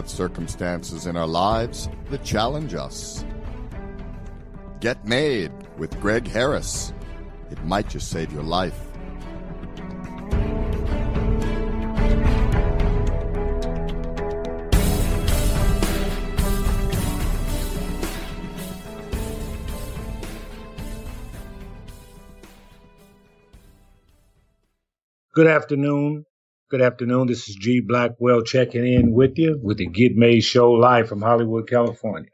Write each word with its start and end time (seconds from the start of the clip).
Have 0.00 0.08
circumstances 0.08 1.06
in 1.06 1.14
our 1.14 1.26
lives 1.26 1.90
that 2.08 2.24
challenge 2.24 2.72
us. 2.72 3.22
Get 4.80 5.04
Made 5.04 5.52
with 5.76 6.00
Greg 6.00 6.26
Harris. 6.26 6.94
It 7.50 7.62
might 7.66 7.90
just 7.90 8.08
save 8.08 8.32
your 8.32 8.42
life. 8.42 8.80
Good 25.34 25.46
afternoon. 25.46 26.24
Good 26.70 26.82
afternoon. 26.82 27.26
This 27.26 27.48
is 27.48 27.56
G 27.56 27.80
Blackwell 27.80 28.42
checking 28.42 28.86
in 28.86 29.10
with 29.10 29.36
you 29.36 29.58
with 29.60 29.78
the 29.78 29.88
Get 29.88 30.14
Made 30.14 30.42
Show 30.42 30.70
live 30.70 31.08
from 31.08 31.20
Hollywood, 31.20 31.68
California. 31.68 32.30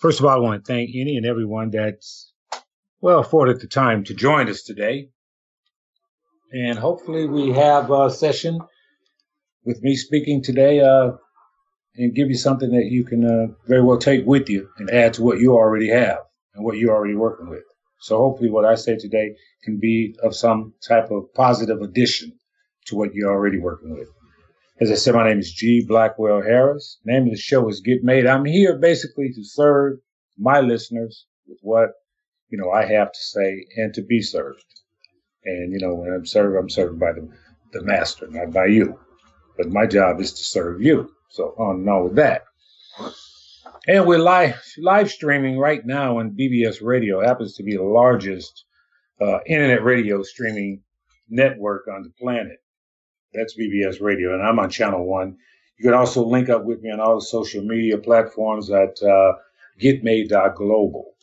First 0.00 0.18
of 0.18 0.26
all, 0.26 0.32
I 0.32 0.40
want 0.40 0.64
to 0.64 0.72
thank 0.72 0.90
any 0.92 1.16
and 1.16 1.24
everyone 1.24 1.70
that's, 1.70 2.32
well, 3.00 3.20
afforded 3.20 3.60
the 3.60 3.68
time 3.68 4.02
to 4.02 4.14
join 4.14 4.48
us 4.48 4.62
today. 4.62 5.10
And 6.52 6.76
hopefully 6.76 7.28
we 7.28 7.52
have 7.52 7.88
a 7.92 8.10
session 8.10 8.58
with 9.64 9.80
me 9.84 9.94
speaking 9.94 10.42
today 10.42 10.80
uh, 10.80 11.12
and 11.94 12.16
give 12.16 12.30
you 12.30 12.36
something 12.36 12.72
that 12.72 12.86
you 12.86 13.04
can 13.04 13.24
uh, 13.24 13.54
very 13.68 13.82
well 13.82 13.98
take 13.98 14.26
with 14.26 14.48
you 14.48 14.68
and 14.78 14.90
add 14.90 15.14
to 15.14 15.22
what 15.22 15.38
you 15.38 15.52
already 15.52 15.90
have 15.90 16.18
and 16.56 16.64
what 16.64 16.78
you're 16.78 16.92
already 16.92 17.14
working 17.14 17.48
with. 17.48 17.62
So 18.00 18.18
hopefully 18.18 18.50
what 18.50 18.64
I 18.64 18.74
say 18.74 18.96
today 18.96 19.36
can 19.62 19.78
be 19.78 20.16
of 20.20 20.34
some 20.34 20.74
type 20.84 21.12
of 21.12 21.32
positive 21.32 21.80
addition 21.80 22.40
to 22.86 22.96
what 22.96 23.14
you're 23.14 23.30
already 23.30 23.58
working 23.58 23.96
with. 23.96 24.08
As 24.80 24.90
I 24.90 24.94
said, 24.94 25.14
my 25.14 25.28
name 25.28 25.38
is 25.38 25.52
G. 25.52 25.84
Blackwell 25.86 26.42
Harris. 26.42 26.98
Name 27.04 27.24
of 27.24 27.30
the 27.30 27.36
show 27.36 27.68
is 27.68 27.80
Get 27.80 28.02
Made. 28.02 28.26
I'm 28.26 28.44
here 28.44 28.78
basically 28.78 29.32
to 29.32 29.44
serve 29.44 29.98
my 30.38 30.60
listeners 30.60 31.26
with 31.46 31.58
what, 31.62 31.90
you 32.48 32.58
know, 32.58 32.70
I 32.70 32.84
have 32.86 33.12
to 33.12 33.18
say 33.18 33.66
and 33.76 33.94
to 33.94 34.02
be 34.02 34.20
served. 34.20 34.64
And, 35.44 35.72
you 35.72 35.78
know, 35.78 35.94
when 35.94 36.12
I'm 36.12 36.26
served, 36.26 36.56
I'm 36.56 36.70
served 36.70 36.98
by 36.98 37.12
the, 37.12 37.28
the 37.72 37.82
master, 37.82 38.26
not 38.28 38.52
by 38.52 38.66
you. 38.66 38.98
But 39.56 39.70
my 39.70 39.86
job 39.86 40.20
is 40.20 40.32
to 40.32 40.42
serve 40.44 40.82
you. 40.82 41.12
So 41.28 41.54
on 41.58 41.76
and 41.76 41.88
on 41.88 42.04
with 42.04 42.16
that. 42.16 42.44
And 43.86 44.06
we're 44.06 44.18
live, 44.18 44.62
live 44.78 45.10
streaming 45.10 45.58
right 45.58 45.84
now 45.84 46.18
on 46.18 46.36
BBS 46.36 46.82
Radio. 46.82 47.20
It 47.20 47.26
happens 47.26 47.54
to 47.56 47.62
be 47.62 47.76
the 47.76 47.82
largest 47.82 48.64
uh, 49.20 49.38
internet 49.46 49.82
radio 49.82 50.22
streaming 50.22 50.82
network 51.28 51.88
on 51.88 52.02
the 52.02 52.10
planet. 52.10 52.58
That's 53.34 53.56
BBS 53.56 54.00
Radio, 54.00 54.34
and 54.34 54.42
I'm 54.42 54.58
on 54.58 54.70
Channel 54.70 55.04
One. 55.06 55.36
You 55.78 55.84
can 55.84 55.94
also 55.94 56.24
link 56.24 56.48
up 56.48 56.64
with 56.64 56.82
me 56.82 56.90
on 56.90 57.00
all 57.00 57.16
the 57.16 57.24
social 57.24 57.62
media 57.62 57.98
platforms 57.98 58.70
at 58.70 59.02
uh, 59.02 59.32
GetMade.global, 59.80 61.14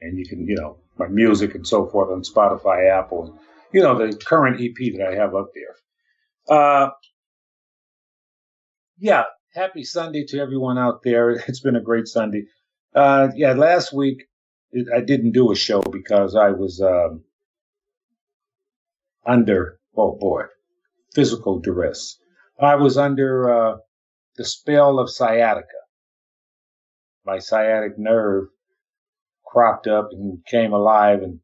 and 0.00 0.18
you 0.18 0.24
can, 0.26 0.46
you 0.46 0.56
know, 0.56 0.78
my 0.98 1.08
music 1.08 1.54
and 1.54 1.66
so 1.66 1.86
forth 1.86 2.10
on 2.10 2.22
Spotify, 2.22 2.90
Apple, 2.90 3.38
you 3.72 3.82
know, 3.82 3.98
the 3.98 4.16
current 4.16 4.60
EP 4.60 4.92
that 4.96 5.08
I 5.08 5.14
have 5.14 5.34
up 5.34 5.50
there. 5.54 6.56
Uh, 6.56 6.90
yeah, 8.98 9.24
happy 9.54 9.84
Sunday 9.84 10.24
to 10.28 10.38
everyone 10.38 10.78
out 10.78 11.02
there. 11.02 11.32
It's 11.48 11.60
been 11.60 11.76
a 11.76 11.80
great 11.80 12.06
Sunday. 12.06 12.44
Uh, 12.94 13.28
yeah, 13.34 13.52
last 13.52 13.92
week 13.92 14.24
I 14.94 15.00
didn't 15.00 15.32
do 15.32 15.52
a 15.52 15.56
show 15.56 15.80
because 15.80 16.34
I 16.34 16.50
was 16.50 16.80
um, 16.80 17.24
under, 19.26 19.78
oh 19.96 20.16
boy, 20.18 20.44
physical 21.14 21.58
duress. 21.58 22.18
I 22.60 22.76
was 22.76 22.96
under 22.96 23.50
uh, 23.50 23.76
the 24.36 24.44
spell 24.44 24.98
of 24.98 25.10
sciatica. 25.10 25.66
My 27.24 27.38
sciatic 27.38 27.98
nerve 27.98 28.48
cropped 29.44 29.86
up 29.86 30.10
and 30.12 30.44
came 30.46 30.72
alive 30.72 31.22
and, 31.22 31.40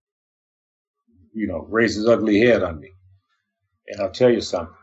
you 1.33 1.47
know, 1.47 1.67
raised 1.69 1.97
his 1.97 2.07
ugly 2.07 2.41
head 2.41 2.63
on 2.63 2.81
me. 2.81 2.91
And 3.89 4.01
I'll 4.01 4.11
tell 4.11 4.31
you 4.31 4.41
something. 4.41 4.75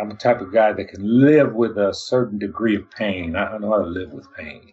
I'm 0.00 0.08
the 0.08 0.14
type 0.14 0.40
of 0.40 0.52
guy 0.52 0.72
that 0.72 0.88
can 0.88 1.02
live 1.02 1.54
with 1.54 1.76
a 1.76 1.92
certain 1.92 2.38
degree 2.38 2.76
of 2.76 2.90
pain. 2.90 3.34
I 3.34 3.58
know 3.58 3.70
how 3.70 3.82
to 3.82 3.88
live 3.88 4.12
with 4.12 4.32
pain. 4.34 4.72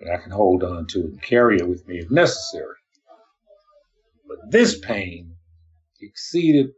And 0.00 0.10
I 0.12 0.16
can 0.22 0.30
hold 0.30 0.62
on 0.62 0.86
to 0.88 1.00
it 1.00 1.06
and 1.06 1.22
carry 1.22 1.58
it 1.58 1.68
with 1.68 1.86
me 1.86 1.98
if 1.98 2.10
necessary. 2.10 2.76
But 4.28 4.50
this 4.50 4.78
pain 4.78 5.34
exceeded 6.00 6.70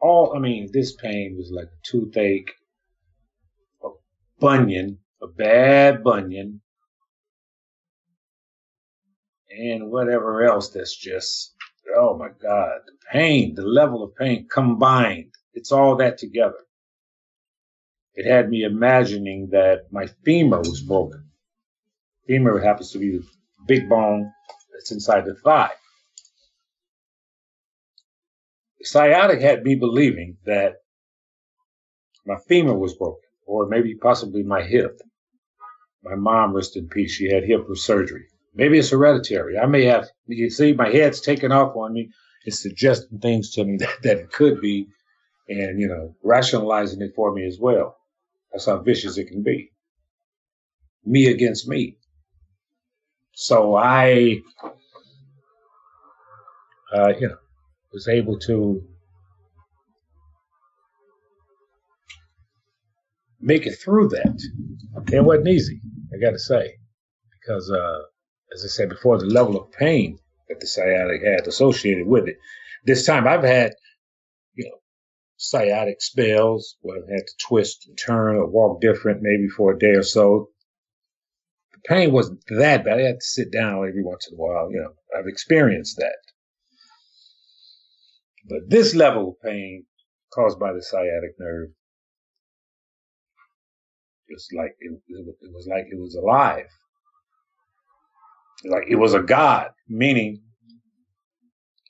all, 0.00 0.34
I 0.36 0.38
mean, 0.38 0.70
this 0.72 0.94
pain 0.94 1.36
was 1.36 1.50
like 1.50 1.66
a 1.66 1.80
toothache, 1.82 2.52
a 3.84 3.88
bunion, 4.38 4.98
a 5.22 5.26
bad 5.26 6.02
bunion, 6.02 6.60
and 9.50 9.90
whatever 9.90 10.42
else 10.44 10.70
that's 10.70 10.96
just, 10.96 11.54
oh 11.96 12.16
my 12.16 12.28
God, 12.42 12.80
the 12.86 12.92
pain, 13.12 13.54
the 13.54 13.62
level 13.66 14.02
of 14.02 14.16
pain 14.16 14.48
combined, 14.50 15.32
it's 15.54 15.72
all 15.72 15.96
that 15.96 16.18
together. 16.18 16.58
It 18.14 18.26
had 18.26 18.50
me 18.50 18.64
imagining 18.64 19.48
that 19.52 19.92
my 19.92 20.06
femur 20.24 20.58
was 20.58 20.82
broken. 20.82 21.30
Femur 22.26 22.58
happens 22.60 22.92
to 22.92 22.98
be 22.98 23.18
the 23.18 23.24
big 23.66 23.88
bone 23.88 24.32
that's 24.72 24.92
inside 24.92 25.24
the 25.26 25.34
thigh. 25.34 25.70
Sciatic 28.82 29.40
had 29.40 29.62
me 29.62 29.74
believing 29.74 30.36
that 30.46 30.76
my 32.26 32.36
femur 32.48 32.74
was 32.74 32.94
broken, 32.94 33.28
or 33.46 33.66
maybe 33.66 33.94
possibly 33.94 34.42
my 34.42 34.62
hip. 34.62 35.00
My 36.02 36.14
mom, 36.14 36.54
rest 36.54 36.76
in 36.76 36.88
peace, 36.88 37.12
she 37.12 37.30
had 37.30 37.44
hip 37.44 37.66
surgery. 37.74 38.26
Maybe 38.54 38.78
it's 38.78 38.90
hereditary. 38.90 39.58
I 39.58 39.66
may 39.66 39.84
have, 39.84 40.08
you 40.26 40.50
see, 40.50 40.72
my 40.72 40.88
head's 40.88 41.20
taken 41.20 41.52
off 41.52 41.76
on 41.76 41.92
me. 41.92 42.10
It's 42.44 42.60
suggesting 42.60 43.18
things 43.18 43.50
to 43.52 43.64
me 43.64 43.76
that, 43.78 44.02
that 44.02 44.18
it 44.18 44.32
could 44.32 44.60
be, 44.60 44.88
and, 45.48 45.80
you 45.80 45.88
know, 45.88 46.14
rationalizing 46.22 47.02
it 47.02 47.14
for 47.14 47.32
me 47.32 47.46
as 47.46 47.58
well. 47.58 47.96
That's 48.52 48.66
how 48.66 48.78
vicious 48.78 49.18
it 49.18 49.26
can 49.28 49.42
be. 49.42 49.72
Me 51.04 51.26
against 51.26 51.68
me. 51.68 51.96
So 53.32 53.74
I, 53.76 54.40
uh, 56.92 57.12
you 57.18 57.28
know, 57.28 57.36
was 57.92 58.08
able 58.08 58.38
to 58.38 58.82
make 63.40 63.66
it 63.66 63.76
through 63.76 64.08
that. 64.08 64.40
It 65.12 65.24
wasn't 65.24 65.48
easy, 65.48 65.80
I 66.14 66.20
got 66.20 66.32
to 66.32 66.38
say, 66.38 66.74
because 67.40 67.70
uh, 67.70 68.00
as 68.54 68.64
I 68.64 68.68
said 68.68 68.88
before, 68.88 69.18
the 69.18 69.26
level 69.26 69.56
of 69.56 69.72
pain 69.72 70.18
that 70.48 70.60
the 70.60 70.66
sciatic 70.66 71.22
had 71.24 71.46
associated 71.46 72.06
with 72.06 72.28
it. 72.28 72.36
This 72.84 73.06
time, 73.06 73.26
I've 73.26 73.44
had, 73.44 73.72
you 74.54 74.64
know, 74.68 74.78
sciatic 75.36 76.02
spells 76.02 76.76
where 76.82 76.98
I've 76.98 77.08
had 77.08 77.26
to 77.26 77.46
twist 77.48 77.86
and 77.88 77.98
turn 77.98 78.36
or 78.36 78.46
walk 78.46 78.80
different, 78.80 79.22
maybe 79.22 79.48
for 79.48 79.72
a 79.72 79.78
day 79.78 79.92
or 79.92 80.02
so. 80.02 80.50
The 81.72 81.80
pain 81.88 82.12
wasn't 82.12 82.44
that 82.58 82.84
bad. 82.84 82.98
I 82.98 83.02
had 83.02 83.20
to 83.20 83.26
sit 83.26 83.52
down 83.52 83.86
every 83.88 84.02
once 84.02 84.28
in 84.28 84.34
a 84.34 84.40
while. 84.40 84.70
You 84.70 84.80
know, 84.80 84.92
I've 85.18 85.28
experienced 85.28 85.96
that. 85.98 86.16
But 88.48 88.68
this 88.68 88.94
level 88.94 89.30
of 89.30 89.40
pain 89.42 89.86
caused 90.32 90.58
by 90.58 90.72
the 90.72 90.82
sciatic 90.82 91.38
nerve, 91.38 91.70
it's 94.28 94.48
like 94.56 94.76
it, 94.80 94.92
it 95.08 95.52
was 95.52 95.66
like 95.68 95.86
it 95.90 95.98
was 95.98 96.14
alive. 96.14 96.66
Like 98.64 98.84
it 98.88 98.96
was 98.96 99.14
a 99.14 99.20
god, 99.20 99.70
meaning 99.88 100.42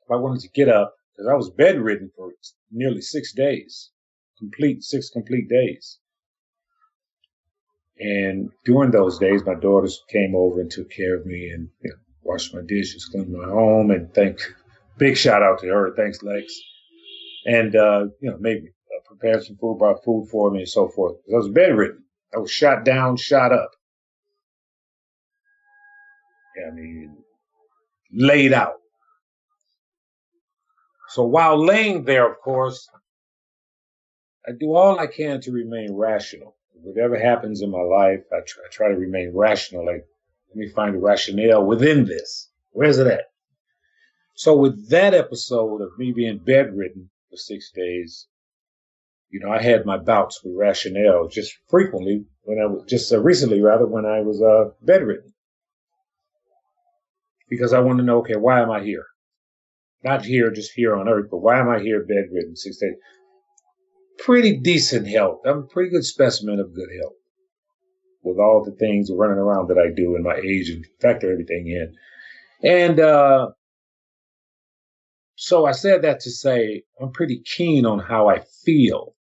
if 0.05 0.11
I 0.11 0.17
wanted 0.17 0.41
to 0.43 0.49
get 0.49 0.69
up, 0.69 0.95
because 1.13 1.29
I 1.29 1.35
was 1.35 1.51
bedridden 1.51 2.11
for 2.17 2.33
nearly 2.71 3.01
six 3.01 3.33
days, 3.33 3.91
complete 4.39 4.83
six 4.83 5.11
complete 5.11 5.49
days. 5.49 5.99
And 7.99 8.51
during 8.65 8.93
those 8.93 9.19
days, 9.19 9.45
my 9.45 9.55
daughters 9.55 10.03
came 10.09 10.35
over 10.35 10.61
and 10.61 10.71
took 10.71 10.91
care 10.91 11.17
of 11.17 11.27
me 11.27 11.51
and 11.51 11.69
you 11.83 11.91
know, 11.91 11.97
washed 12.23 12.55
my 12.55 12.63
dishes, 12.67 13.05
cleaned 13.05 13.33
my 13.33 13.45
home, 13.45 13.91
and 13.91 14.13
thank 14.15 14.41
big 15.01 15.17
shout 15.17 15.43
out 15.43 15.59
to 15.61 15.67
her. 15.67 15.93
Thanks, 15.97 16.23
Lex. 16.23 16.47
And, 17.47 17.75
uh, 17.75 18.05
you 18.21 18.31
know, 18.31 18.37
maybe 18.39 18.69
uh, 18.69 19.09
prepared 19.09 19.43
some 19.43 19.57
food, 19.57 19.79
brought 19.79 20.05
food 20.05 20.29
for 20.31 20.51
me 20.51 20.61
and 20.61 20.69
so 20.69 20.89
forth. 20.89 21.17
I 21.29 21.37
was 21.37 21.49
bedridden. 21.49 22.05
I 22.33 22.39
was 22.39 22.53
shot 22.53 22.85
down, 22.85 23.17
shot 23.17 23.53
up. 23.53 23.73
I 26.69 26.71
mean, 26.73 27.17
laid 28.13 28.53
out. 28.53 28.75
So 31.09 31.25
while 31.25 31.65
laying 31.65 32.05
there, 32.05 32.31
of 32.31 32.39
course, 32.39 32.89
I 34.47 34.53
do 34.53 34.75
all 34.75 34.99
I 34.99 35.07
can 35.07 35.41
to 35.43 35.53
remain 35.53 35.95
rational. 35.95 36.57
Whatever 36.75 37.19
happens 37.19 37.63
in 37.63 37.71
my 37.71 37.81
life, 37.81 38.21
I 38.33 38.41
try, 38.47 38.63
I 38.65 38.71
try 38.71 38.89
to 38.89 38.95
remain 38.95 39.33
rational. 39.35 39.87
Like, 39.87 40.07
let 40.49 40.57
me 40.57 40.69
find 40.69 40.95
the 40.95 40.99
rationale 40.99 41.65
within 41.65 42.05
this. 42.05 42.49
Where's 42.73 42.99
it 42.99 43.07
at? 43.07 43.30
So 44.41 44.57
with 44.57 44.89
that 44.89 45.13
episode 45.13 45.83
of 45.83 45.99
me 45.99 46.13
being 46.13 46.39
bedridden 46.39 47.11
for 47.29 47.37
six 47.37 47.71
days, 47.73 48.27
you 49.29 49.39
know, 49.39 49.53
I 49.53 49.61
had 49.61 49.85
my 49.85 49.99
bouts 49.99 50.43
with 50.43 50.55
rationale 50.57 51.29
just 51.29 51.53
frequently 51.69 52.25
when 52.45 52.59
I 52.59 52.65
was 52.65 52.87
just 52.89 53.13
uh, 53.13 53.21
recently, 53.21 53.61
rather, 53.61 53.87
when 53.87 54.07
I 54.07 54.23
was 54.23 54.41
uh, 54.41 54.71
bedridden. 54.81 55.35
Because 57.51 57.75
I 57.75 57.81
want 57.81 57.99
to 57.99 58.03
know, 58.03 58.21
okay, 58.21 58.37
why 58.37 58.63
am 58.63 58.71
I 58.71 58.83
here? 58.83 59.05
Not 60.05 60.25
here, 60.25 60.51
just 60.51 60.73
here 60.73 60.97
on 60.97 61.07
earth, 61.07 61.27
but 61.31 61.43
why 61.43 61.61
am 61.61 61.69
I 61.69 61.79
here 61.79 62.01
bedridden 62.01 62.57
six 62.57 62.79
days? 62.79 62.95
Pretty 64.21 64.57
decent 64.57 65.07
health. 65.07 65.43
I'm 65.45 65.59
a 65.59 65.63
pretty 65.65 65.91
good 65.91 66.07
specimen 66.07 66.61
of 66.61 66.75
good 66.75 66.89
health 66.99 67.13
with 68.23 68.39
all 68.39 68.65
the 68.65 68.73
things 68.73 69.11
running 69.13 69.37
around 69.37 69.69
that 69.69 69.79
I 69.79 69.93
do 69.95 70.15
and 70.15 70.25
my 70.25 70.37
age 70.37 70.71
and 70.71 70.87
factor 70.99 71.31
everything 71.31 71.67
in. 71.67 71.95
And 72.63 73.01
uh, 73.01 73.51
so 75.41 75.67
I 75.67 75.73
said 75.73 76.03
that 76.03 76.21
to 76.21 76.31
say 76.31 76.83
I'm 77.01 77.13
pretty 77.13 77.41
keen 77.45 77.87
on 77.87 77.99
how 77.99 78.29
I 78.29 78.41
feel 78.65 79.15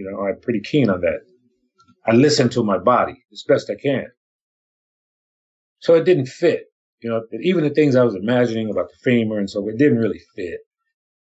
you 0.00 0.10
know, 0.10 0.26
I'm 0.26 0.40
pretty 0.40 0.60
keen 0.60 0.88
on 0.88 1.02
that. 1.02 1.20
I 2.06 2.12
listen 2.12 2.48
to 2.50 2.64
my 2.64 2.78
body 2.78 3.22
as 3.32 3.44
best 3.46 3.70
I 3.70 3.74
can. 3.74 4.06
So 5.80 5.94
it 5.94 6.04
didn't 6.04 6.26
fit. 6.26 6.66
You 7.02 7.10
know, 7.10 7.22
even 7.42 7.64
the 7.64 7.70
things 7.70 7.96
I 7.96 8.04
was 8.04 8.14
imagining 8.14 8.70
about 8.70 8.88
the 8.88 8.96
femur 9.02 9.38
and 9.38 9.48
so 9.48 9.68
it 9.68 9.76
didn't 9.76 9.98
really 9.98 10.20
fit, 10.34 10.60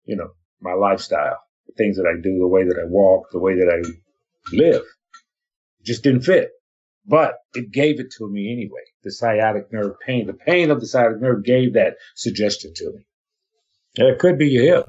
you 0.05 0.15
know, 0.15 0.29
my 0.61 0.73
lifestyle, 0.73 1.37
the 1.67 1.73
things 1.73 1.97
that 1.97 2.05
I 2.05 2.21
do, 2.21 2.37
the 2.39 2.47
way 2.47 2.63
that 2.63 2.77
I 2.79 2.85
walk, 2.85 3.27
the 3.31 3.39
way 3.39 3.55
that 3.55 3.69
I 3.69 4.55
live. 4.55 4.83
It 5.79 5.85
just 5.85 6.03
didn't 6.03 6.21
fit. 6.21 6.51
But 7.05 7.35
it 7.53 7.71
gave 7.71 7.99
it 7.99 8.11
to 8.17 8.29
me 8.29 8.51
anyway. 8.51 8.81
The 9.03 9.11
sciatic 9.11 9.71
nerve 9.71 9.95
pain, 10.05 10.27
the 10.27 10.33
pain 10.33 10.69
of 10.69 10.79
the 10.79 10.87
sciatic 10.87 11.21
nerve 11.21 11.43
gave 11.43 11.73
that 11.73 11.95
suggestion 12.15 12.73
to 12.75 12.91
me. 12.91 13.05
And 13.97 14.07
it 14.07 14.19
could 14.19 14.37
be 14.37 14.49
your 14.49 14.63
hip. 14.63 14.85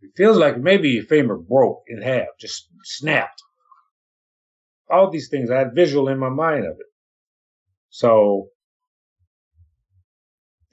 It 0.00 0.10
feels 0.16 0.36
like 0.36 0.58
maybe 0.58 0.90
your 0.90 1.04
femur 1.04 1.36
broke 1.36 1.84
in 1.86 2.02
half, 2.02 2.26
just 2.40 2.68
snapped. 2.82 3.40
All 4.90 5.10
these 5.10 5.28
things, 5.28 5.50
I 5.50 5.58
had 5.58 5.74
visual 5.74 6.08
in 6.08 6.18
my 6.18 6.28
mind 6.28 6.64
of 6.64 6.72
it. 6.72 6.86
So, 7.90 8.48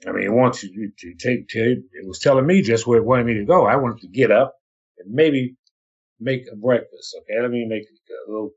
I 0.06 0.12
mean, 0.12 0.34
once 0.34 0.64
you, 0.64 0.90
you 1.02 1.16
take, 1.16 1.44
it 1.54 2.06
was 2.06 2.18
telling 2.18 2.46
me 2.46 2.62
just 2.62 2.86
where 2.86 2.98
it 2.98 3.04
wanted 3.04 3.26
me 3.26 3.34
to 3.34 3.44
go. 3.44 3.66
I 3.66 3.76
wanted 3.76 4.00
to 4.00 4.08
get 4.08 4.30
up 4.30 4.54
and 4.98 5.14
maybe 5.14 5.56
make 6.18 6.42
a 6.52 6.56
breakfast. 6.56 7.16
Okay, 7.20 7.40
let 7.40 7.50
me 7.50 7.66
make 7.68 7.84
a 7.84 8.30
little 8.30 8.50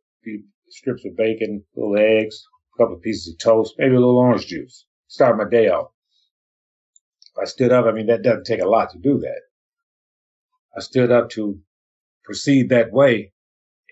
strips 0.74 1.06
of 1.06 1.16
bacon, 1.16 1.64
little 1.76 1.98
eggs, 1.98 2.44
a 2.74 2.78
couple 2.82 2.96
of 2.96 3.02
pieces 3.02 3.32
of 3.32 3.40
toast, 3.40 3.76
maybe 3.78 3.96
a 3.96 4.00
little 4.00 4.18
orange 4.18 4.48
juice. 4.48 4.86
Start 5.08 5.38
my 5.38 5.48
day 5.50 5.70
off. 5.70 5.92
I 7.40 7.46
stood 7.46 7.72
up, 7.72 7.86
I 7.86 7.92
mean, 7.92 8.08
that 8.08 8.24
doesn't 8.24 8.46
take 8.46 8.62
a 8.62 8.68
lot 8.68 8.90
to 8.92 9.00
do 9.00 9.20
that. 9.20 9.42
I 10.76 10.82
stood 10.82 11.12
up 11.12 11.30
to 11.32 11.60
proceed 12.24 12.70
that 12.70 12.92
way, 12.92 13.32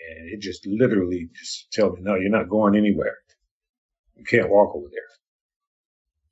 and 0.10 0.30
it 0.30 0.42
just 0.42 0.66
literally 0.66 1.30
just 1.33 1.72
told 1.72 1.95
me, 1.95 2.01
no, 2.01 2.16
you're 2.16 2.30
not 2.30 2.50
going 2.50 2.75
anywhere. 2.75 3.16
You 4.16 4.24
can't 4.24 4.50
walk 4.50 4.75
over 4.75 4.88
there. 4.92 5.01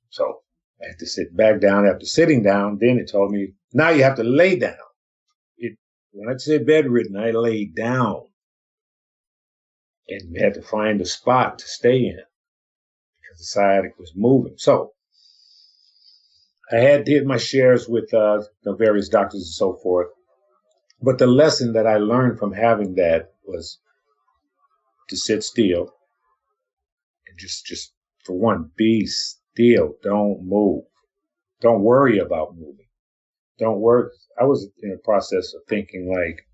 So 0.10 0.42
I 0.82 0.88
had 0.88 1.00
to 1.00 1.06
sit 1.06 1.36
back 1.36 1.62
down. 1.62 1.88
After 1.88 2.06
sitting 2.06 2.42
down, 2.42 2.78
then 2.80 2.98
it 2.98 3.12
told 3.12 3.32
me, 3.32 3.54
now 3.74 3.90
you 3.90 4.04
have 4.04 4.16
to 4.16 4.24
lay 4.24 4.56
down. 4.58 4.78
It, 5.58 5.78
when 6.12 6.34
I 6.34 6.38
said 6.38 6.66
bedridden, 6.66 7.18
I 7.18 7.32
laid 7.32 7.76
down 7.76 8.29
and 10.10 10.32
we 10.32 10.40
had 10.40 10.54
to 10.56 10.62
find 10.62 11.02
a 11.02 11.06
spot 11.06 11.60
to 11.60 11.68
stay 11.68 11.98
in 11.98 12.18
because 13.22 13.40
the 13.40 13.46
sciatic 13.46 13.98
was 13.98 14.14
moving. 14.16 14.56
So 14.58 14.94
I 16.72 16.78
had 16.78 17.06
did 17.06 17.26
my 17.26 17.38
shares 17.38 17.88
with 17.88 18.14
uh, 18.14 18.44
the 18.64 18.76
various 18.76 19.10
doctors 19.10 19.42
and 19.42 19.46
so 19.46 19.74
forth. 19.74 20.10
But 21.02 21.18
the 21.18 21.28
lesson 21.28 21.74
that 21.74 21.88
I 21.88 21.98
learned 21.98 22.40
from 22.40 22.54
having 22.54 22.96
that 22.96 23.34
was 23.46 23.80
to 25.10 25.18
sit 25.18 25.44
still 25.44 25.94
and 27.28 27.40
just, 27.40 27.66
just 27.66 27.94
for 28.26 28.38
one, 28.38 28.72
be 28.76 29.06
still. 29.06 29.94
Don't 30.04 30.44
move. 30.44 30.84
Don't 31.62 31.84
worry 31.84 32.20
about 32.20 32.56
moving. 32.56 32.88
Don't 33.58 33.80
worry. 33.80 34.10
I 34.40 34.44
was 34.44 34.70
in 34.82 34.92
the 34.92 34.98
process 34.98 35.54
of 35.54 35.62
thinking 35.68 36.14
like, 36.14 36.46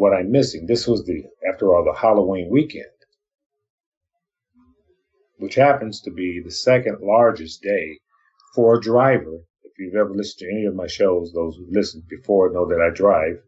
what 0.00 0.14
I'm 0.14 0.32
missing. 0.32 0.64
This 0.66 0.88
was 0.88 1.04
the, 1.04 1.24
after 1.46 1.74
all, 1.74 1.84
the 1.84 1.92
Halloween 1.92 2.48
weekend, 2.50 2.86
which 5.38 5.56
happens 5.56 6.00
to 6.02 6.10
be 6.10 6.40
the 6.42 6.50
second 6.50 6.98
largest 7.02 7.62
day 7.62 7.98
for 8.54 8.76
a 8.76 8.80
driver 8.80 9.40
If 9.62 9.72
you've 9.78 9.94
ever 9.94 10.14
listened 10.14 10.48
to 10.48 10.54
any 10.54 10.64
of 10.64 10.74
my 10.74 10.86
shows, 10.86 11.32
those 11.34 11.56
who 11.56 11.66
listened 11.70 12.04
before 12.08 12.50
know 12.50 12.66
that 12.66 12.80
I 12.80 12.88
drive. 12.94 13.42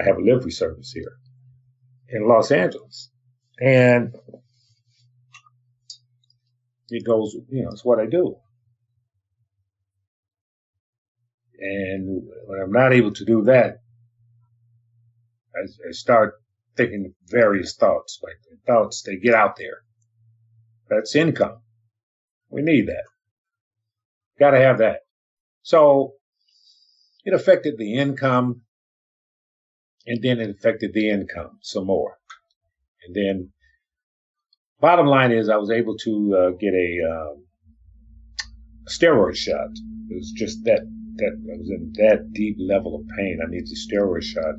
I 0.00 0.04
have 0.06 0.16
a 0.16 0.22
livery 0.22 0.52
service 0.52 0.90
here 0.92 1.12
in 2.08 2.26
Los 2.28 2.50
Angeles. 2.50 3.10
And 3.60 4.14
it 6.88 7.04
goes, 7.04 7.36
you 7.50 7.62
know, 7.62 7.70
it's 7.72 7.84
what 7.84 8.00
I 8.00 8.06
do. 8.06 8.36
And 11.60 12.26
when 12.46 12.60
I'm 12.60 12.72
not 12.72 12.94
able 12.94 13.12
to 13.12 13.24
do 13.26 13.44
that, 13.44 13.83
I, 15.56 15.88
I 15.88 15.92
start 15.92 16.34
thinking 16.76 17.14
various 17.26 17.76
thoughts, 17.76 18.20
like 18.22 18.34
thoughts, 18.66 19.02
they 19.02 19.16
get 19.16 19.34
out 19.34 19.56
there. 19.56 19.82
That's 20.88 21.14
income. 21.14 21.58
We 22.50 22.62
need 22.62 22.88
that. 22.88 23.04
Got 24.38 24.50
to 24.50 24.58
have 24.58 24.78
that. 24.78 25.00
So 25.62 26.14
it 27.24 27.32
affected 27.32 27.78
the 27.78 27.94
income 27.94 28.62
and 30.06 30.22
then 30.22 30.40
it 30.40 30.50
affected 30.50 30.92
the 30.92 31.08
income 31.08 31.58
some 31.62 31.86
more. 31.86 32.18
And 33.06 33.14
then 33.14 33.52
bottom 34.80 35.06
line 35.06 35.32
is 35.32 35.48
I 35.48 35.56
was 35.56 35.70
able 35.70 35.96
to 35.98 36.36
uh, 36.36 36.50
get 36.58 36.74
a 36.74 36.98
um, 37.10 37.44
steroid 38.86 39.36
shot. 39.36 39.70
It 40.10 40.16
was 40.16 40.32
just 40.32 40.64
that, 40.64 40.80
that 41.16 41.52
I 41.54 41.58
was 41.58 41.70
in 41.70 41.92
that 41.96 42.32
deep 42.32 42.56
level 42.58 42.94
of 42.96 43.08
pain. 43.16 43.40
I 43.42 43.50
needed 43.50 43.68
a 43.68 43.94
steroid 43.94 44.22
shot 44.22 44.56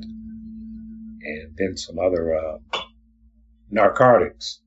and 1.26 1.56
then 1.56 1.76
some 1.76 1.98
other 1.98 2.36
uh, 2.36 2.58
narcotics 3.70 4.60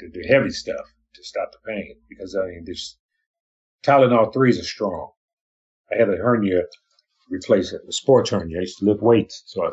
to 0.00 0.08
do 0.08 0.22
heavy 0.28 0.50
stuff 0.50 0.86
to 1.14 1.24
stop 1.24 1.50
the 1.52 1.58
pain 1.72 1.94
because 2.08 2.36
I 2.36 2.46
mean, 2.46 2.64
this 2.66 2.96
Tylenol 3.84 4.32
threes 4.32 4.58
are 4.58 4.64
strong. 4.64 5.12
I 5.92 5.96
had 5.96 6.10
a 6.10 6.16
hernia 6.16 6.62
replaced, 7.30 7.72
a 7.72 7.92
sports 7.92 8.30
hernia. 8.30 8.58
I 8.58 8.60
used 8.62 8.78
to 8.78 8.86
lift 8.86 9.02
weights. 9.02 9.42
So 9.46 9.64
I, 9.64 9.70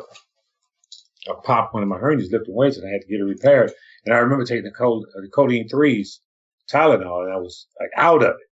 I 1.30 1.34
popped 1.44 1.74
one 1.74 1.82
of 1.82 1.88
my 1.88 1.98
hernias 1.98 2.30
lifting 2.30 2.54
weights 2.54 2.78
and 2.78 2.88
I 2.88 2.92
had 2.92 3.02
to 3.02 3.08
get 3.08 3.20
it 3.20 3.24
repaired. 3.24 3.72
And 4.04 4.14
I 4.14 4.18
remember 4.18 4.44
taking 4.44 4.64
the, 4.64 4.70
cold, 4.70 5.06
uh, 5.16 5.20
the 5.20 5.28
codeine 5.28 5.68
threes, 5.68 6.20
Tylenol, 6.70 7.24
and 7.24 7.32
I 7.32 7.36
was 7.36 7.66
like 7.80 7.90
out 7.96 8.22
of 8.22 8.30
it. 8.30 8.46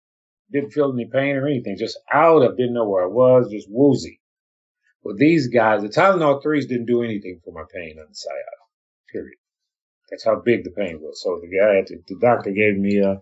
Didn't 0.51 0.71
feel 0.71 0.91
any 0.91 1.05
pain 1.05 1.35
or 1.35 1.47
anything, 1.47 1.77
just 1.77 1.97
out 2.11 2.43
of, 2.43 2.57
didn't 2.57 2.73
know 2.73 2.87
where 2.87 3.03
I 3.03 3.07
was, 3.07 3.49
just 3.51 3.67
woozy. 3.69 4.19
Well, 5.03 5.15
these 5.17 5.47
guys, 5.47 5.81
the 5.81 5.89
Tylenol 5.89 6.41
threes 6.41 6.65
didn't 6.65 6.85
do 6.85 7.03
anything 7.03 7.41
for 7.43 7.53
my 7.53 7.63
pain 7.73 7.97
on 7.99 8.05
the 8.09 8.15
sciatica, 8.15 8.63
period. 9.11 9.37
That's 10.09 10.23
how 10.23 10.39
big 10.39 10.63
the 10.63 10.71
pain 10.71 10.99
was. 11.01 11.21
So 11.21 11.41
the 11.41 11.47
guy, 11.47 11.81
to, 11.87 11.97
the 12.07 12.19
doctor 12.19 12.51
gave 12.51 12.77
me 12.77 12.99
a, 12.99 13.21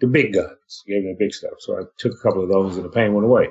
the 0.00 0.06
big 0.06 0.34
guns, 0.34 0.82
gave 0.86 1.02
me 1.02 1.12
the 1.12 1.24
big 1.24 1.34
stuff. 1.34 1.54
So 1.58 1.76
I 1.78 1.82
took 1.98 2.12
a 2.12 2.22
couple 2.22 2.42
of 2.42 2.48
those 2.48 2.76
and 2.76 2.84
the 2.84 2.90
pain 2.90 3.14
went 3.14 3.26
away. 3.26 3.48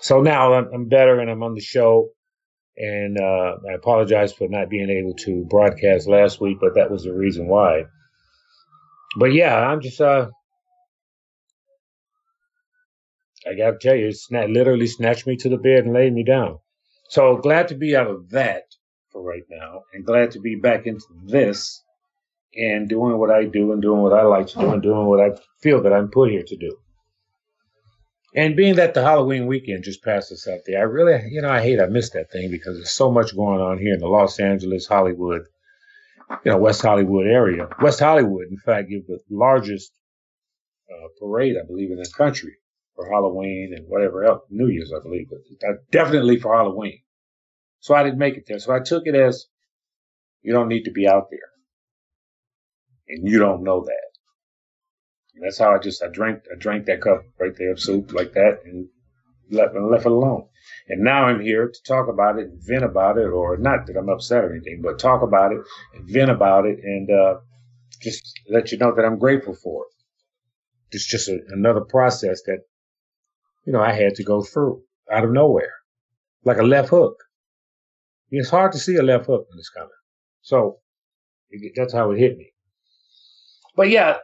So 0.00 0.20
now 0.22 0.54
I'm, 0.54 0.68
I'm 0.72 0.88
better 0.88 1.20
and 1.20 1.30
I'm 1.30 1.42
on 1.42 1.54
the 1.54 1.60
show. 1.60 2.10
And 2.76 3.18
uh, 3.20 3.56
I 3.68 3.74
apologize 3.74 4.32
for 4.32 4.48
not 4.48 4.70
being 4.70 4.88
able 4.88 5.14
to 5.24 5.44
broadcast 5.50 6.08
last 6.08 6.40
week, 6.40 6.58
but 6.60 6.76
that 6.76 6.90
was 6.90 7.04
the 7.04 7.12
reason 7.12 7.48
why. 7.48 7.84
But 9.18 9.32
yeah, 9.32 9.56
I'm 9.56 9.80
just, 9.80 10.00
uh, 10.00 10.28
I 13.48 13.54
got 13.54 13.70
to 13.70 13.78
tell 13.80 13.96
you, 13.96 14.08
it 14.08 14.50
literally 14.50 14.86
snatched 14.86 15.26
me 15.26 15.36
to 15.36 15.48
the 15.48 15.56
bed 15.56 15.84
and 15.84 15.94
laid 15.94 16.12
me 16.12 16.22
down. 16.22 16.58
So 17.08 17.36
glad 17.38 17.68
to 17.68 17.74
be 17.74 17.96
out 17.96 18.08
of 18.08 18.30
that 18.30 18.64
for 19.10 19.22
right 19.22 19.44
now 19.48 19.82
and 19.94 20.04
glad 20.04 20.32
to 20.32 20.40
be 20.40 20.56
back 20.56 20.86
into 20.86 21.06
this 21.24 21.82
and 22.54 22.88
doing 22.88 23.16
what 23.16 23.30
I 23.30 23.44
do 23.44 23.72
and 23.72 23.80
doing 23.80 24.02
what 24.02 24.12
I 24.12 24.22
like 24.22 24.48
to 24.48 24.58
do 24.58 24.70
and 24.72 24.82
doing 24.82 25.06
what 25.06 25.20
I 25.20 25.30
feel 25.60 25.82
that 25.82 25.92
I'm 25.92 26.08
put 26.08 26.30
here 26.30 26.42
to 26.42 26.56
do. 26.56 26.76
And 28.34 28.56
being 28.56 28.76
that 28.76 28.92
the 28.92 29.02
Halloween 29.02 29.46
weekend 29.46 29.84
just 29.84 30.04
passed 30.04 30.30
us 30.30 30.46
out 30.46 30.60
there, 30.66 30.80
I 30.80 30.82
really, 30.82 31.30
you 31.30 31.40
know, 31.40 31.48
I 31.48 31.62
hate 31.62 31.80
I 31.80 31.86
missed 31.86 32.12
that 32.12 32.30
thing 32.30 32.50
because 32.50 32.76
there's 32.76 32.90
so 32.90 33.10
much 33.10 33.34
going 33.34 33.60
on 33.60 33.78
here 33.78 33.94
in 33.94 34.00
the 34.00 34.06
Los 34.06 34.38
Angeles, 34.38 34.86
Hollywood, 34.86 35.46
you 36.44 36.52
know, 36.52 36.58
West 36.58 36.82
Hollywood 36.82 37.26
area. 37.26 37.68
West 37.80 38.00
Hollywood, 38.00 38.48
in 38.50 38.58
fact, 38.58 38.90
give 38.90 39.06
the 39.06 39.18
largest 39.30 39.92
uh, 40.92 41.08
parade, 41.18 41.56
I 41.56 41.66
believe, 41.66 41.90
in 41.90 41.96
the 41.96 42.10
country 42.14 42.58
for 42.98 43.08
Halloween 43.08 43.74
and 43.76 43.86
whatever 43.88 44.24
else, 44.24 44.42
New 44.50 44.66
Year's, 44.66 44.92
I 44.92 45.00
believe, 45.00 45.28
but 45.30 45.90
definitely 45.92 46.40
for 46.40 46.56
Halloween. 46.56 46.98
So 47.78 47.94
I 47.94 48.02
didn't 48.02 48.18
make 48.18 48.36
it 48.36 48.44
there. 48.48 48.58
So 48.58 48.74
I 48.74 48.80
took 48.80 49.04
it 49.06 49.14
as 49.14 49.46
you 50.42 50.52
don't 50.52 50.68
need 50.68 50.82
to 50.84 50.90
be 50.90 51.06
out 51.06 51.28
there 51.30 51.50
and 53.08 53.28
you 53.28 53.38
don't 53.38 53.62
know 53.62 53.84
that. 53.84 54.08
And 55.36 55.44
that's 55.44 55.60
how 55.60 55.72
I 55.72 55.78
just 55.78 56.02
I 56.02 56.08
drank 56.08 56.42
I 56.52 56.58
drank 56.58 56.86
that 56.86 57.00
cup 57.00 57.22
right 57.38 57.52
there 57.56 57.70
of 57.70 57.80
soup 57.80 58.12
like 58.12 58.32
that, 58.32 58.62
and 58.64 58.88
left, 59.52 59.76
and 59.76 59.88
left 59.88 60.04
it 60.04 60.10
alone. 60.10 60.48
And 60.88 61.04
now 61.04 61.26
I'm 61.26 61.40
here 61.40 61.68
to 61.68 61.82
talk 61.86 62.08
about 62.08 62.40
it, 62.40 62.48
and 62.48 62.60
vent 62.60 62.82
about 62.82 63.18
it, 63.18 63.28
or 63.28 63.56
not 63.56 63.86
that 63.86 63.96
I'm 63.96 64.08
upset 64.08 64.42
or 64.42 64.50
anything, 64.50 64.80
but 64.82 64.98
talk 64.98 65.22
about 65.22 65.52
it 65.52 65.60
and 65.94 66.10
vent 66.10 66.32
about 66.32 66.66
it 66.66 66.80
and 66.82 67.08
uh, 67.08 67.34
just 68.02 68.40
let 68.50 68.72
you 68.72 68.78
know 68.78 68.92
that 68.96 69.04
I'm 69.04 69.20
grateful 69.20 69.54
for 69.54 69.84
it. 69.84 70.96
It's 70.96 71.06
just 71.06 71.28
a, 71.28 71.38
another 71.50 71.82
process 71.82 72.42
that, 72.46 72.64
you 73.68 73.72
know, 73.72 73.82
I 73.82 73.92
had 73.92 74.14
to 74.14 74.24
go 74.24 74.40
through 74.40 74.80
out 75.12 75.24
of 75.24 75.30
nowhere, 75.30 75.74
like 76.42 76.56
a 76.56 76.62
left 76.62 76.88
hook. 76.88 77.22
It's 78.30 78.48
hard 78.48 78.72
to 78.72 78.78
see 78.78 78.96
a 78.96 79.02
left 79.02 79.26
hook 79.26 79.46
when 79.46 79.58
it's 79.58 79.68
coming. 79.68 79.90
So 80.40 80.78
that's 81.76 81.92
how 81.92 82.10
it 82.12 82.18
hit 82.18 82.38
me. 82.38 82.54
But 83.76 83.90
yeah, 83.90 84.16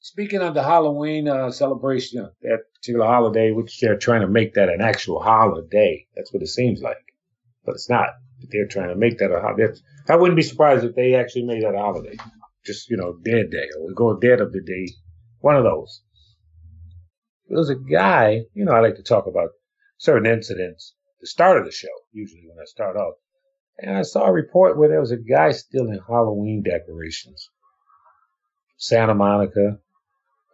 speaking 0.00 0.42
of 0.42 0.54
the 0.54 0.64
Halloween 0.64 1.28
uh, 1.28 1.52
celebration, 1.52 2.28
that 2.42 2.58
particular 2.74 3.06
holiday, 3.06 3.52
which 3.52 3.78
they're 3.78 3.96
trying 3.96 4.22
to 4.22 4.28
make 4.28 4.54
that 4.54 4.68
an 4.68 4.80
actual 4.80 5.22
holiday. 5.22 6.04
That's 6.16 6.34
what 6.34 6.42
it 6.42 6.48
seems 6.48 6.82
like, 6.82 7.14
but 7.64 7.76
it's 7.76 7.88
not. 7.88 8.08
They're 8.50 8.66
trying 8.66 8.88
to 8.88 8.96
make 8.96 9.18
that 9.18 9.30
a 9.30 9.40
holiday. 9.40 9.78
I 10.08 10.16
wouldn't 10.16 10.36
be 10.36 10.42
surprised 10.42 10.84
if 10.84 10.96
they 10.96 11.14
actually 11.14 11.44
made 11.44 11.62
that 11.62 11.76
a 11.76 11.78
holiday. 11.78 12.16
Just 12.64 12.90
you 12.90 12.96
know, 12.96 13.16
Dead 13.24 13.48
Day 13.52 13.68
or 13.80 13.92
go 13.92 14.18
Dead 14.18 14.40
of 14.40 14.52
the 14.52 14.60
Day, 14.60 14.92
one 15.38 15.54
of 15.54 15.62
those. 15.62 16.02
There 17.48 17.58
was 17.58 17.70
a 17.70 17.76
guy, 17.76 18.42
you 18.54 18.64
know, 18.64 18.72
I 18.72 18.80
like 18.80 18.96
to 18.96 19.02
talk 19.02 19.26
about 19.26 19.50
certain 19.98 20.26
incidents. 20.26 20.94
The 21.20 21.26
start 21.26 21.58
of 21.58 21.64
the 21.64 21.72
show, 21.72 21.88
usually 22.12 22.44
when 22.48 22.58
I 22.60 22.64
start 22.64 22.96
off, 22.96 23.14
and 23.78 23.96
I 23.96 24.02
saw 24.02 24.26
a 24.26 24.32
report 24.32 24.76
where 24.76 24.88
there 24.88 25.00
was 25.00 25.12
a 25.12 25.16
guy 25.16 25.52
stealing 25.52 26.00
Halloween 26.06 26.62
decorations. 26.62 27.50
Santa 28.78 29.14
Monica, 29.14 29.78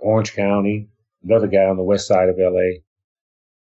Orange 0.00 0.34
County, 0.34 0.88
another 1.24 1.46
guy 1.46 1.64
on 1.64 1.76
the 1.76 1.82
west 1.82 2.06
side 2.06 2.28
of 2.28 2.36
LA, 2.38 2.82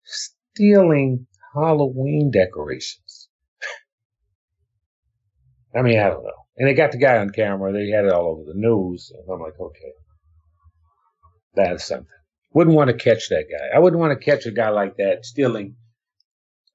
stealing 0.05 1.27
Halloween 1.55 2.31
decorations. 2.31 3.29
I 5.75 5.83
mean, 5.83 5.99
I 5.99 6.09
don't 6.09 6.25
know. 6.25 6.33
And 6.57 6.69
they 6.69 6.75
got 6.75 6.93
the 6.93 6.99
guy 6.99 7.19
on 7.19 7.31
camera. 7.31 7.73
They 7.73 7.89
had 7.89 8.05
it 8.05 8.13
all 8.13 8.33
over 8.33 8.45
the 8.45 8.59
news. 8.59 9.13
And 9.15 9.25
I'm 9.33 9.41
like, 9.41 9.59
okay, 9.59 9.93
that 11.55 11.75
is 11.75 11.85
something. 11.85 12.07
Wouldn't 12.53 12.77
want 12.77 12.89
to 12.89 12.97
catch 12.97 13.29
that 13.29 13.47
guy. 13.51 13.69
I 13.75 13.79
wouldn't 13.79 14.01
want 14.01 14.19
to 14.19 14.25
catch 14.25 14.47
a 14.47 14.51
guy 14.51 14.71
like 14.71 14.97
that 14.97 15.25
stealing 15.25 15.77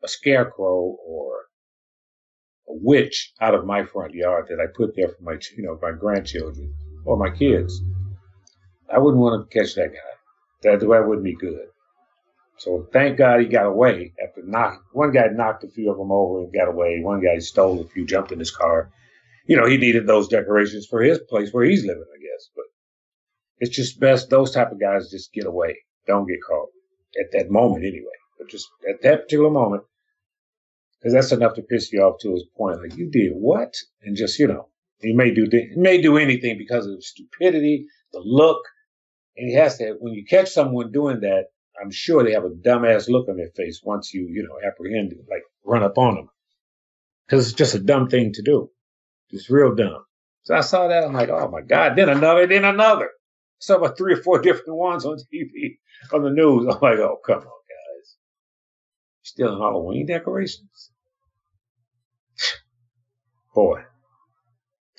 a 0.03 0.07
scarecrow 0.07 0.95
or 1.05 1.45
a 2.67 2.73
witch 2.73 3.33
out 3.41 3.55
of 3.55 3.65
my 3.65 3.83
front 3.85 4.13
yard 4.13 4.47
that 4.49 4.59
I 4.59 4.67
put 4.73 4.95
there 4.95 5.09
for 5.09 5.21
my, 5.21 5.37
you 5.57 5.63
know, 5.63 5.77
my 5.81 5.91
grandchildren 5.91 6.73
or 7.03 7.17
my 7.17 7.29
kids. 7.29 7.81
I 8.91 8.99
wouldn't 8.99 9.21
want 9.21 9.49
to 9.49 9.59
catch 9.59 9.75
that 9.75 9.89
guy. 9.89 10.15
That, 10.63 10.79
that 10.79 11.07
wouldn't 11.07 11.23
be 11.23 11.35
good. 11.35 11.67
So 12.57 12.87
thank 12.93 13.17
God 13.17 13.41
he 13.41 13.47
got 13.47 13.65
away 13.65 14.13
after 14.23 14.41
knock. 14.43 14.81
One 14.93 15.11
guy 15.11 15.27
knocked 15.27 15.65
a 15.65 15.67
few 15.67 15.91
of 15.91 15.97
them 15.97 16.11
over 16.11 16.43
and 16.43 16.53
got 16.53 16.69
away. 16.69 16.99
One 17.01 17.21
guy 17.21 17.39
stole 17.39 17.81
a 17.81 17.87
few, 17.87 18.05
jumped 18.05 18.31
in 18.31 18.39
his 18.39 18.51
car. 18.51 18.91
You 19.45 19.57
know, 19.57 19.67
he 19.67 19.77
needed 19.77 20.07
those 20.07 20.27
decorations 20.29 20.87
for 20.87 21.01
his 21.01 21.19
place 21.19 21.51
where 21.51 21.65
he's 21.65 21.85
living, 21.85 22.05
I 22.15 22.17
guess. 22.17 22.49
But 22.55 22.65
it's 23.59 23.75
just 23.75 23.99
best 23.99 24.29
those 24.29 24.51
type 24.51 24.71
of 24.71 24.79
guys 24.79 25.09
just 25.09 25.33
get 25.33 25.45
away. 25.45 25.77
Don't 26.07 26.27
get 26.27 26.43
caught 26.47 26.69
at 27.19 27.31
that 27.31 27.49
moment 27.49 27.85
anyway. 27.85 28.05
But 28.37 28.49
just 28.49 28.67
at 28.87 29.01
that 29.01 29.23
particular 29.23 29.49
moment, 29.49 29.83
because 30.99 31.13
that's 31.13 31.31
enough 31.31 31.55
to 31.55 31.61
piss 31.61 31.91
you 31.91 32.01
off 32.01 32.19
to 32.21 32.31
his 32.31 32.45
point. 32.57 32.81
Like 32.81 32.97
you 32.97 33.09
did 33.09 33.31
what? 33.33 33.75
And 34.01 34.15
just 34.15 34.39
you 34.39 34.47
know, 34.47 34.69
he 34.99 35.13
may 35.13 35.33
do 35.33 35.47
he 35.51 35.79
may 35.79 36.01
do 36.01 36.17
anything 36.17 36.57
because 36.57 36.85
of 36.87 37.03
stupidity, 37.03 37.87
the 38.11 38.21
look, 38.23 38.61
and 39.37 39.49
he 39.49 39.55
has 39.55 39.77
to, 39.77 39.95
when 39.99 40.13
you 40.13 40.25
catch 40.25 40.49
someone 40.49 40.91
doing 40.91 41.21
that, 41.21 41.47
I'm 41.81 41.91
sure 41.91 42.23
they 42.23 42.31
have 42.31 42.45
a 42.45 42.49
dumbass 42.49 43.09
look 43.09 43.27
on 43.27 43.35
their 43.35 43.49
face 43.49 43.81
once 43.83 44.13
you, 44.13 44.27
you 44.29 44.43
know, 44.43 44.55
apprehend 44.65 45.11
it, 45.11 45.25
like 45.29 45.43
run 45.65 45.83
up 45.83 45.97
on 45.97 46.15
them. 46.15 46.29
Cause 47.29 47.47
it's 47.47 47.57
just 47.57 47.75
a 47.75 47.79
dumb 47.79 48.07
thing 48.07 48.33
to 48.33 48.41
do. 48.41 48.69
It's 49.29 49.49
real 49.49 49.75
dumb. 49.75 50.05
So 50.43 50.55
I 50.55 50.61
saw 50.61 50.87
that. 50.87 51.03
I'm 51.03 51.13
like, 51.13 51.29
oh 51.29 51.49
my 51.49 51.61
God. 51.61 51.95
Then 51.95 52.07
another, 52.07 52.45
then 52.47 52.63
another. 52.63 53.09
Saw 53.65 53.77
about 53.77 53.97
three 53.97 54.13
or 54.13 54.21
four 54.21 54.39
different 54.43 54.75
ones 54.77 55.05
on 55.05 55.17
TV, 55.17 55.77
on 56.13 56.23
the 56.23 56.29
news. 56.29 56.67
I'm 56.67 56.79
like, 56.81 56.99
oh, 56.99 57.19
come 57.25 57.39
on, 57.39 57.43
guys. 57.43 58.15
Stealing 59.23 59.59
Halloween 59.59 60.05
decorations? 60.05 60.91
Boy, 63.55 63.81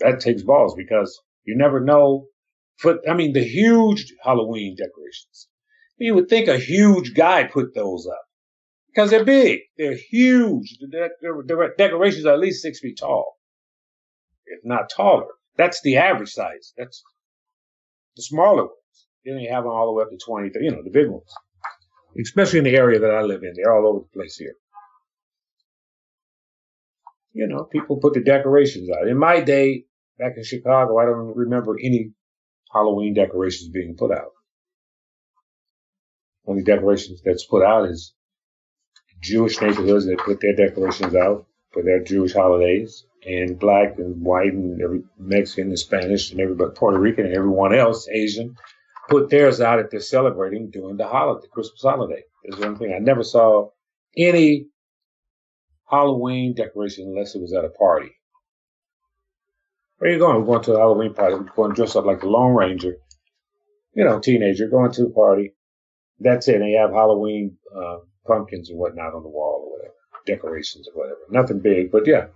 that 0.00 0.18
takes 0.18 0.42
balls 0.42 0.74
because 0.74 1.20
you 1.44 1.56
never 1.56 1.78
know 1.78 2.26
for, 2.78 2.98
I 3.08 3.14
mean, 3.14 3.32
the 3.34 3.44
huge 3.44 4.12
Halloween 4.22 4.76
decorations. 4.76 5.48
You 5.98 6.14
would 6.14 6.28
think 6.28 6.48
a 6.48 6.58
huge 6.58 7.14
guy 7.14 7.44
put 7.44 7.74
those 7.74 8.06
up 8.06 8.24
because 8.88 9.10
they're 9.10 9.24
big. 9.24 9.60
They're 9.78 9.96
huge. 10.10 10.76
The, 10.80 11.08
the, 11.20 11.42
the 11.46 11.68
decorations 11.78 12.26
are 12.26 12.34
at 12.34 12.40
least 12.40 12.62
six 12.62 12.80
feet 12.80 12.98
tall, 12.98 13.38
if 14.44 14.60
not 14.64 14.90
taller. 14.90 15.28
That's 15.56 15.80
the 15.82 15.96
average 15.96 16.32
size. 16.32 16.74
That's 16.76 17.02
the 18.16 18.22
smaller 18.22 18.64
ones. 18.64 19.06
Then 19.24 19.38
you 19.38 19.50
have 19.52 19.64
them 19.64 19.72
all 19.72 19.86
the 19.86 19.92
way 19.92 20.02
up 20.02 20.10
to 20.10 20.16
20, 20.16 20.50
you 20.60 20.70
know, 20.70 20.82
the 20.82 20.90
big 20.90 21.08
ones. 21.08 21.32
Especially 22.20 22.58
in 22.58 22.64
the 22.64 22.76
area 22.76 22.98
that 23.00 23.10
I 23.10 23.22
live 23.22 23.42
in. 23.42 23.52
They're 23.54 23.74
all 23.74 23.86
over 23.86 24.00
the 24.00 24.18
place 24.18 24.36
here. 24.36 24.54
You 27.32 27.46
know, 27.46 27.64
people 27.64 27.98
put 27.98 28.14
the 28.14 28.22
decorations 28.22 28.88
out. 28.90 29.08
In 29.08 29.18
my 29.18 29.40
day, 29.40 29.84
back 30.18 30.32
in 30.36 30.44
Chicago, 30.44 30.98
I 30.98 31.04
don't 31.04 31.36
remember 31.36 31.76
any 31.78 32.12
Halloween 32.72 33.12
decorations 33.12 33.68
being 33.68 33.94
put 33.96 34.10
out. 34.10 34.32
Only 36.46 36.62
decorations 36.62 37.20
that's 37.22 37.44
put 37.44 37.62
out 37.62 37.90
is 37.90 38.14
Jewish 39.20 39.60
neighborhoods 39.60 40.06
that 40.06 40.18
put 40.18 40.40
their 40.40 40.54
decorations 40.54 41.14
out 41.14 41.46
for 41.76 41.82
their 41.82 42.02
Jewish 42.02 42.32
holidays, 42.32 43.04
and 43.26 43.58
black 43.58 43.98
and 43.98 44.22
white 44.22 44.54
and 44.54 44.80
every 44.80 45.02
Mexican 45.18 45.68
and 45.68 45.78
Spanish 45.78 46.30
and 46.30 46.40
everybody 46.40 46.70
Puerto 46.74 46.98
Rican 46.98 47.26
and 47.26 47.36
everyone 47.36 47.74
else 47.74 48.08
Asian 48.08 48.56
put 49.10 49.28
theirs 49.28 49.60
out 49.60 49.78
if 49.78 49.90
they're 49.90 50.00
celebrating 50.00 50.70
during 50.70 50.96
the 50.96 51.06
holiday, 51.06 51.42
the 51.42 51.48
Christmas 51.48 51.82
holiday. 51.82 52.22
Is 52.44 52.58
one 52.58 52.78
thing 52.78 52.94
I 52.94 52.98
never 52.98 53.22
saw 53.22 53.70
any 54.16 54.68
Halloween 55.90 56.54
decoration 56.54 57.08
unless 57.08 57.34
it 57.34 57.42
was 57.42 57.52
at 57.52 57.64
a 57.64 57.68
party. 57.68 58.12
Where 59.98 60.10
are 60.10 60.14
you 60.14 60.18
going? 60.18 60.40
We're 60.40 60.46
going 60.46 60.64
to 60.64 60.74
a 60.74 60.78
Halloween 60.78 61.12
party. 61.12 61.34
We're 61.34 61.44
going 61.44 61.70
to 61.72 61.76
dress 61.76 61.96
up 61.96 62.06
like 62.06 62.20
the 62.20 62.28
Lone 62.28 62.54
Ranger. 62.54 62.96
You 63.94 64.04
know, 64.04 64.18
teenager 64.18 64.68
going 64.68 64.92
to 64.92 65.06
a 65.06 65.10
party. 65.10 65.54
That's 66.20 66.48
it. 66.48 66.56
And 66.56 66.70
you 66.70 66.78
have 66.78 66.92
Halloween 66.92 67.58
uh, 67.76 67.98
pumpkins 68.26 68.70
and 68.70 68.78
whatnot 68.78 69.14
on 69.14 69.22
the 69.22 69.28
wall 69.28 69.64
or 69.64 69.78
whatever, 69.78 69.94
decorations 70.26 70.88
or 70.88 71.00
whatever. 71.00 71.20
Nothing 71.30 71.60
big, 71.60 71.90
but 71.90 72.06
yeah. 72.06 72.26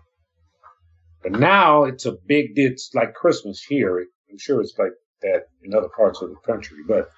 But 1.22 1.32
now 1.32 1.84
it's 1.84 2.06
a 2.06 2.12
big. 2.12 2.52
It's 2.56 2.90
like 2.94 3.14
Christmas 3.14 3.62
here. 3.62 4.06
I'm 4.30 4.38
sure 4.38 4.60
it's 4.60 4.78
like 4.78 4.92
that 5.22 5.48
in 5.62 5.74
other 5.74 5.90
parts 5.94 6.22
of 6.22 6.30
the 6.30 6.36
country, 6.46 6.78
but 6.86 7.10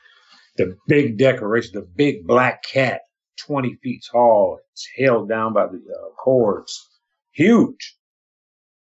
the 0.57 0.77
big 0.89 1.19
decoration, 1.19 1.73
the 1.75 1.89
big 1.97 2.27
black 2.27 2.65
cat, 2.65 3.03
20 3.39 3.77
feet 3.83 4.03
tall, 4.11 4.59
it's 4.73 4.89
held 4.99 5.29
down 5.29 5.53
by 5.53 5.67
the 5.67 5.77
uh, 5.79 6.11
cords, 6.23 6.89
huge. 7.33 7.97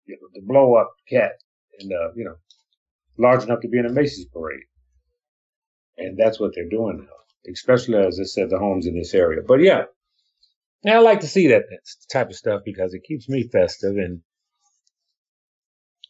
You 0.06 0.16
know, 0.20 0.28
the 0.35 0.40
blow 0.47 0.75
up 0.75 0.92
cat 1.09 1.32
and 1.78 1.92
uh, 1.92 2.12
you 2.14 2.25
know, 2.25 2.37
large 3.18 3.44
enough 3.44 3.61
to 3.61 3.68
be 3.68 3.78
in 3.78 3.87
a 3.87 3.92
Macy's 3.92 4.26
parade. 4.26 4.64
And 5.99 6.18
that's 6.18 6.40
what 6.40 6.52
they're 6.54 6.68
doing 6.68 6.99
now, 7.00 7.52
especially 7.52 7.99
as 7.99 8.18
I 8.18 8.25
said, 8.25 8.50
the 8.50 8.59
homes 8.59 8.87
in 8.87 8.97
this 8.97 9.14
area. 9.14 9.42
But 9.47 9.61
yeah, 9.61 9.85
I 10.87 10.99
like 10.99 11.20
to 11.20 11.26
see 11.26 11.49
that 11.49 11.64
type 12.10 12.30
of 12.30 12.37
stuff 12.37 12.62
because 12.64 12.94
it 12.94 13.04
keeps 13.04 13.28
me 13.28 13.49
festive 13.49 13.96
and 13.96 14.22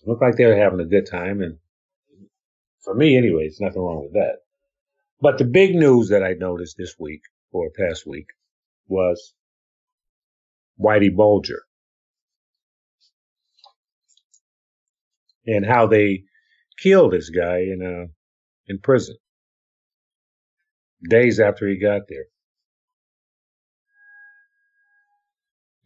look 0.05 0.21
like 0.21 0.37
they're 0.37 0.57
having 0.57 0.81
a 0.81 0.85
good 0.85 1.07
time. 1.11 1.43
And 1.43 1.59
for 2.85 2.95
me, 2.95 3.17
anyway, 3.17 3.47
it's 3.47 3.61
nothing 3.61 3.83
wrong 3.83 4.05
with 4.05 4.13
that. 4.13 4.37
But 5.21 5.39
the 5.39 5.45
big 5.45 5.75
news 5.75 6.09
that 6.11 6.23
I 6.23 6.35
noticed 6.35 6.77
this 6.79 6.95
week 6.99 7.23
or 7.53 7.71
past 7.71 8.07
week 8.07 8.27
was 8.89 9.35
Whitey 10.81 11.15
Bulger. 11.15 11.63
and 15.47 15.67
how 15.67 15.87
they 15.87 16.25
killed 16.79 17.13
this 17.13 17.31
guy 17.31 17.59
in 17.59 17.83
uh, 17.83 18.07
in 18.67 18.79
prison 18.79 19.17
days 21.09 21.41
after 21.41 21.67
he 21.67 21.79
got 21.79 22.03
there. 22.09 22.27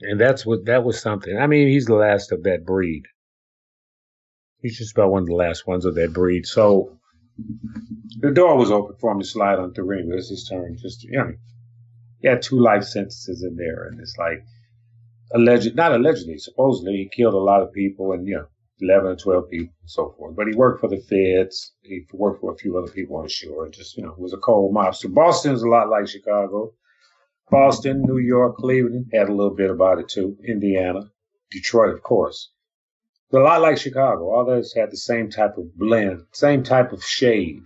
And 0.00 0.20
that's 0.20 0.44
what 0.44 0.66
that 0.66 0.84
was 0.84 1.00
something. 1.00 1.36
I 1.36 1.46
mean, 1.46 1.68
he's 1.68 1.86
the 1.86 1.94
last 1.94 2.32
of 2.32 2.42
that 2.44 2.64
breed. 2.66 3.04
He's 4.60 4.78
just 4.78 4.96
about 4.96 5.10
one 5.10 5.22
of 5.22 5.28
the 5.28 5.34
last 5.34 5.66
ones 5.66 5.84
of 5.84 5.94
that 5.94 6.12
breed. 6.12 6.46
So 6.46 6.98
the 8.20 8.30
door 8.30 8.56
was 8.56 8.70
open 8.70 8.96
for 9.00 9.12
him 9.12 9.20
to 9.20 9.26
slide 9.26 9.58
on 9.58 9.72
through. 9.74 9.98
Anyway, 9.98 10.16
it's 10.16 10.30
his 10.30 10.48
turn. 10.48 10.76
Just 10.80 11.04
you 11.04 11.18
know, 11.18 11.32
he 12.20 12.28
had 12.28 12.42
two 12.42 12.58
life 12.58 12.84
sentences 12.84 13.42
in 13.42 13.56
there, 13.56 13.86
and 13.86 14.00
it's 14.00 14.16
like 14.18 14.44
alleged, 15.34 15.74
not 15.74 15.92
allegedly, 15.92 16.38
supposedly 16.38 16.96
he 16.96 17.10
killed 17.14 17.34
a 17.34 17.38
lot 17.38 17.62
of 17.62 17.72
people, 17.72 18.12
and 18.12 18.26
you 18.26 18.36
know, 18.36 18.46
11 18.80 19.06
or 19.06 19.16
12 19.16 19.50
people 19.50 19.74
and 19.80 19.90
so 19.90 20.14
forth. 20.16 20.36
But 20.36 20.46
he 20.48 20.56
worked 20.56 20.80
for 20.80 20.88
the 20.88 20.98
feds. 20.98 21.72
He 21.82 22.06
worked 22.12 22.40
for 22.40 22.52
a 22.52 22.56
few 22.56 22.76
other 22.76 22.90
people 22.90 23.22
the 23.22 23.28
shore. 23.28 23.68
Just, 23.68 23.96
you 23.96 24.04
know, 24.04 24.14
was 24.18 24.32
a 24.32 24.38
cold 24.38 24.74
mobster. 24.74 25.12
Boston's 25.12 25.62
a 25.62 25.68
lot 25.68 25.88
like 25.88 26.08
Chicago. 26.08 26.72
Boston, 27.50 28.02
New 28.02 28.18
York, 28.18 28.56
Cleveland 28.56 29.10
had 29.12 29.28
a 29.28 29.34
little 29.34 29.54
bit 29.54 29.70
about 29.70 29.98
it 29.98 30.08
too. 30.08 30.36
Indiana, 30.46 31.10
Detroit, 31.50 31.94
of 31.94 32.02
course. 32.02 32.50
But 33.30 33.42
a 33.42 33.44
lot 33.44 33.62
like 33.62 33.78
Chicago. 33.78 34.30
All 34.30 34.44
those 34.44 34.72
had 34.74 34.90
the 34.90 34.96
same 34.96 35.30
type 35.30 35.56
of 35.56 35.76
blend, 35.76 36.22
same 36.32 36.62
type 36.62 36.92
of 36.92 37.04
shade, 37.04 37.62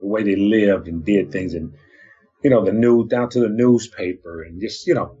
the 0.00 0.06
way 0.06 0.22
they 0.22 0.36
lived 0.36 0.88
and 0.88 1.04
did 1.04 1.32
things, 1.32 1.54
and 1.54 1.72
you 2.42 2.50
know 2.50 2.64
the 2.64 2.72
news 2.72 3.08
down 3.08 3.30
to 3.30 3.40
the 3.40 3.48
newspaper 3.48 4.42
and 4.42 4.60
just 4.60 4.86
you 4.86 4.94
know 4.94 5.16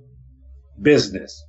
business. 0.80 1.42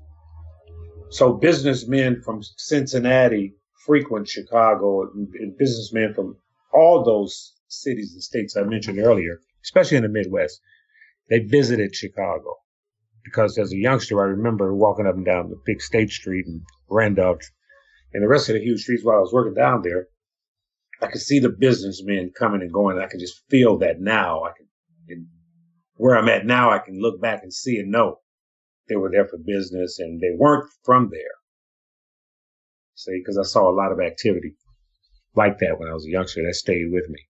So 1.09 1.33
businessmen 1.33 2.21
from 2.21 2.41
Cincinnati 2.57 3.55
frequent 3.85 4.27
Chicago, 4.27 5.09
and, 5.11 5.33
and 5.35 5.57
businessmen 5.57 6.13
from 6.13 6.37
all 6.71 7.03
those 7.03 7.53
cities 7.67 8.13
and 8.13 8.21
states 8.21 8.55
I 8.55 8.63
mentioned 8.63 8.99
earlier, 8.99 9.39
especially 9.63 9.97
in 9.97 10.03
the 10.03 10.09
Midwest 10.09 10.61
they 11.29 11.39
visited 11.39 11.95
Chicago 11.95 12.55
because 13.23 13.57
as 13.57 13.71
a 13.71 13.77
youngster, 13.77 14.19
I 14.19 14.27
remember 14.27 14.73
walking 14.73 15.05
up 15.05 15.15
and 15.15 15.25
down 15.25 15.49
the 15.49 15.61
big 15.65 15.81
State 15.81 16.09
Street 16.09 16.45
and 16.47 16.61
Randolph 16.89 17.41
and 18.13 18.23
the 18.23 18.27
rest 18.27 18.49
of 18.49 18.55
the 18.55 18.61
huge 18.61 18.81
streets 18.81 19.03
while 19.03 19.17
I 19.17 19.21
was 19.21 19.33
working 19.33 19.53
down 19.53 19.81
there. 19.83 20.07
I 21.01 21.07
could 21.07 21.21
see 21.21 21.39
the 21.39 21.49
businessmen 21.49 22.31
coming 22.37 22.61
and 22.61 22.73
going. 22.73 22.97
I 22.97 23.07
could 23.07 23.19
just 23.19 23.41
feel 23.49 23.77
that 23.79 24.01
now. 24.01 24.43
I 24.43 24.51
can, 25.07 25.27
where 25.95 26.17
I'm 26.17 26.27
at 26.27 26.45
now, 26.45 26.71
I 26.71 26.79
can 26.79 26.99
look 26.99 27.21
back 27.21 27.41
and 27.43 27.53
see 27.53 27.77
and 27.77 27.91
know 27.91 28.19
they 28.89 28.95
were 28.95 29.11
there 29.11 29.27
for 29.27 29.37
business 29.37 29.99
and 29.99 30.19
they 30.19 30.35
weren't 30.35 30.69
from 30.83 31.09
there. 31.11 31.21
See, 32.95 33.19
because 33.19 33.37
I 33.37 33.43
saw 33.43 33.69
a 33.69 33.75
lot 33.75 33.91
of 33.91 33.99
activity 33.99 34.55
like 35.35 35.59
that 35.59 35.79
when 35.79 35.87
I 35.87 35.93
was 35.93 36.05
a 36.05 36.09
youngster. 36.09 36.43
That 36.43 36.55
stayed 36.55 36.91
with 36.91 37.07
me 37.07 37.28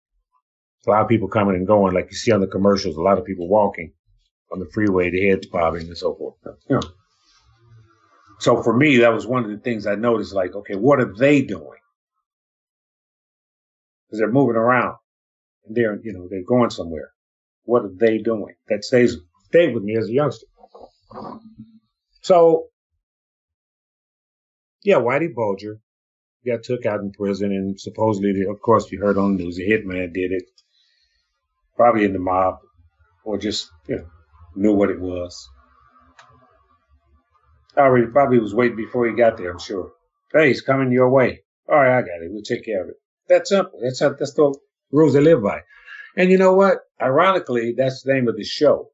a 0.87 0.91
lot 0.91 1.01
of 1.01 1.07
people 1.07 1.27
coming 1.27 1.55
and 1.55 1.67
going, 1.67 1.93
like 1.93 2.07
you 2.09 2.17
see 2.17 2.31
on 2.31 2.41
the 2.41 2.47
commercials, 2.47 2.95
a 2.95 3.01
lot 3.01 3.17
of 3.17 3.25
people 3.25 3.47
walking 3.47 3.91
on 4.51 4.59
the 4.59 4.69
freeway, 4.73 5.09
the 5.09 5.27
heads 5.27 5.47
bobbing 5.47 5.87
and 5.87 5.97
so 5.97 6.15
forth. 6.15 6.35
Yeah. 6.69 6.81
So 8.39 8.61
for 8.61 8.75
me, 8.75 8.97
that 8.97 9.13
was 9.13 9.25
one 9.25 9.43
of 9.43 9.49
the 9.49 9.57
things 9.57 9.87
I 9.87 9.95
noticed, 9.95 10.33
like, 10.33 10.53
okay, 10.55 10.75
what 10.75 10.99
are 10.99 11.13
they 11.13 11.41
doing? 11.41 11.79
Because 14.05 14.19
they're 14.19 14.31
moving 14.31 14.57
around 14.57 14.97
and 15.65 15.75
they're, 15.75 15.99
you 16.03 16.13
know, 16.13 16.27
they're 16.29 16.43
going 16.43 16.69
somewhere. 16.69 17.11
What 17.63 17.83
are 17.83 17.91
they 17.95 18.19
doing? 18.19 18.55
That 18.67 18.83
stays 18.83 19.17
stayed 19.47 19.73
with 19.73 19.83
me 19.83 19.97
as 19.97 20.09
a 20.09 20.11
youngster. 20.11 20.47
So 22.21 22.67
yeah, 24.83 24.97
Whitey 24.97 25.33
Bulger 25.33 25.79
got 26.45 26.63
took 26.63 26.85
out 26.85 26.99
in 26.99 27.11
prison 27.11 27.51
and 27.51 27.79
supposedly, 27.79 28.45
of 28.45 28.61
course, 28.61 28.91
you 28.91 28.99
heard 28.99 29.17
on 29.17 29.37
the 29.37 29.43
news, 29.43 29.57
a 29.57 29.63
hitman 29.63 30.13
did 30.13 30.31
it 30.31 30.43
probably 31.75 32.05
in 32.05 32.13
the 32.13 32.19
mob 32.19 32.59
or 33.23 33.37
just 33.37 33.69
you 33.87 33.97
know 33.97 34.05
knew 34.55 34.73
what 34.73 34.89
it 34.89 34.99
was. 34.99 35.49
Already 37.77 38.07
probably 38.07 38.39
was 38.39 38.55
waiting 38.55 38.77
before 38.77 39.05
he 39.07 39.13
got 39.13 39.37
there. 39.37 39.51
I'm 39.51 39.59
sure. 39.59 39.91
Hey, 40.31 40.47
he's 40.47 40.61
coming 40.61 40.91
your 40.91 41.09
way. 41.09 41.41
All 41.67 41.75
right, 41.75 41.97
I 41.97 42.01
got 42.01 42.21
it. 42.23 42.31
We'll 42.31 42.41
take 42.41 42.63
care 42.63 42.83
of 42.83 42.89
it. 42.89 42.95
That's 43.27 43.49
simple. 43.49 43.79
That's 43.83 43.99
how, 43.99 44.09
that's 44.09 44.33
the 44.33 44.53
rules 44.91 45.13
they 45.13 45.21
live 45.21 45.43
by. 45.43 45.61
And 46.15 46.31
you 46.31 46.37
know 46.37 46.53
what? 46.53 46.79
Ironically, 47.01 47.73
that's 47.77 48.03
the 48.03 48.13
name 48.13 48.27
of 48.29 48.37
the 48.37 48.43
show. 48.43 48.91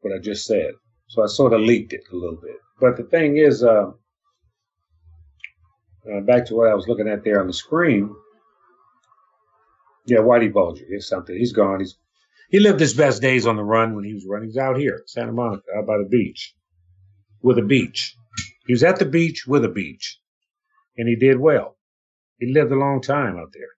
What 0.00 0.14
I 0.14 0.18
just 0.18 0.44
said. 0.44 0.72
So 1.08 1.22
I 1.22 1.26
sort 1.26 1.54
of 1.54 1.60
leaked 1.60 1.92
it 1.94 2.02
a 2.12 2.16
little 2.16 2.36
bit. 2.36 2.56
But 2.80 2.96
the 2.96 3.04
thing 3.04 3.38
is, 3.38 3.62
uh, 3.62 3.92
uh, 6.12 6.20
back 6.20 6.44
to 6.46 6.54
what 6.54 6.68
I 6.68 6.74
was 6.74 6.88
looking 6.88 7.08
at 7.08 7.24
there 7.24 7.40
on 7.40 7.46
the 7.46 7.52
screen. 7.52 8.14
Yeah, 10.06 10.18
Whitey 10.18 10.52
Bulger. 10.52 10.84
He's 10.88 11.08
something. 11.08 11.36
He's 11.36 11.52
gone. 11.52 11.80
He's 11.80 11.96
he 12.50 12.60
lived 12.60 12.78
his 12.78 12.94
best 12.94 13.22
days 13.22 13.46
on 13.46 13.56
the 13.56 13.64
run 13.64 13.96
when 13.96 14.04
he 14.04 14.14
was 14.14 14.26
running. 14.28 14.48
He's 14.48 14.58
out 14.58 14.76
here, 14.76 15.02
Santa 15.06 15.32
Monica, 15.32 15.64
out 15.76 15.86
by 15.86 15.98
the 15.98 16.08
beach, 16.08 16.54
with 17.42 17.58
a 17.58 17.62
beach. 17.62 18.14
He 18.66 18.72
was 18.72 18.84
at 18.84 18.98
the 18.98 19.06
beach 19.06 19.46
with 19.46 19.64
a 19.64 19.68
beach, 19.68 20.20
and 20.96 21.08
he 21.08 21.16
did 21.16 21.40
well. 21.40 21.76
He 22.38 22.52
lived 22.52 22.70
a 22.70 22.76
long 22.76 23.00
time 23.00 23.36
out 23.36 23.52
there 23.52 23.68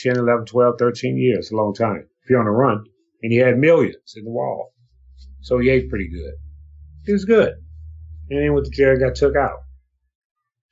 10, 0.00 0.18
11, 0.18 0.46
12, 0.46 0.74
13 0.78 1.16
years, 1.16 1.50
a 1.50 1.56
long 1.56 1.74
time. 1.74 2.08
If 2.22 2.30
you're 2.30 2.40
on 2.40 2.46
a 2.46 2.50
run, 2.50 2.84
and 3.22 3.32
he 3.32 3.38
had 3.38 3.58
millions 3.58 4.14
in 4.16 4.24
the 4.24 4.30
wall. 4.30 4.72
So 5.40 5.58
he 5.58 5.70
ate 5.70 5.88
pretty 5.88 6.08
good. 6.08 6.34
He 7.04 7.12
was 7.12 7.24
good. 7.24 7.54
And 8.30 8.40
then 8.40 8.54
with 8.54 8.64
the 8.64 8.70
jail, 8.70 8.98
got 8.98 9.14
took 9.14 9.36
out. 9.36 9.60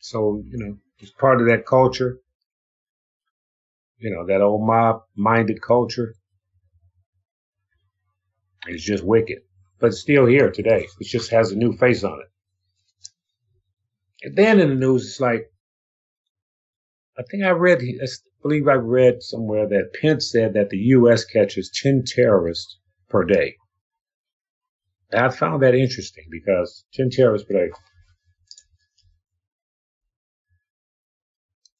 So, 0.00 0.42
you 0.46 0.58
know, 0.58 0.76
it's 0.98 1.12
part 1.12 1.40
of 1.40 1.46
that 1.46 1.66
culture 1.66 2.18
you 4.04 4.10
know, 4.10 4.26
that 4.26 4.42
old 4.42 4.66
mob 4.66 5.04
minded 5.16 5.62
culture 5.62 6.14
is 8.68 8.84
just 8.84 9.02
wicked. 9.02 9.38
But 9.80 9.88
it's 9.88 10.00
still 10.00 10.26
here 10.26 10.50
today. 10.50 10.86
It 11.00 11.06
just 11.06 11.30
has 11.30 11.50
a 11.50 11.56
new 11.56 11.74
face 11.78 12.04
on 12.04 12.20
it. 12.20 12.28
And 14.26 14.36
then 14.36 14.60
in 14.60 14.68
the 14.68 14.74
news, 14.74 15.06
it's 15.06 15.20
like, 15.20 15.50
I 17.18 17.22
think 17.30 17.44
I 17.44 17.50
read, 17.50 17.80
I 17.80 18.06
believe 18.42 18.68
I 18.68 18.74
read 18.74 19.22
somewhere 19.22 19.66
that 19.68 19.94
Pence 19.98 20.30
said 20.30 20.52
that 20.52 20.68
the 20.68 20.76
U.S. 20.98 21.24
catches 21.24 21.70
10 21.82 22.04
terrorists 22.06 22.78
per 23.08 23.24
day. 23.24 23.56
I 25.14 25.30
found 25.30 25.62
that 25.62 25.74
interesting 25.74 26.24
because 26.30 26.84
10 26.92 27.08
terrorists 27.08 27.48
per 27.48 27.54
day. 27.54 27.72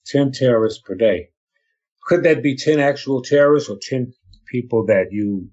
10 0.07 0.33
terrorists 0.33 0.81
per 0.83 0.95
day. 0.95 1.34
Could 2.05 2.25
that 2.25 2.43
be 2.43 2.57
10 2.57 2.81
actual 2.81 3.23
terrorists 3.23 3.71
or 3.71 3.79
10 3.81 4.13
people 4.51 4.87
that 4.87 5.07
you 5.11 5.51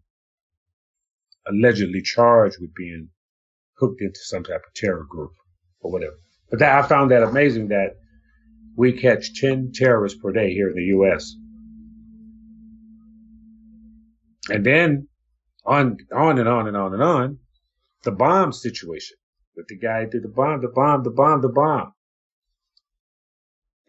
allegedly 1.47 2.01
charged 2.01 2.57
with 2.59 2.73
being 2.75 3.09
hooked 3.77 4.01
into 4.01 4.19
some 4.21 4.43
type 4.43 4.61
of 4.67 4.73
terror 4.75 5.05
group 5.09 5.31
or 5.79 5.91
whatever? 5.91 6.15
But 6.49 6.59
that, 6.59 6.83
I 6.83 6.87
found 6.87 7.11
that 7.11 7.23
amazing 7.23 7.69
that 7.69 7.95
we 8.75 8.93
catch 8.93 9.39
10 9.39 9.71
terrorists 9.73 10.19
per 10.19 10.31
day 10.31 10.53
here 10.53 10.69
in 10.69 10.75
the 10.75 10.83
U.S. 10.95 11.33
And 14.49 14.65
then 14.65 15.07
on, 15.65 15.97
on 16.13 16.39
and 16.39 16.49
on 16.49 16.67
and 16.67 16.75
on 16.75 16.93
and 16.93 17.03
on, 17.03 17.39
the 18.03 18.11
bomb 18.11 18.51
situation 18.51 19.15
with 19.55 19.67
the 19.67 19.77
guy 19.77 20.05
did 20.05 20.23
the 20.23 20.29
bomb, 20.29 20.61
the 20.61 20.67
bomb, 20.67 21.03
the 21.03 21.11
bomb, 21.11 21.41
the 21.41 21.49
bomb. 21.49 21.93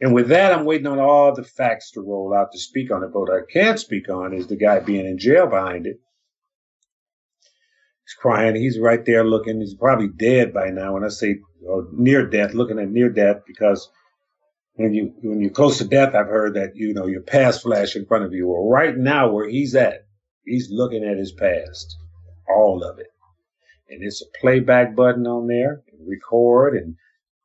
And 0.03 0.13
with 0.13 0.29
that, 0.31 0.53
I'm 0.53 0.65
waiting 0.65 0.89
on 0.89 0.99
all 0.99 1.33
the 1.33 1.45
facts 1.45 1.93
to 1.93 2.01
roll 2.01 2.35
out 2.35 2.51
to 2.51 2.59
speak 2.59 2.91
on 2.91 3.05
it. 3.05 3.13
But 3.13 3.21
what 3.21 3.31
I 3.33 3.47
can't 3.53 3.79
speak 3.79 4.11
on 4.11 4.35
is 4.35 4.49
the 4.49 4.57
guy 4.57 4.81
being 4.81 5.07
in 5.07 5.17
jail 5.17 5.47
behind 5.47 5.87
it. 5.87 6.01
He's 8.05 8.15
crying. 8.19 8.57
He's 8.57 8.81
right 8.81 9.05
there 9.07 9.25
looking. 9.25 9.61
He's 9.61 9.77
probably 9.77 10.09
dead 10.09 10.53
by 10.53 10.71
now. 10.71 10.95
When 10.95 11.05
I 11.05 11.09
say 11.09 11.37
near 11.93 12.27
death, 12.27 12.53
looking 12.53 12.81
at 12.81 12.91
near 12.91 13.11
death, 13.11 13.43
because 13.47 13.89
when 14.75 14.93
you 14.93 15.15
when 15.23 15.41
you're 15.41 15.51
close 15.51 15.79
to 15.79 15.85
death, 15.85 16.17
I've 16.17 16.27
heard 16.27 16.55
that 16.55 16.75
you 16.75 16.95
know 16.95 17.07
your 17.07 17.23
past 17.23 17.63
flash 17.63 17.95
in 17.95 18.05
front 18.05 18.25
of 18.25 18.33
you. 18.33 18.49
Well, 18.49 18.69
right 18.69 18.97
now 18.97 19.31
where 19.31 19.49
he's 19.49 19.77
at, 19.77 20.05
he's 20.45 20.69
looking 20.69 21.05
at 21.05 21.17
his 21.17 21.31
past, 21.31 21.97
all 22.49 22.83
of 22.83 22.99
it, 22.99 23.13
and 23.89 24.03
it's 24.03 24.21
a 24.21 24.41
playback 24.41 24.97
button 24.97 25.29
on 25.29 25.47
there, 25.47 25.83
record, 26.05 26.75
and 26.77 26.97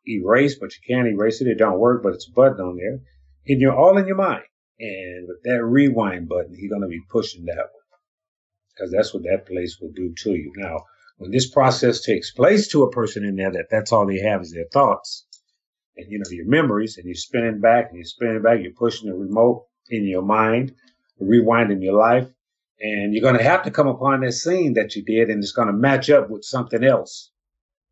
erase, 0.08 0.58
but 0.60 0.72
you 0.74 0.96
can't 0.96 1.08
erase 1.08 1.42
it. 1.42 1.48
It 1.48 1.58
don't 1.58 1.80
work, 1.80 2.04
but 2.04 2.14
it's 2.14 2.28
a 2.28 2.32
button 2.32 2.60
on 2.60 2.78
there. 2.78 3.00
And 3.48 3.62
you're 3.62 3.76
all 3.76 3.98
in 3.98 4.08
your 4.08 4.16
mind. 4.16 4.44
And 4.80 5.28
with 5.28 5.42
that 5.44 5.64
rewind 5.64 6.30
button, 6.30 6.56
he's 6.56 6.70
going 6.70 6.82
to 6.82 6.88
be 6.88 7.02
pushing 7.10 7.46
that 7.46 7.56
one 7.58 7.78
because 8.76 8.92
that's 8.92 9.14
what 9.14 9.24
that 9.24 9.48
place 9.48 9.78
will 9.82 9.92
do 9.96 10.14
to 10.24 10.32
you. 10.32 10.54
Now, 10.56 10.82
when 11.18 11.32
this 11.32 11.50
process 11.50 12.02
takes 12.02 12.32
place 12.32 12.68
to 12.70 12.84
a 12.84 12.92
person 12.92 13.26
in 13.26 13.36
there, 13.36 13.52
that 13.52 13.68
that's 13.72 13.92
all 13.92 14.06
they 14.06 14.20
have 14.20 14.42
is 14.42 14.52
their 14.52 14.68
thoughts 14.72 15.26
and, 15.96 16.12
you 16.12 16.20
know, 16.20 16.26
your 16.30 16.46
memories 16.46 16.98
and 16.98 17.06
you're 17.06 17.16
spinning 17.16 17.60
back 17.60 17.88
and 17.90 17.98
you're 17.98 18.06
spinning 18.06 18.44
back. 18.44 18.60
You're 18.62 18.74
pushing 18.74 19.10
the 19.10 19.16
remote 19.16 19.66
in 19.90 20.06
your 20.06 20.22
mind, 20.22 20.74
rewinding 21.22 21.84
your 21.84 21.98
life. 21.98 22.28
And 22.80 23.14
you're 23.14 23.24
going 23.24 23.38
to 23.38 23.44
have 23.44 23.64
to 23.64 23.72
come 23.72 23.88
upon 23.88 24.22
that 24.22 24.34
scene 24.34 24.76
that 24.76 24.96
you 24.96 25.04
did 25.04 25.30
and 25.30 25.42
it's 25.42 25.54
going 25.54 25.68
to 25.68 25.74
match 25.74 26.12
up 26.12 26.30
with 26.30 26.44
something 26.44 26.84
else 26.84 27.32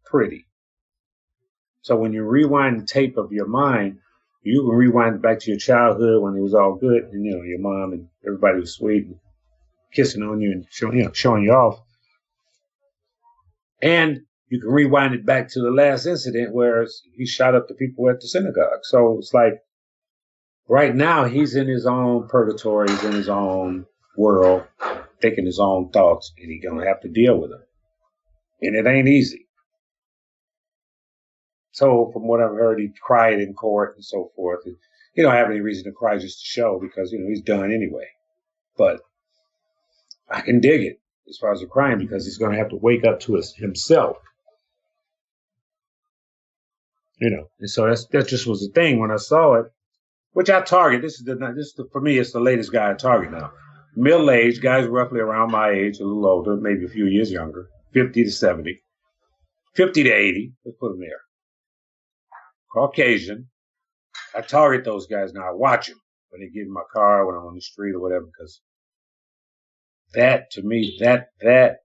pretty. 0.06 0.46
So 1.86 1.96
when 1.96 2.14
you 2.14 2.24
rewind 2.24 2.82
the 2.82 2.86
tape 2.88 3.16
of 3.16 3.32
your 3.32 3.46
mind, 3.46 4.00
you 4.42 4.62
can 4.62 4.76
rewind 4.76 5.22
back 5.22 5.38
to 5.42 5.52
your 5.52 5.60
childhood 5.60 6.20
when 6.20 6.36
it 6.36 6.42
was 6.42 6.56
all 6.56 6.74
good, 6.74 7.04
and 7.04 7.24
you 7.24 7.38
know 7.38 7.44
your 7.44 7.60
mom 7.60 7.94
and 7.94 8.08
everybody 8.26 8.60
was 8.60 8.74
sweet 8.74 9.06
and 9.06 9.20
kissing 9.94 10.24
on 10.24 10.42
you 10.42 10.52
and 10.52 10.66
showing 10.72 10.98
you, 10.98 11.04
know, 11.04 11.14
showing 11.14 11.44
you 11.44 11.52
off. 11.52 11.80
And 13.84 14.22
you 14.50 14.62
can 14.62 14.72
rewind 14.72 15.14
it 15.14 15.28
back 15.28 15.50
to 15.50 15.60
the 15.60 15.70
last 15.70 16.08
incident 16.08 16.56
where 16.56 16.88
he 17.16 17.28
shot 17.28 17.54
up 17.54 17.68
the 17.68 17.76
people 17.76 18.10
at 18.10 18.20
the 18.20 18.28
synagogue. 18.28 18.80
So 18.82 19.20
it's 19.20 19.32
like 19.32 19.62
right 20.68 20.96
now 20.96 21.26
he's 21.26 21.56
in 21.56 21.68
his 21.68 21.86
own 21.86 22.28
purgatory, 22.28 22.90
he's 22.90 23.04
in 23.04 23.14
his 23.14 23.30
own 23.30 23.86
world, 24.18 24.64
thinking 25.22 25.46
his 25.46 25.60
own 25.60 25.92
thoughts, 25.92 26.34
and 26.40 26.50
he's 26.50 26.64
gonna 26.68 26.88
have 26.88 27.02
to 27.02 27.10
deal 27.10 27.40
with 27.40 27.52
them. 27.52 27.62
And 28.64 28.76
it 28.76 28.88
ain't 28.88 29.08
easy. 29.08 29.45
So 31.76 32.10
from 32.14 32.26
what 32.26 32.40
I've 32.40 32.56
heard, 32.56 32.80
he 32.80 32.90
cried 33.02 33.42
in 33.42 33.54
court 33.54 33.96
and 33.98 34.06
so 34.06 34.32
forth. 34.34 34.62
He 35.14 35.22
don't 35.22 35.34
have 35.34 35.50
any 35.50 35.60
reason 35.60 35.84
to 35.84 35.92
cry 35.92 36.18
just 36.18 36.40
to 36.40 36.46
show 36.46 36.80
because, 36.82 37.12
you 37.12 37.20
know, 37.20 37.28
he's 37.28 37.42
done 37.42 37.70
anyway. 37.74 38.08
But 38.78 39.02
I 40.30 40.40
can 40.40 40.62
dig 40.62 40.84
it. 40.84 41.02
as 41.28 41.38
far 41.38 41.52
as 41.52 41.60
the 41.60 41.66
crying 41.68 41.98
because 41.98 42.24
he's 42.24 42.38
going 42.38 42.54
to 42.54 42.58
have 42.58 42.70
to 42.70 42.78
wake 42.78 43.04
up 43.04 43.20
to 43.22 43.36
his, 43.36 43.54
himself. 43.56 44.16
You 47.20 47.30
know, 47.30 47.50
and 47.60 47.70
so 47.70 47.88
that's 47.88 48.06
that 48.08 48.30
just 48.30 48.48
was 48.48 48.62
the 48.62 48.72
thing 48.74 49.00
when 49.00 49.12
I 49.12 49.18
saw 49.18 49.56
it, 49.56 49.66
which 50.32 50.50
I 50.50 50.62
target. 50.62 51.02
This 51.02 51.16
is 51.16 51.26
the 51.26 51.36
this 51.36 51.68
is 51.68 51.74
the, 51.74 51.90
for 51.92 52.00
me, 52.00 52.18
it's 52.18 52.32
the 52.32 52.40
latest 52.40 52.72
guy 52.72 52.90
I 52.90 52.94
target 52.94 53.32
now. 53.32 53.52
Middle 53.98 54.32
aged 54.32 54.62
guys, 54.62 54.88
roughly 54.88 55.20
around 55.20 55.52
my 55.52 55.72
age, 55.72 56.00
a 56.00 56.06
little 56.06 56.26
older, 56.26 56.56
maybe 56.56 56.86
a 56.86 56.90
few 56.90 57.06
years 57.06 57.32
younger, 57.32 57.68
fifty 57.94 58.24
to 58.24 58.32
seventy, 58.32 58.82
fifty 59.74 60.04
to 60.04 60.10
eighty. 60.10 60.54
Let's 60.64 60.78
put 60.80 60.92
them 60.92 61.02
there. 61.02 61.25
Caucasian. 62.76 63.48
I 64.36 64.42
target 64.42 64.84
those 64.84 65.08
guys 65.08 65.32
now. 65.34 65.48
I 65.48 65.52
watch 65.52 65.88
them 65.88 66.00
when 66.30 66.42
they 66.42 66.50
get 66.50 66.68
in 66.68 66.74
my 66.74 66.84
car, 66.92 67.26
when 67.26 67.36
I'm 67.36 67.48
on 67.48 67.56
the 67.56 67.62
street 67.62 67.96
or 67.96 68.02
whatever, 68.02 68.26
because 68.26 68.60
that 70.14 70.52
to 70.52 70.62
me, 70.62 70.98
that 71.00 71.30
that 71.40 71.78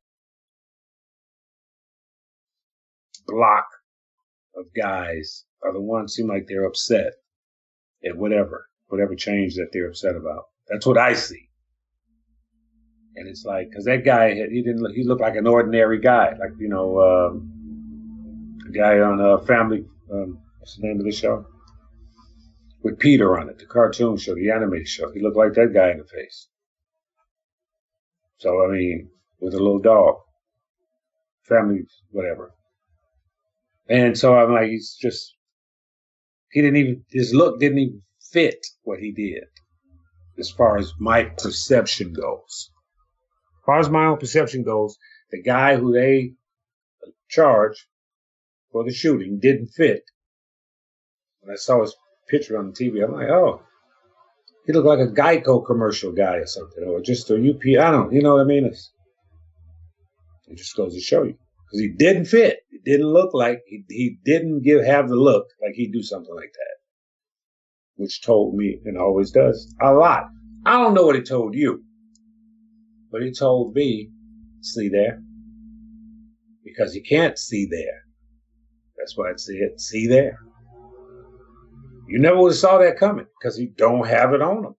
block 3.28 3.66
of 4.56 4.66
guys 4.76 5.44
are 5.62 5.72
the 5.72 5.80
ones 5.80 6.14
seem 6.14 6.26
like 6.26 6.46
they're 6.48 6.64
upset 6.64 7.12
at 8.04 8.16
whatever, 8.16 8.66
whatever 8.88 9.14
change 9.14 9.54
that 9.54 9.68
they're 9.72 9.88
upset 9.88 10.16
about. 10.16 10.46
That's 10.68 10.86
what 10.86 10.98
I 10.98 11.14
see. 11.14 11.48
And 13.14 13.28
it's 13.28 13.44
like, 13.44 13.70
because 13.70 13.84
that 13.84 14.04
guy, 14.04 14.34
he 14.34 14.62
didn't, 14.62 14.80
look, 14.80 14.92
he 14.92 15.04
looked 15.04 15.20
like 15.20 15.36
an 15.36 15.46
ordinary 15.46 16.00
guy, 16.00 16.30
like 16.40 16.52
you 16.58 16.68
know, 16.68 17.00
um, 17.00 18.58
a 18.68 18.72
guy 18.72 18.98
on 18.98 19.20
a 19.20 19.38
Family. 19.46 19.84
Um, 20.12 20.40
what's 20.60 20.76
the 20.76 20.86
name 20.86 20.98
of 20.98 21.04
the 21.04 21.12
show? 21.12 21.46
With 22.82 22.98
Peter 22.98 23.38
on 23.38 23.48
it, 23.48 23.58
the 23.58 23.66
cartoon 23.66 24.16
show, 24.16 24.34
the 24.34 24.50
animated 24.50 24.88
show. 24.88 25.10
He 25.10 25.20
looked 25.20 25.36
like 25.36 25.54
that 25.54 25.74
guy 25.74 25.90
in 25.90 25.98
the 25.98 26.04
face. 26.04 26.48
So 28.38 28.64
I 28.64 28.72
mean, 28.72 29.10
with 29.40 29.54
a 29.54 29.58
little 29.58 29.80
dog, 29.80 30.16
family, 31.48 31.82
whatever. 32.10 32.52
And 33.88 34.16
so 34.16 34.36
I'm 34.36 34.52
like, 34.52 34.68
he's 34.68 34.96
just, 35.00 35.34
he 36.52 36.62
didn't 36.62 36.76
even, 36.76 37.04
his 37.10 37.34
look 37.34 37.58
didn't 37.58 37.78
even 37.78 38.02
fit 38.32 38.64
what 38.82 39.00
he 39.00 39.12
did 39.12 39.44
as 40.38 40.50
far 40.50 40.78
as 40.78 40.92
my 40.98 41.24
perception 41.24 42.12
goes. 42.12 42.70
As 43.58 43.64
far 43.66 43.78
as 43.78 43.90
my 43.90 44.06
own 44.06 44.18
perception 44.18 44.62
goes, 44.62 44.96
the 45.30 45.42
guy 45.42 45.76
who 45.76 45.92
they 45.92 46.32
charged 47.28 47.82
for 48.72 48.84
the 48.84 48.92
shooting 48.92 49.38
didn't 49.40 49.68
fit. 49.68 50.02
When 51.40 51.54
I 51.54 51.56
saw 51.56 51.80
his 51.80 51.94
picture 52.28 52.58
on 52.58 52.68
the 52.68 52.72
TV, 52.72 53.04
I'm 53.04 53.12
like, 53.12 53.28
oh, 53.28 53.62
he 54.66 54.72
looked 54.72 54.86
like 54.86 54.98
a 54.98 55.10
Geico 55.10 55.64
commercial 55.64 56.12
guy 56.12 56.36
or 56.36 56.46
something, 56.46 56.84
or 56.84 57.00
just 57.00 57.30
a 57.30 57.34
UP. 57.34 57.62
I 57.64 57.90
don't, 57.90 58.12
you 58.12 58.22
know 58.22 58.34
what 58.34 58.42
I 58.42 58.44
mean? 58.44 58.66
It's, 58.66 58.92
it 60.48 60.56
just 60.58 60.76
goes 60.76 60.94
to 60.94 61.00
show 61.00 61.22
you 61.22 61.34
because 61.66 61.80
he 61.80 61.88
didn't 61.88 62.26
fit. 62.26 62.58
It 62.70 62.84
didn't 62.84 63.06
look 63.06 63.32
like 63.32 63.60
he, 63.66 63.84
he 63.88 64.18
didn't 64.24 64.62
give 64.62 64.84
have 64.84 65.08
the 65.08 65.16
look 65.16 65.46
like 65.62 65.74
he'd 65.74 65.92
do 65.92 66.02
something 66.02 66.34
like 66.34 66.52
that, 66.52 66.76
which 67.96 68.22
told 68.22 68.54
me 68.54 68.78
and 68.84 68.98
always 68.98 69.30
does 69.30 69.74
a 69.80 69.92
lot. 69.92 70.24
I 70.66 70.72
don't 70.72 70.94
know 70.94 71.06
what 71.06 71.16
he 71.16 71.22
told 71.22 71.54
you, 71.54 71.82
but 73.10 73.22
he 73.22 73.32
told 73.32 73.74
me, 73.74 74.10
see 74.60 74.88
there, 74.88 75.22
because 76.64 76.94
you 76.94 77.02
can't 77.02 77.38
see 77.38 77.66
there. 77.70 78.04
That's 78.98 79.16
why 79.16 79.30
I'd 79.30 79.40
say 79.40 79.54
it, 79.54 79.80
see 79.80 80.06
there. 80.06 80.38
You 82.10 82.18
never 82.18 82.38
would 82.38 82.50
have 82.50 82.58
saw 82.58 82.78
that 82.78 82.98
coming 82.98 83.26
because 83.38 83.56
he 83.56 83.66
don't 83.66 84.04
have 84.04 84.34
it 84.34 84.42
on 84.42 84.64
him. 84.64 84.74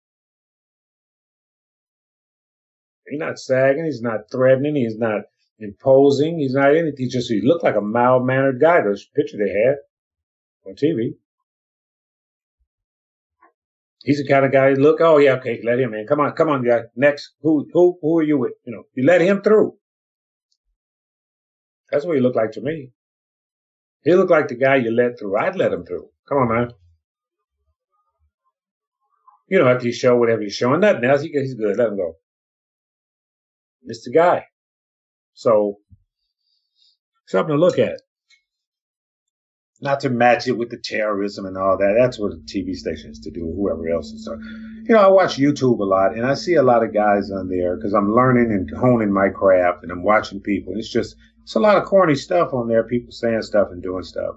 He's 3.08 3.22
not 3.22 3.40
sagging. 3.40 3.86
He's 3.86 4.02
not 4.02 4.30
threatening. 4.30 4.76
He's 4.76 4.98
not 4.98 5.22
imposing. 5.58 6.40
He's 6.40 6.54
not 6.54 6.76
anything. 6.76 6.96
He 6.98 7.08
just 7.08 7.32
he 7.32 7.40
looked 7.42 7.64
like 7.64 7.78
a 7.78 7.82
mild 7.82 8.26
mannered 8.26 8.60
guy. 8.60 8.82
Those 8.82 9.08
picture 9.16 9.38
they 9.38 9.50
had 9.50 9.78
on 10.68 10.76
TV. 10.76 11.14
He's 14.04 14.22
the 14.22 14.28
kind 14.28 14.44
of 14.44 14.52
guy. 14.52 14.74
Look, 14.74 15.00
oh 15.00 15.18
yeah, 15.18 15.36
okay, 15.36 15.62
let 15.64 15.80
him 15.80 15.94
in. 15.94 16.08
Come 16.08 16.20
on, 16.20 16.34
come 16.34 16.50
on, 16.50 16.66
guy. 16.66 16.82
Next, 16.98 17.32
who 17.44 17.66
who 17.72 17.98
who 18.02 18.20
are 18.20 18.24
you 18.24 18.40
with? 18.40 18.54
You 18.66 18.74
know, 18.74 18.84
you 18.94 19.06
let 19.06 19.22
him 19.22 19.42
through. 19.42 19.78
That's 21.90 22.04
what 22.04 22.18
he 22.18 22.22
looked 22.22 22.36
like 22.36 22.52
to 22.54 22.62
me. 22.62 22.92
He 24.04 24.14
looked 24.16 24.32
like 24.32 24.50
the 24.50 24.56
guy 24.56 24.76
you 24.76 24.92
let 24.92 25.18
through. 25.18 25.38
I'd 25.38 25.56
let 25.56 25.72
him 25.72 25.86
through. 25.86 26.10
Come 26.28 26.40
on, 26.40 26.50
man. 26.50 26.72
You 29.52 29.60
know, 29.60 29.68
after 29.68 29.86
you 29.86 29.92
show 29.92 30.16
whatever 30.16 30.42
you're 30.42 30.50
showing, 30.50 30.80
nothing 30.80 31.04
else, 31.04 31.24
he's 31.24 31.56
good. 31.56 31.76
Let 31.78 31.90
him 31.90 31.98
go. 31.98 32.16
It's 33.84 34.06
the 34.06 34.12
guy. 34.12 34.46
So, 35.34 35.80
something 37.28 37.54
to 37.54 37.60
look 37.60 37.78
at. 37.78 38.00
Not 39.82 40.00
to 40.02 40.10
match 40.10 40.48
it 40.48 40.54
with 40.54 40.70
the 40.70 40.78
terrorism 40.78 41.46
and 41.46 41.58
all 41.58 41.78
that. 41.78 41.98
That's 42.00 42.18
what 42.18 42.32
the 42.32 42.38
TV 42.38 42.76
station 42.76 43.12
is 43.12 43.20
to 43.20 43.30
do, 43.30 43.42
whoever 43.42 43.90
else 43.90 44.12
is. 44.12 44.24
So, 44.24 44.38
you 44.84 44.96
know, 44.96 45.02
I 45.02 45.08
watch 45.08 45.36
YouTube 45.36 45.80
a 45.80 45.84
lot 45.84 46.16
and 46.16 46.26
I 46.26 46.36
see 46.36 46.56
a 46.56 46.64
lot 46.64 46.82
of 46.82 46.94
guys 46.94 47.30
on 47.30 47.50
there 47.50 47.76
because 47.76 47.94
I'm 47.94 48.16
learning 48.16 48.54
and 48.54 48.72
honing 48.80 49.12
my 49.12 49.28
craft 49.28 49.84
and 49.84 49.92
I'm 49.92 50.04
watching 50.04 50.40
people. 50.40 50.76
It's 50.78 50.90
just, 50.90 51.18
it's 51.44 51.56
a 51.56 51.60
lot 51.60 51.76
of 51.76 51.84
corny 51.84 52.16
stuff 52.16 52.54
on 52.54 52.70
there, 52.70 52.84
people 52.84 53.12
saying 53.12 53.42
stuff 53.42 53.68
and 53.72 53.84
doing 53.84 54.04
stuff. 54.04 54.36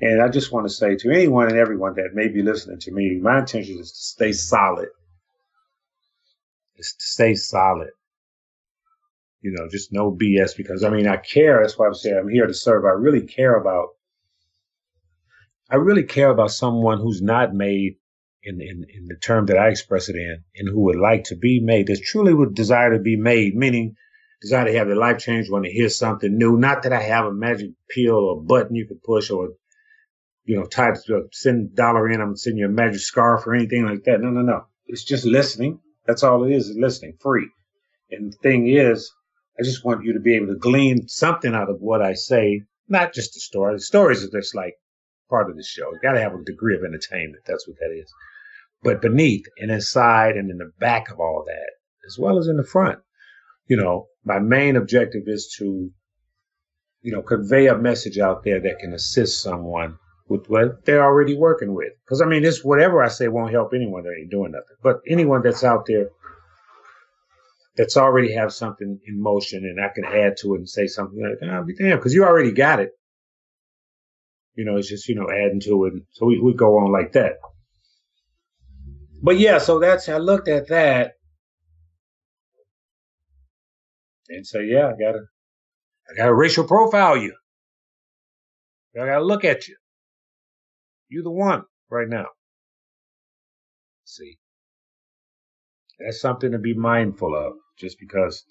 And 0.00 0.22
I 0.22 0.28
just 0.28 0.52
want 0.52 0.66
to 0.66 0.72
say 0.72 0.96
to 0.96 1.10
anyone 1.10 1.48
and 1.48 1.58
everyone 1.58 1.94
that 1.94 2.14
may 2.14 2.28
be 2.28 2.42
listening 2.42 2.78
to 2.80 2.92
me, 2.92 3.18
my 3.20 3.40
intention 3.40 3.78
is 3.78 3.92
to 3.92 3.98
stay 3.98 4.32
solid. 4.32 4.88
Is 6.76 6.94
to 6.98 7.04
stay 7.04 7.34
solid 7.34 7.90
you 9.42 9.52
know, 9.52 9.68
just 9.70 9.92
no 9.92 10.12
BS 10.12 10.56
because 10.56 10.84
I 10.84 10.90
mean, 10.90 11.06
I 11.06 11.16
care. 11.16 11.60
That's 11.60 11.78
why 11.78 11.86
I'm 11.86 11.94
saying 11.94 12.16
I'm 12.16 12.28
here 12.28 12.46
to 12.46 12.54
serve. 12.54 12.84
I 12.84 12.90
really 12.90 13.22
care 13.22 13.56
about, 13.56 13.88
I 15.70 15.76
really 15.76 16.02
care 16.02 16.30
about 16.30 16.50
someone 16.50 16.98
who's 16.98 17.22
not 17.22 17.54
made 17.54 17.96
in, 18.42 18.60
in, 18.60 18.84
in 18.88 19.06
the 19.06 19.16
term 19.16 19.46
that 19.46 19.58
I 19.58 19.68
express 19.68 20.08
it 20.08 20.16
in 20.16 20.44
and 20.56 20.68
who 20.68 20.80
would 20.80 20.96
like 20.96 21.24
to 21.24 21.36
be 21.36 21.60
made, 21.60 21.86
that 21.86 22.02
truly 22.02 22.34
would 22.34 22.54
desire 22.54 22.92
to 22.92 23.02
be 23.02 23.16
made, 23.16 23.54
meaning 23.54 23.96
desire 24.42 24.66
to 24.66 24.78
have 24.78 24.88
their 24.88 24.96
life 24.96 25.18
changed, 25.18 25.50
want 25.50 25.64
to 25.64 25.72
hear 25.72 25.88
something 25.88 26.36
new. 26.36 26.56
Not 26.56 26.82
that 26.82 26.92
I 26.92 27.02
have 27.02 27.26
a 27.26 27.32
magic 27.32 27.70
pill 27.88 28.16
or 28.16 28.42
button 28.42 28.74
you 28.74 28.86
can 28.86 29.00
push 29.02 29.30
or, 29.30 29.50
you 30.44 30.56
know, 30.56 30.64
types 30.64 31.08
uh, 31.10 31.20
send 31.32 31.74
dollar 31.74 32.10
in, 32.10 32.20
I'm 32.20 32.36
sending 32.36 32.60
you 32.60 32.66
a 32.66 32.70
magic 32.70 33.00
scarf 33.00 33.46
or 33.46 33.54
anything 33.54 33.86
like 33.86 34.04
that. 34.04 34.20
No, 34.20 34.30
no, 34.30 34.42
no. 34.42 34.64
It's 34.86 35.04
just 35.04 35.24
listening. 35.24 35.80
That's 36.06 36.22
all 36.22 36.44
it 36.44 36.52
is, 36.52 36.68
is 36.68 36.76
listening, 36.76 37.16
free. 37.20 37.48
And 38.10 38.32
the 38.32 38.36
thing 38.38 38.66
is, 38.68 39.12
I 39.58 39.62
just 39.62 39.84
want 39.84 40.04
you 40.04 40.14
to 40.14 40.20
be 40.20 40.36
able 40.36 40.48
to 40.48 40.56
glean 40.56 41.06
something 41.06 41.54
out 41.54 41.70
of 41.70 41.80
what 41.80 42.02
I 42.02 42.14
say, 42.14 42.62
not 42.88 43.12
just 43.12 43.34
the 43.34 43.40
story. 43.40 43.74
The 43.74 43.80
stories 43.80 44.24
are 44.24 44.30
just 44.30 44.54
like 44.54 44.74
part 45.28 45.50
of 45.50 45.56
the 45.56 45.62
show. 45.62 45.92
You 45.92 46.00
got 46.02 46.12
to 46.12 46.20
have 46.20 46.34
a 46.34 46.42
degree 46.44 46.74
of 46.74 46.82
entertainment. 46.82 47.44
That's 47.46 47.68
what 47.68 47.76
that 47.78 47.96
is. 47.96 48.12
But 48.82 49.02
beneath 49.02 49.44
and 49.58 49.70
inside 49.70 50.36
and 50.36 50.50
in 50.50 50.58
the 50.58 50.72
back 50.80 51.10
of 51.10 51.20
all 51.20 51.44
that, 51.46 51.70
as 52.06 52.18
well 52.18 52.38
as 52.38 52.48
in 52.48 52.56
the 52.56 52.64
front, 52.64 52.98
you 53.66 53.76
know, 53.76 54.08
my 54.24 54.38
main 54.38 54.76
objective 54.76 55.24
is 55.26 55.54
to, 55.58 55.90
you 57.02 57.12
know, 57.12 57.22
convey 57.22 57.68
a 57.68 57.76
message 57.76 58.18
out 58.18 58.42
there 58.42 58.60
that 58.60 58.78
can 58.80 58.92
assist 58.94 59.42
someone 59.42 59.98
with 60.30 60.46
what 60.46 60.86
they're 60.86 61.04
already 61.04 61.36
working 61.36 61.74
with. 61.74 61.92
Because 62.04 62.22
I 62.22 62.26
mean, 62.26 62.42
this 62.42 62.62
whatever 62.62 63.02
I 63.02 63.08
say 63.08 63.26
won't 63.26 63.52
help 63.52 63.74
anyone 63.74 64.04
that 64.04 64.14
ain't 64.18 64.30
doing 64.30 64.52
nothing. 64.52 64.76
But 64.80 65.00
anyone 65.06 65.42
that's 65.42 65.64
out 65.64 65.86
there 65.86 66.10
that's 67.76 67.96
already 67.96 68.32
have 68.34 68.52
something 68.52 69.00
in 69.06 69.20
motion 69.20 69.64
and 69.64 69.84
I 69.84 69.88
can 69.92 70.04
add 70.04 70.36
to 70.38 70.54
it 70.54 70.58
and 70.58 70.68
say 70.68 70.86
something 70.86 71.20
like, 71.20 71.50
oh, 71.50 71.64
be 71.64 71.74
damn, 71.74 71.98
because 71.98 72.14
you 72.14 72.24
already 72.24 72.52
got 72.52 72.78
it. 72.78 72.92
You 74.54 74.64
know, 74.64 74.76
it's 74.76 74.88
just, 74.88 75.08
you 75.08 75.16
know, 75.16 75.28
adding 75.28 75.60
to 75.64 75.86
it. 75.86 75.94
So 76.12 76.26
we, 76.26 76.38
we 76.38 76.54
go 76.54 76.78
on 76.78 76.92
like 76.92 77.12
that. 77.12 77.34
But 79.22 79.38
yeah, 79.38 79.58
so 79.58 79.80
that's, 79.80 80.08
I 80.08 80.18
looked 80.18 80.48
at 80.48 80.68
that 80.68 81.14
and 84.28 84.46
say, 84.46 84.66
yeah, 84.66 84.88
I 84.88 84.92
gotta, 84.92 85.24
I 86.08 86.16
gotta 86.16 86.34
racial 86.34 86.64
profile 86.64 87.16
you. 87.16 87.34
I 88.94 89.06
gotta 89.06 89.24
look 89.24 89.44
at 89.44 89.66
you. 89.66 89.76
You 91.10 91.22
the 91.22 91.30
one 91.30 91.64
right 91.90 92.08
now. 92.08 92.26
See. 94.04 94.38
That's 95.98 96.20
something 96.20 96.52
to 96.52 96.58
be 96.58 96.72
mindful 96.72 97.34
of, 97.36 97.54
just 97.78 97.98
because 98.00 98.42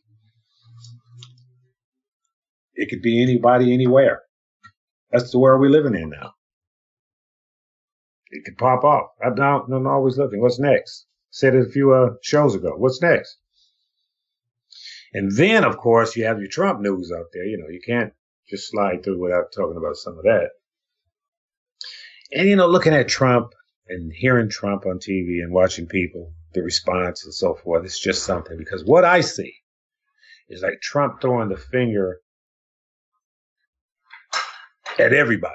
it 2.76 2.90
could 2.90 3.02
be 3.02 3.24
anybody, 3.24 3.74
anywhere. 3.74 4.22
That's 5.12 5.32
the 5.32 5.40
world 5.40 5.60
we're 5.60 5.70
living 5.70 5.96
in 5.96 6.12
now. 6.12 6.34
It 8.30 8.46
could 8.46 8.58
pop 8.60 8.84
off. 8.84 9.08
I'm, 9.26 9.34
not, 9.34 9.66
I'm 9.72 9.88
always 9.88 10.18
looking. 10.18 10.42
What's 10.42 10.60
next? 10.60 11.08
Said 11.32 11.56
it 11.56 11.68
a 11.68 11.72
few 11.72 11.94
uh, 11.94 12.10
shows 12.22 12.54
ago. 12.54 12.74
What's 12.78 13.02
next? 13.02 13.38
And 15.14 15.36
then, 15.36 15.64
of 15.64 15.78
course, 15.78 16.16
you 16.16 16.26
have 16.26 16.40
your 16.40 16.50
Trump 16.50 16.82
news 16.82 17.12
out 17.12 17.26
there. 17.34 17.46
You 17.46 17.58
know, 17.58 17.70
you 17.70 17.82
can't 17.84 18.14
just 18.48 18.70
slide 18.70 19.04
through 19.04 19.20
without 19.20 19.52
talking 19.56 19.78
about 19.78 19.96
some 19.96 20.18
of 20.20 20.24
that. 20.26 20.50
And, 22.32 22.48
you 22.48 22.56
know, 22.56 22.68
looking 22.68 22.94
at 22.94 23.08
Trump 23.08 23.54
and 23.88 24.12
hearing 24.14 24.50
Trump 24.50 24.86
on 24.86 25.00
TV 25.00 25.42
and 25.42 25.52
watching 25.52 25.88
people, 25.88 26.32
the 26.54 26.62
response 26.62 27.26
and 27.26 27.34
so 27.34 27.56
forth. 27.56 27.86
It's 27.86 28.00
just 28.00 28.24
something 28.24 28.58
because 28.58 28.84
what 28.86 29.06
I 29.06 29.22
see 29.22 29.54
is 30.48 30.62
like 30.62 30.82
Trump 30.82 31.22
throwing 31.22 31.50
the 31.50 31.58
finger 31.58 32.20
at 34.98 35.14
everybody. 35.14 35.54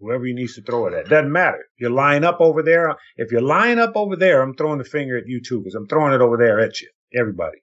Whoever 0.00 0.24
he 0.24 0.32
needs 0.32 0.54
to 0.54 0.62
throw 0.62 0.86
it 0.86 0.94
at. 0.94 1.08
Doesn't 1.08 1.30
matter. 1.30 1.58
If 1.58 1.80
you're 1.80 1.90
lying 1.90 2.24
up 2.24 2.40
over 2.40 2.62
there. 2.62 2.96
If 3.16 3.30
you're 3.30 3.42
lying 3.42 3.78
up 3.78 3.92
over 3.94 4.16
there, 4.16 4.40
I'm 4.40 4.54
throwing 4.54 4.78
the 4.78 4.84
finger 4.84 5.18
at 5.18 5.26
you 5.26 5.42
too, 5.42 5.60
because 5.60 5.74
I'm 5.74 5.86
throwing 5.86 6.14
it 6.14 6.22
over 6.22 6.38
there 6.38 6.58
at 6.60 6.80
you. 6.80 6.88
Everybody. 7.14 7.58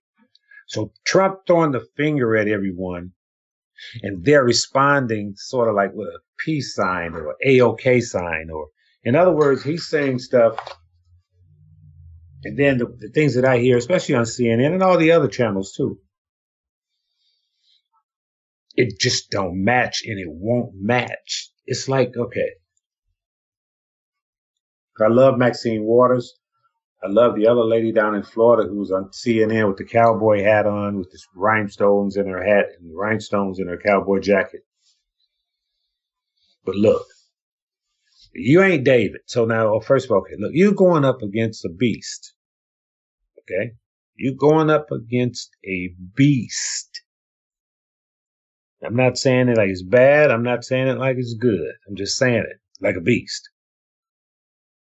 So 0.67 0.91
Trump 1.04 1.39
throwing 1.48 1.72
the 1.72 1.88
finger 1.96 2.36
at 2.38 2.48
everyone 2.48 3.13
and 4.04 4.24
they're 4.24 4.44
responding 4.44 5.34
sort 5.36 5.70
of 5.70 5.76
like 5.76 5.92
with 5.94 6.08
a 6.08 6.20
peace 6.44 6.74
sign 6.76 7.13
or 7.13 7.36
a 7.46 7.62
OK 7.62 8.02
sign 8.02 8.50
or 8.52 8.68
in 9.04 9.16
other 9.16 9.32
words, 9.32 9.63
he's 9.63 9.88
saying 9.88 10.20
stuff 10.20 10.58
and 12.44 12.58
then 12.58 12.78
the, 12.78 12.86
the 12.86 13.10
things 13.10 13.36
that 13.36 13.46
I 13.46 13.58
hear, 13.58 13.78
especially 13.78 14.16
on 14.16 14.24
CNN 14.24 14.74
and 14.74 14.84
all 14.84 14.98
the 14.98 15.12
other 15.12 15.28
channels 15.28 15.74
too, 15.74 16.00
it 18.76 19.00
just 19.00 19.32
don't 19.32 19.63
match 19.63 20.04
and 20.06 20.20
it 20.20 20.30
won't 20.30 20.72
match. 20.76 21.52
It's 21.66 21.90
like, 21.90 22.16
okay. 22.16 22.52
I 25.00 25.08
love 25.08 25.38
Maxine 25.38 25.84
Waters. 25.84 26.36
I 27.04 27.08
love 27.10 27.36
the 27.36 27.48
other 27.48 27.64
lady 27.64 27.92
down 27.92 28.16
in 28.16 28.24
Florida 28.24 28.68
who 28.68 28.80
was 28.80 28.92
on 28.92 29.10
CNN 29.10 29.68
with 29.68 29.78
the 29.78 29.86
cowboy 29.86 30.44
hat 30.44 30.66
on, 30.66 30.98
with 30.98 31.12
the 31.12 31.20
rhinestones 31.36 32.18
in 32.18 32.28
her 32.28 32.44
hat 32.44 32.66
and 32.80 32.98
rhinestones 32.98 33.60
in 33.60 33.68
her 33.68 33.78
cowboy 33.78 34.20
jacket. 34.20 34.62
But 36.66 36.76
look, 36.76 37.06
you 38.34 38.62
ain't 38.64 38.84
David. 38.84 39.22
So 39.26 39.46
now, 39.46 39.76
oh, 39.76 39.80
first 39.80 40.06
of 40.06 40.12
all, 40.12 40.20
okay, 40.20 40.36
look, 40.40 40.52
you're 40.54 40.74
going 40.74 41.06
up 41.06 41.22
against 41.22 41.66
a 41.66 41.70
beast. 41.70 42.34
Okay? 43.42 43.74
You're 44.16 44.34
going 44.34 44.70
up 44.70 44.92
against 44.92 45.50
a 45.66 45.94
beast. 46.16 47.02
I'm 48.84 48.96
not 48.96 49.18
saying 49.18 49.50
it 49.50 49.58
like 49.58 49.70
it's 49.70 49.84
bad. 49.84 50.32
I'm 50.32 50.44
not 50.44 50.64
saying 50.64 50.88
it 50.88 50.98
like 50.98 51.18
it's 51.18 51.36
good. 51.36 51.74
I'm 51.88 51.96
just 51.96 52.18
saying 52.18 52.44
it 52.50 52.60
like 52.82 52.96
a 52.96 53.02
beast. 53.02 53.50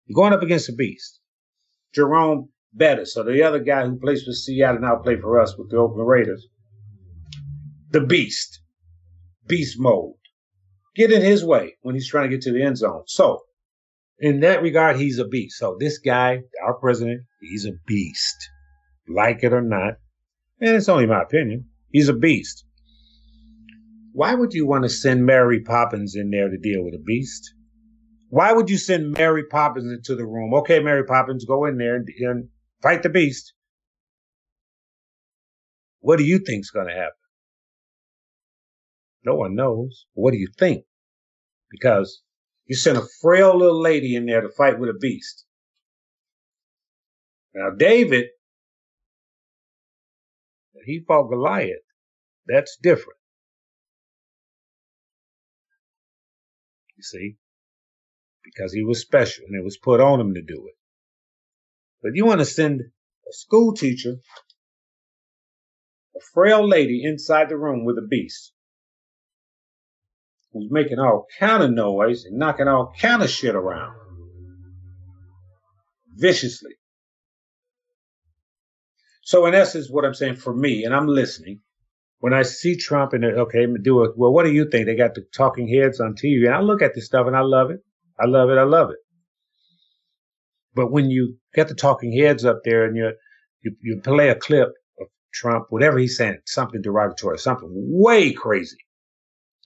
You're 0.06 0.16
going 0.16 0.34
up 0.34 0.44
against 0.44 0.70
a 0.70 0.74
beast. 0.74 1.20
Jerome 1.96 2.50
Bettis, 2.74 3.14
so 3.14 3.24
the 3.24 3.42
other 3.42 3.60
guy 3.60 3.86
who 3.86 3.98
plays 3.98 4.24
for 4.24 4.34
Seattle 4.34 4.82
now 4.82 4.98
play 4.98 5.16
for 5.16 5.40
us 5.40 5.58
with 5.58 5.72
the 5.72 5.78
Oakland 5.78 6.08
Raiders. 6.08 6.46
The 7.92 8.02
beast. 8.02 8.60
Beast 9.48 9.80
mode. 9.80 10.16
Get 10.96 11.12
in 11.12 11.22
his 11.22 11.44
way 11.44 11.78
when 11.82 11.96
he's 11.96 12.10
trying 12.10 12.30
to 12.30 12.36
get 12.36 12.44
to 12.44 12.52
the 12.52 12.64
end 12.64 12.78
zone. 12.78 13.04
So, 13.08 13.44
in 14.20 14.42
that 14.42 14.62
regard, 14.62 14.98
he's 14.98 15.20
a 15.20 15.28
beast. 15.28 15.58
So, 15.58 15.78
this 15.80 15.98
guy, 15.98 16.40
our 16.66 16.74
president, 16.74 17.22
he's 17.42 17.66
a 17.66 17.72
beast. 17.88 18.36
Like 19.08 19.44
it 19.44 19.54
or 19.54 19.62
not. 19.62 19.94
And 20.60 20.76
it's 20.76 20.90
only 20.90 21.06
my 21.06 21.22
opinion. 21.22 21.70
He's 21.92 22.10
a 22.10 22.14
beast. 22.14 22.66
Why 24.12 24.34
would 24.34 24.54
you 24.54 24.66
want 24.66 24.84
to 24.84 24.90
send 24.90 25.26
Mary 25.26 25.62
Poppins 25.62 26.16
in 26.16 26.30
there 26.30 26.50
to 26.50 26.58
deal 26.58 26.84
with 26.84 26.94
a 26.94 27.04
beast? 27.06 27.55
Why 28.30 28.52
would 28.52 28.70
you 28.70 28.78
send 28.78 29.12
Mary 29.12 29.44
Poppins 29.46 29.92
into 29.92 30.16
the 30.16 30.26
room? 30.26 30.54
Okay, 30.56 30.80
Mary 30.80 31.06
Poppins, 31.06 31.46
go 31.46 31.66
in 31.66 31.78
there 31.78 31.96
and, 31.96 32.08
and 32.20 32.50
fight 32.82 33.04
the 33.04 33.10
beast. 33.10 33.54
What 36.00 36.18
do 36.18 36.24
you 36.24 36.40
think's 36.40 36.70
going 36.70 36.88
to 36.88 36.94
happen? 36.94 37.14
No 39.24 39.36
one 39.36 39.56
knows. 39.56 40.06
What 40.14 40.32
do 40.32 40.38
you 40.38 40.50
think? 40.58 40.86
Because 41.72 42.22
you 42.66 42.76
sent 42.76 42.98
a 42.98 43.08
frail 43.22 43.58
little 43.58 43.82
lady 43.82 44.16
in 44.16 44.26
there 44.26 44.42
to 44.42 44.50
fight 44.50 44.80
with 44.80 44.90
a 44.90 44.98
beast. 45.00 45.46
Now, 47.54 47.70
David, 47.70 48.26
he 50.86 51.04
fought 51.08 51.30
Goliath. 51.30 51.78
That's 52.48 52.78
different. 52.82 53.18
You 56.98 57.04
see? 57.04 57.38
Because 58.46 58.72
he 58.72 58.84
was 58.84 59.02
special 59.02 59.46
and 59.48 59.60
it 59.60 59.64
was 59.64 59.78
put 59.78 60.00
on 60.00 60.22
him 60.22 60.34
to 60.36 60.42
do 60.42 60.68
it. 60.68 60.76
But 62.02 62.12
you 62.16 62.26
want 62.26 62.40
to 62.40 62.46
send 62.46 62.82
a 62.82 63.34
school 63.34 63.74
teacher, 63.74 64.16
a 66.16 66.20
frail 66.34 66.68
lady 66.68 67.02
inside 67.04 67.50
the 67.50 67.58
room 67.58 67.84
with 67.84 67.98
a 67.98 68.08
beast 68.08 68.54
who's 70.54 70.72
making 70.72 71.00
all 71.00 71.26
kind 71.40 71.64
of 71.64 71.72
noise 71.72 72.26
and 72.26 72.38
knocking 72.38 72.68
all 72.68 72.94
kind 73.00 73.22
of 73.22 73.30
shit 73.30 73.56
around 73.56 73.96
viciously. 76.16 76.72
So 79.24 79.46
in 79.48 79.56
essence, 79.56 79.90
what 79.90 80.06
I'm 80.06 80.14
saying 80.14 80.36
for 80.36 80.56
me, 80.56 80.84
and 80.86 80.96
I'm 80.96 81.08
listening, 81.08 81.62
when 82.20 82.34
I 82.34 82.44
see 82.44 82.78
Trump 82.78 83.14
and 83.14 83.26
okay, 83.26 83.68
do 83.82 84.04
it. 84.04 84.12
Well, 84.16 84.32
what 84.32 84.46
do 84.46 84.52
you 84.52 84.70
think? 84.70 84.86
They 84.86 84.96
got 84.96 85.16
the 85.16 85.26
talking 85.36 85.68
heads 85.68 86.00
on 86.00 86.16
TV, 86.16 86.46
and 86.46 86.56
I 86.56 86.62
look 86.62 86.82
at 86.82 86.96
this 86.96 87.06
stuff 87.06 87.28
and 87.28 87.36
I 87.36 87.42
love 87.42 87.72
it. 87.72 87.82
I 88.20 88.26
love 88.28 88.50
it. 88.50 88.58
I 88.58 88.64
love 88.64 88.92
it. 88.92 88.98
But 90.76 90.92
when 90.92 91.10
you 91.10 91.38
get 91.54 91.68
the 91.68 91.76
talking 91.76 92.12
heads 92.18 92.46
up 92.46 92.62
there 92.64 92.86
and 92.86 92.96
you 92.96 93.12
you, 93.64 93.76
you 93.82 94.02
play 94.02 94.30
a 94.30 94.36
clip 94.36 94.70
of 95.00 95.08
Trump, 95.34 95.68
whatever 95.70 95.98
he's 95.98 96.18
saying, 96.18 96.40
something 96.46 96.82
derogatory, 96.82 97.40
something 97.40 97.70
way 97.72 98.32
crazy, 98.34 98.78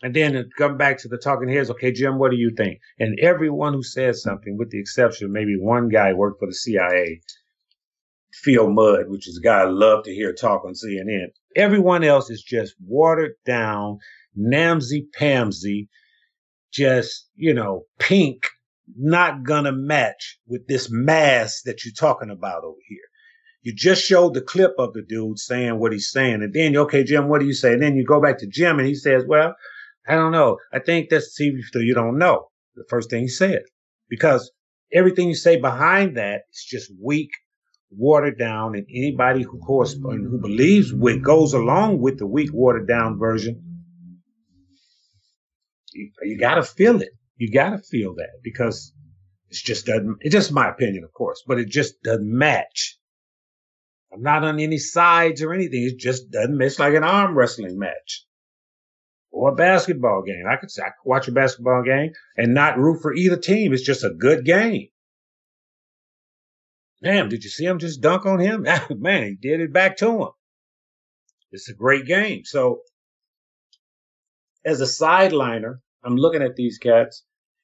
and 0.01 0.15
then 0.15 0.49
come 0.57 0.77
back 0.77 0.97
to 0.99 1.07
the 1.07 1.17
talking 1.17 1.49
heads. 1.49 1.69
Okay, 1.71 1.91
Jim, 1.91 2.19
what 2.19 2.31
do 2.31 2.37
you 2.37 2.51
think? 2.55 2.79
And 2.99 3.19
everyone 3.19 3.73
who 3.73 3.83
says 3.83 4.23
something, 4.23 4.57
with 4.57 4.71
the 4.71 4.79
exception 4.79 5.25
of 5.25 5.31
maybe 5.31 5.57
one 5.59 5.89
guy 5.89 6.13
worked 6.13 6.39
for 6.39 6.47
the 6.47 6.53
CIA, 6.53 7.21
Phil 8.33 8.69
Mudd, 8.69 9.09
which 9.09 9.27
is 9.27 9.37
a 9.37 9.41
guy 9.41 9.61
I 9.61 9.65
love 9.65 10.03
to 10.05 10.13
hear 10.13 10.33
talk 10.33 10.63
on 10.65 10.73
CNN. 10.73 11.27
Everyone 11.55 12.03
else 12.03 12.29
is 12.29 12.43
just 12.43 12.75
watered 12.85 13.33
down, 13.45 13.99
namsy 14.37 15.07
pamsy, 15.19 15.87
just, 16.71 17.29
you 17.35 17.53
know, 17.53 17.83
pink, 17.99 18.47
not 18.97 19.43
gonna 19.43 19.71
match 19.71 20.39
with 20.47 20.67
this 20.67 20.89
mass 20.91 21.61
that 21.63 21.85
you're 21.85 21.93
talking 21.93 22.29
about 22.29 22.63
over 22.63 22.79
here. 22.87 22.97
You 23.61 23.73
just 23.73 24.03
showed 24.03 24.33
the 24.33 24.41
clip 24.41 24.73
of 24.79 24.93
the 24.93 25.01
dude 25.01 25.37
saying 25.37 25.79
what 25.79 25.91
he's 25.91 26.09
saying. 26.09 26.41
And 26.41 26.53
then, 26.53 26.75
okay, 26.77 27.03
Jim, 27.03 27.27
what 27.27 27.39
do 27.39 27.45
you 27.45 27.53
say? 27.53 27.73
And 27.73 27.81
then 27.81 27.95
you 27.95 28.05
go 28.05 28.21
back 28.21 28.37
to 28.39 28.47
Jim 28.47 28.79
and 28.79 28.87
he 28.87 28.95
says, 28.95 29.25
well, 29.27 29.53
I 30.07 30.15
don't 30.15 30.31
know. 30.31 30.57
I 30.73 30.79
think 30.79 31.09
that's 31.09 31.39
TV 31.39 31.61
still 31.63 31.81
you 31.81 31.93
don't 31.93 32.17
know. 32.17 32.47
The 32.75 32.85
first 32.89 33.09
thing 33.09 33.23
he 33.23 33.27
said. 33.27 33.63
Because 34.09 34.49
everything 34.93 35.27
you 35.27 35.35
say 35.35 35.59
behind 35.59 36.17
that 36.17 36.43
is 36.51 36.63
just 36.63 36.91
weak, 37.03 37.29
watered 37.91 38.39
down, 38.39 38.75
and 38.75 38.87
anybody 38.89 39.43
who 39.43 39.59
corresponds, 39.59 40.25
who 40.25 40.39
believes 40.39 40.93
with 40.93 41.21
goes 41.21 41.53
along 41.53 41.99
with 41.99 42.17
the 42.17 42.27
weak, 42.27 42.49
watered 42.53 42.87
down 42.87 43.19
version 43.19 43.68
you, 45.99 46.11
you 46.23 46.37
got 46.37 46.55
to 46.55 46.63
feel 46.63 47.01
it. 47.01 47.09
You 47.37 47.51
got 47.51 47.71
to 47.71 47.77
feel 47.77 48.15
that 48.15 48.39
because 48.43 48.93
it's 49.49 49.61
just 49.61 49.85
doesn't, 49.85 50.17
it's 50.21 50.33
just 50.33 50.51
my 50.51 50.69
opinion, 50.69 51.03
of 51.03 51.13
course, 51.13 51.43
but 51.45 51.59
it 51.59 51.69
just 51.69 52.01
doesn't 52.03 52.29
match. 52.29 52.97
I'm 54.11 54.21
not 54.21 54.43
on 54.43 54.59
any 54.59 54.77
sides 54.77 55.41
or 55.41 55.53
anything. 55.53 55.83
It 55.83 55.97
just 55.97 56.31
doesn't 56.31 56.57
match 56.57 56.79
like 56.79 56.95
an 56.95 57.03
arm 57.03 57.37
wrestling 57.37 57.77
match 57.77 58.25
or 59.31 59.49
a 59.49 59.55
basketball 59.55 60.23
game. 60.23 60.43
I 60.49 60.55
could, 60.55 60.69
I 60.79 60.89
could 60.89 61.05
watch 61.05 61.27
a 61.27 61.31
basketball 61.31 61.83
game 61.83 62.11
and 62.35 62.53
not 62.53 62.77
root 62.77 63.01
for 63.01 63.13
either 63.13 63.37
team. 63.37 63.73
It's 63.73 63.83
just 63.83 64.03
a 64.03 64.09
good 64.09 64.45
game. 64.45 64.87
Damn, 67.01 67.29
did 67.29 67.43
you 67.43 67.49
see 67.49 67.65
him 67.65 67.79
just 67.79 68.01
dunk 68.01 68.25
on 68.25 68.39
him? 68.39 68.65
Oh, 68.67 68.95
man, 68.95 69.23
he 69.23 69.35
did 69.35 69.61
it 69.61 69.71
back 69.71 69.97
to 69.97 70.23
him. 70.23 70.29
It's 71.51 71.69
a 71.69 71.73
great 71.73 72.05
game. 72.05 72.43
So 72.45 72.81
as 74.65 74.81
a 74.81 74.85
sideliner, 74.85 75.79
I'm 76.03 76.15
looking 76.15 76.41
at 76.41 76.55
these 76.55 76.77
cats 76.77 77.23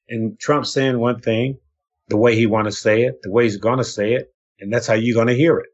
and 0.09 0.39
Trump 0.39 0.65
saying 0.65 0.99
one 0.99 1.21
thing, 1.21 1.57
the 2.07 2.17
way 2.17 2.35
he 2.35 2.45
want 2.45 2.65
to 2.65 2.71
say 2.71 3.03
it, 3.03 3.21
the 3.23 3.31
way 3.31 3.43
he's 3.43 3.57
going 3.57 3.79
to 3.79 3.83
say 3.83 4.13
it, 4.13 4.33
and 4.59 4.71
that's 4.71 4.87
how 4.87 4.93
you're 4.93 5.15
going 5.15 5.27
to 5.27 5.35
hear 5.35 5.57
it. 5.57 5.69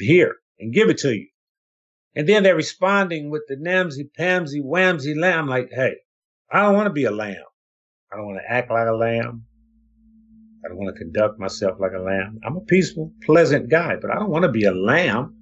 Hear 0.00 0.36
and 0.58 0.72
give 0.72 0.88
it 0.88 0.98
to 0.98 1.14
you. 1.14 1.28
And 2.14 2.28
then 2.28 2.42
they're 2.42 2.56
responding 2.56 3.30
with 3.30 3.42
the 3.46 3.56
namsy 3.56 4.08
pamsy 4.18 4.62
whamsy 4.64 5.18
lamb 5.18 5.46
like, 5.46 5.70
hey, 5.70 5.96
I 6.50 6.62
don't 6.62 6.74
want 6.74 6.86
to 6.86 6.92
be 6.92 7.04
a 7.04 7.10
lamb. 7.10 7.44
I 8.10 8.16
don't 8.16 8.26
want 8.26 8.38
to 8.38 8.50
act 8.50 8.70
like 8.70 8.88
a 8.88 8.92
lamb. 8.92 9.44
I 10.64 10.68
don't 10.68 10.78
want 10.78 10.94
to 10.94 10.98
conduct 10.98 11.38
myself 11.38 11.78
like 11.78 11.92
a 11.92 12.02
lamb. 12.02 12.40
I'm 12.44 12.56
a 12.56 12.60
peaceful, 12.60 13.12
pleasant 13.22 13.68
guy, 13.68 13.96
but 14.00 14.10
I 14.10 14.14
don't 14.14 14.30
want 14.30 14.44
to 14.44 14.50
be 14.50 14.64
a 14.64 14.72
lamb 14.72 15.36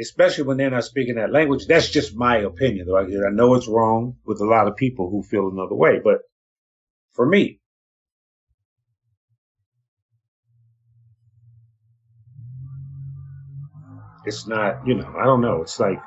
especially 0.00 0.44
when 0.44 0.56
they're 0.56 0.70
not 0.70 0.84
speaking 0.84 1.16
that 1.16 1.32
language. 1.32 1.66
That's 1.66 1.90
just 1.90 2.16
my 2.16 2.38
opinion, 2.38 2.86
though. 2.86 2.98
I, 2.98 3.30
know 3.30 3.54
it's 3.54 3.68
wrong 3.68 4.16
with 4.24 4.40
a 4.40 4.46
lot 4.46 4.68
of 4.68 4.76
people 4.76 5.10
who 5.10 5.22
feel 5.22 5.48
another 5.48 5.74
way, 5.74 6.00
but 6.02 6.20
for 7.12 7.26
me, 7.26 7.60
it's 14.24 14.46
not, 14.46 14.86
you 14.86 14.94
know, 14.94 15.14
I 15.18 15.24
don't 15.24 15.40
know. 15.40 15.62
It's 15.62 15.78
like 15.78 15.98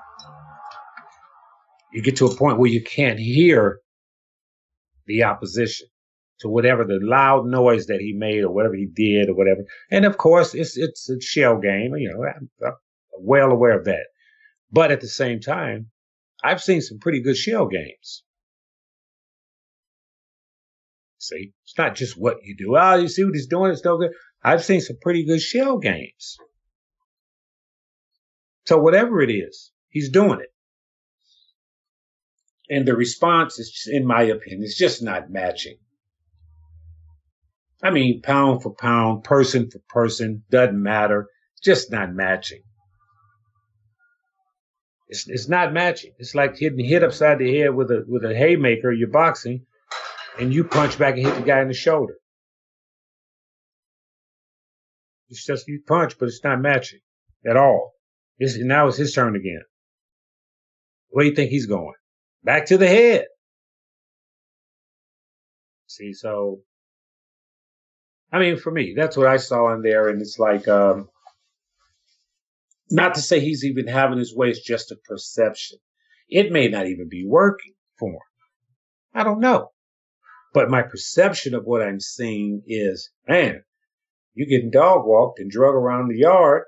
you 1.92 2.02
get 2.02 2.18
to 2.18 2.26
a 2.26 2.36
point 2.36 2.58
where 2.58 2.70
you 2.70 2.84
can't 2.84 3.20
hear 3.20 3.80
the 5.06 5.24
opposition 5.24 5.88
to 6.40 6.50
whatever 6.50 6.84
the 6.84 7.00
loud 7.02 7.46
noise 7.46 7.86
that 7.88 8.02
he 8.02 8.14
made 8.14 8.44
or 8.44 8.52
whatever 8.52 8.76
he 8.76 8.88
did 8.88 9.30
or 9.30 9.36
whatever. 9.36 9.62
And 9.92 10.06
of 10.06 10.18
course, 10.18 10.54
it's 10.56 10.78
it's 10.78 11.10
a 11.10 11.20
shell 11.22 11.60
game. 11.60 11.96
You 11.96 12.10
know, 12.10 12.72
well 13.20 13.52
aware 13.52 13.78
of 13.78 13.86
that. 13.86 14.06
But 14.72 14.92
at 14.92 15.02
the 15.02 15.08
same 15.08 15.40
time, 15.40 15.92
I've 16.44 16.62
seen 16.62 16.82
some 16.82 17.00
pretty 17.00 17.22
good 17.22 17.38
shell 17.38 17.68
games. 17.68 18.24
See, 21.20 21.54
it's 21.64 21.78
not 21.78 21.96
just 21.96 22.18
what 22.18 22.38
you 22.44 22.56
do. 22.58 22.76
Oh, 22.78 22.96
you 22.96 23.08
see 23.08 23.24
what 23.24 23.34
he's 23.34 23.48
doing? 23.48 23.72
It's 23.72 23.86
no 23.86 23.98
good. 23.98 24.12
I've 24.44 24.64
seen 24.64 24.82
some 24.82 24.98
pretty 25.02 25.26
good 25.26 25.42
shell 25.42 25.78
games. 25.78 26.38
So 28.66 28.78
whatever 28.78 29.22
it 29.22 29.32
is, 29.32 29.72
he's 29.90 30.10
doing 30.10 30.42
it. 30.42 30.54
And 32.70 32.86
the 32.86 32.96
response 32.96 33.60
is, 33.60 33.88
in 33.92 34.06
my 34.06 34.24
opinion, 34.24 34.64
is 34.64 34.76
just 34.76 35.02
not 35.02 35.30
matching. 35.30 35.78
I 37.82 37.92
mean, 37.92 38.22
pound 38.22 38.64
for 38.64 38.74
pound, 38.74 39.24
person 39.24 39.70
for 39.70 39.80
person, 39.90 40.44
doesn't 40.50 40.82
matter. 40.82 41.28
Just 41.62 41.92
not 41.92 42.14
matching. 42.14 42.64
It's, 45.14 45.30
it's 45.30 45.48
not 45.48 45.74
matching. 45.74 46.12
It's 46.18 46.34
like 46.34 46.58
hitting 46.58 46.84
hit 46.84 47.04
upside 47.04 47.38
the 47.38 47.60
head 47.60 47.76
with 47.76 47.92
a 47.92 48.04
with 48.08 48.26
a 48.26 48.34
haymaker. 48.36 48.92
You're 48.92 49.10
boxing, 49.10 49.68
and 50.40 50.52
you 50.52 50.64
punch 50.64 50.98
back 50.98 51.18
and 51.18 51.28
hit 51.28 51.36
the 51.36 51.44
guy 51.44 51.62
in 51.62 51.68
the 51.68 51.76
shoulder. 51.76 52.16
It's 55.30 55.46
just 55.46 55.68
you 55.68 55.84
punch, 55.86 56.18
but 56.18 56.30
it's 56.30 56.44
not 56.44 56.62
matching 56.62 57.02
at 57.48 57.58
all. 57.58 57.94
It's, 58.40 58.58
now 58.58 58.88
it's 58.88 58.98
his 58.98 59.14
turn 59.14 59.36
again. 59.36 59.62
Where 61.10 61.26
do 61.26 61.30
you 61.30 61.36
think 61.36 61.52
he's 61.52 61.68
going? 61.68 61.94
Back 62.44 62.66
to 62.68 62.80
the 62.80 62.88
head. 62.88 63.26
See, 65.86 66.14
so 66.14 66.62
I 68.32 68.40
mean, 68.40 68.58
for 68.58 68.72
me, 68.72 68.96
that's 68.98 69.16
what 69.16 69.28
I 69.28 69.38
saw 69.38 69.76
in 69.76 69.84
there, 69.84 70.10
and 70.10 70.20
it's 70.22 70.40
like, 70.40 70.68
um, 70.68 71.08
not 72.92 73.16
to 73.16 73.22
say 73.22 73.40
he's 73.40 73.66
even 73.66 73.88
having 73.88 74.20
his 74.20 74.36
way; 74.36 74.50
it's 74.50 74.62
just 74.62 74.92
a 74.92 74.96
perception. 75.08 75.80
It 76.30 76.52
may 76.52 76.68
not 76.68 76.88
even 76.88 77.10
be 77.10 77.26
working 77.28 77.74
for 78.00 78.12
him. 78.12 78.20
I 79.14 79.24
don't 79.24 79.40
know, 79.40 79.72
but 80.54 80.70
my 80.70 80.82
perception 80.82 81.54
of 81.54 81.66
what 81.66 81.82
I'm 81.82 82.00
seeing 82.00 82.64
is, 82.68 83.12
man, 83.28 83.64
you're 84.34 84.48
getting 84.48 84.72
dog 84.72 85.06
walked 85.06 85.40
and 85.40 85.50
drug 85.50 85.76
around 85.76 86.08
the 86.10 86.18
yard. 86.18 86.64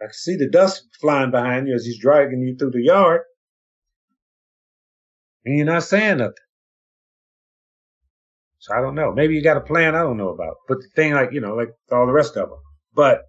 I 0.00 0.06
can 0.06 0.14
see 0.14 0.36
the 0.36 0.48
dust 0.48 0.84
flying 1.00 1.30
behind 1.30 1.68
you 1.68 1.74
as 1.74 1.84
he's 1.84 2.00
dragging 2.00 2.40
you 2.40 2.56
through 2.56 2.72
the 2.72 2.82
yard. 2.82 3.22
And 5.44 5.56
you're 5.56 5.66
not 5.66 5.84
saying 5.84 6.18
nothing. 6.18 6.34
So 8.58 8.74
I 8.74 8.80
don't 8.80 8.94
know. 8.94 9.12
Maybe 9.12 9.34
you 9.34 9.42
got 9.42 9.56
a 9.56 9.60
plan 9.60 9.94
I 9.94 10.02
don't 10.02 10.16
know 10.16 10.28
about. 10.28 10.56
But 10.68 10.78
the 10.78 10.88
thing, 10.94 11.14
like, 11.14 11.32
you 11.32 11.40
know, 11.40 11.54
like 11.54 11.70
all 11.90 12.06
the 12.06 12.12
rest 12.12 12.36
of 12.36 12.48
them. 12.48 12.58
But 12.94 13.22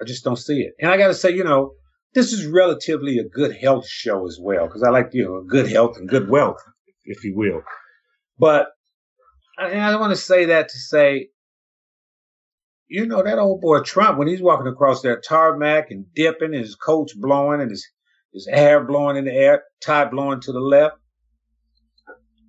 I 0.00 0.04
just 0.04 0.24
don't 0.24 0.36
see 0.36 0.60
it. 0.60 0.74
And 0.80 0.90
I 0.90 0.96
got 0.96 1.08
to 1.08 1.14
say, 1.14 1.30
you 1.30 1.44
know, 1.44 1.72
this 2.14 2.32
is 2.32 2.46
relatively 2.46 3.18
a 3.18 3.28
good 3.28 3.56
health 3.56 3.88
show 3.88 4.26
as 4.26 4.38
well, 4.40 4.66
because 4.66 4.82
I 4.82 4.90
like, 4.90 5.10
you 5.12 5.24
know, 5.24 5.44
good 5.48 5.68
health 5.70 5.96
and 5.96 6.08
good 6.08 6.28
wealth, 6.28 6.62
if 7.04 7.24
you 7.24 7.34
will. 7.36 7.62
But 8.38 8.68
I, 9.58 9.72
I 9.72 9.96
want 9.96 10.12
to 10.12 10.16
say 10.16 10.46
that 10.46 10.68
to 10.68 10.78
say, 10.78 11.28
you 12.88 13.06
know, 13.06 13.22
that 13.22 13.38
old 13.38 13.60
boy 13.60 13.80
Trump, 13.80 14.18
when 14.18 14.28
he's 14.28 14.42
walking 14.42 14.66
across 14.66 15.02
that 15.02 15.24
tarmac 15.24 15.90
and 15.90 16.06
dipping, 16.14 16.54
and 16.54 16.62
his 16.62 16.76
coat's 16.76 17.14
blowing 17.14 17.60
and 17.60 17.70
his, 17.70 17.88
his 18.32 18.46
hair 18.46 18.84
blowing 18.84 19.16
in 19.16 19.24
the 19.24 19.32
air, 19.32 19.62
tie 19.80 20.04
blowing 20.04 20.40
to 20.40 20.52
the 20.52 20.60
left, 20.60 20.96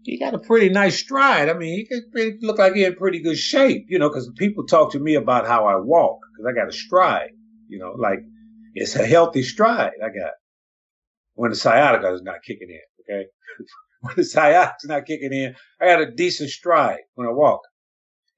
he 0.03 0.19
got 0.19 0.35
a 0.35 0.39
pretty 0.39 0.69
nice 0.69 0.99
stride. 0.99 1.49
I 1.49 1.53
mean, 1.53 1.73
he 1.73 1.87
could 1.87 2.35
look 2.41 2.59
like 2.59 2.75
he 2.75 2.83
in 2.83 2.95
pretty 2.95 3.19
good 3.23 3.37
shape, 3.37 3.85
you 3.89 3.97
know, 3.97 4.09
because 4.09 4.29
people 4.37 4.65
talk 4.65 4.91
to 4.91 4.99
me 4.99 5.15
about 5.15 5.47
how 5.47 5.65
I 5.65 5.77
walk, 5.77 6.19
because 6.31 6.51
I 6.51 6.55
got 6.55 6.69
a 6.69 6.71
stride, 6.71 7.31
you 7.67 7.79
know, 7.79 7.93
like 7.97 8.19
it's 8.73 8.95
a 8.95 9.05
healthy 9.05 9.43
stride 9.43 9.93
I 10.03 10.07
got 10.07 10.33
when 11.35 11.51
the 11.51 11.55
sciatica 11.55 12.13
is 12.13 12.21
not 12.21 12.43
kicking 12.43 12.69
in, 12.69 12.79
okay? 13.01 13.27
when 14.01 14.15
the 14.15 14.23
sciatica 14.23 14.79
sciatica's 14.79 14.89
not 14.89 15.05
kicking 15.05 15.33
in, 15.33 15.55
I 15.79 15.85
got 15.85 16.01
a 16.01 16.11
decent 16.11 16.49
stride 16.49 17.01
when 17.15 17.27
I 17.27 17.31
walk. 17.31 17.61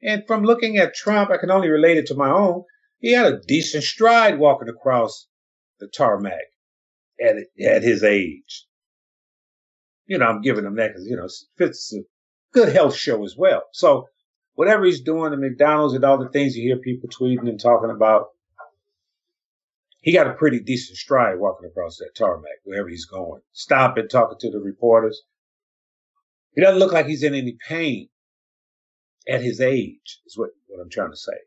And 0.04 0.24
from 0.28 0.44
looking 0.44 0.78
at 0.78 0.96
Trump, 0.96 1.32
I 1.32 1.38
can 1.38 1.52
only 1.52 1.70
relate 1.70 1.98
it 1.98 2.08
to 2.08 2.16
my 2.16 2.30
own. 2.30 2.63
He 3.00 3.13
had 3.13 3.26
a 3.32 3.40
decent 3.48 3.84
stride 3.84 4.40
walking 4.40 4.70
across 4.70 5.28
the 5.80 5.88
tarmac 5.88 6.34
at, 7.24 7.36
at 7.63 7.84
his 7.84 8.04
age. 8.04 8.66
You 10.06 10.18
know, 10.18 10.26
I'm 10.26 10.42
giving 10.42 10.66
him 10.66 10.76
that 10.76 10.90
because, 10.90 11.06
you 11.06 11.16
know, 11.16 11.26
it's 11.26 11.94
a 11.94 12.02
good 12.54 12.70
health 12.70 12.96
show 12.96 13.24
as 13.24 13.36
well. 13.38 13.63
So 13.74 14.08
whatever 14.56 14.86
he's 14.86 15.02
doing 15.02 15.34
at 15.34 15.40
McDonald's 15.40 15.94
and 15.94 16.04
all 16.04 16.18
the 16.18 16.30
things 16.30 16.56
you 16.56 16.63
hear 16.63 16.78
people 16.78 17.10
tweeting 17.10 17.50
and 17.50 17.60
talking 17.60 17.92
about, 17.92 18.28
he 20.02 20.14
got 20.14 20.28
a 20.28 20.34
pretty 20.34 20.60
decent 20.60 20.98
stride 20.98 21.40
walking 21.40 21.70
across 21.70 21.98
that 21.98 22.16
tarmac 22.16 22.60
wherever 22.64 22.88
he's 22.88 23.06
going, 23.06 23.42
stopping, 23.52 24.08
talking 24.08 24.38
to 24.40 24.52
the 24.52 24.60
reporters. 24.60 25.24
He 26.54 26.62
doesn't 26.62 26.80
look 26.80 26.94
like 26.94 27.08
he's 27.08 27.24
in 27.24 27.36
any 27.36 27.58
pain 27.68 28.10
at 29.28 29.42
his 29.42 29.60
age, 29.60 30.22
is 30.26 30.38
what, 30.38 30.52
what 30.68 30.82
I'm 30.82 30.90
trying 30.90 31.12
to 31.12 31.18
say. 31.18 31.38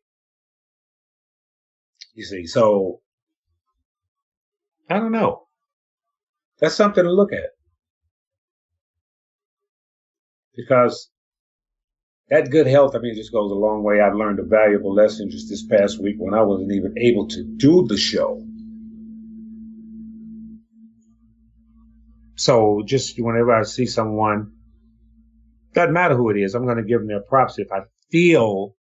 You 2.14 2.24
see, 2.24 2.46
so 2.46 3.00
I 4.88 4.98
don't 4.98 5.12
know. 5.12 5.46
That's 6.58 6.74
something 6.74 7.04
to 7.04 7.10
look 7.10 7.32
at. 7.32 7.50
Because 10.54 11.10
that 12.30 12.50
good 12.50 12.68
health, 12.68 12.94
I 12.94 13.00
mean, 13.00 13.16
just 13.16 13.32
goes 13.32 13.50
a 13.50 13.54
long 13.54 13.82
way. 13.82 14.00
I've 14.00 14.14
learned 14.14 14.38
a 14.38 14.44
valuable 14.44 14.94
lesson 14.94 15.30
just 15.30 15.48
this 15.48 15.66
past 15.66 16.00
week 16.00 16.14
when 16.18 16.32
I 16.32 16.42
wasn't 16.42 16.72
even 16.72 16.96
able 16.96 17.26
to 17.28 17.42
do 17.42 17.86
the 17.88 17.96
show. 17.96 18.46
So 22.36 22.82
just 22.86 23.16
whenever 23.18 23.52
I 23.52 23.64
see 23.64 23.86
someone, 23.86 24.52
doesn't 25.74 25.92
matter 25.92 26.16
who 26.16 26.30
it 26.30 26.38
is, 26.38 26.54
I'm 26.54 26.64
going 26.64 26.76
to 26.76 26.84
give 26.84 27.00
them 27.00 27.08
their 27.08 27.20
props 27.20 27.58
if 27.58 27.72
I 27.72 27.80
feel. 28.12 28.76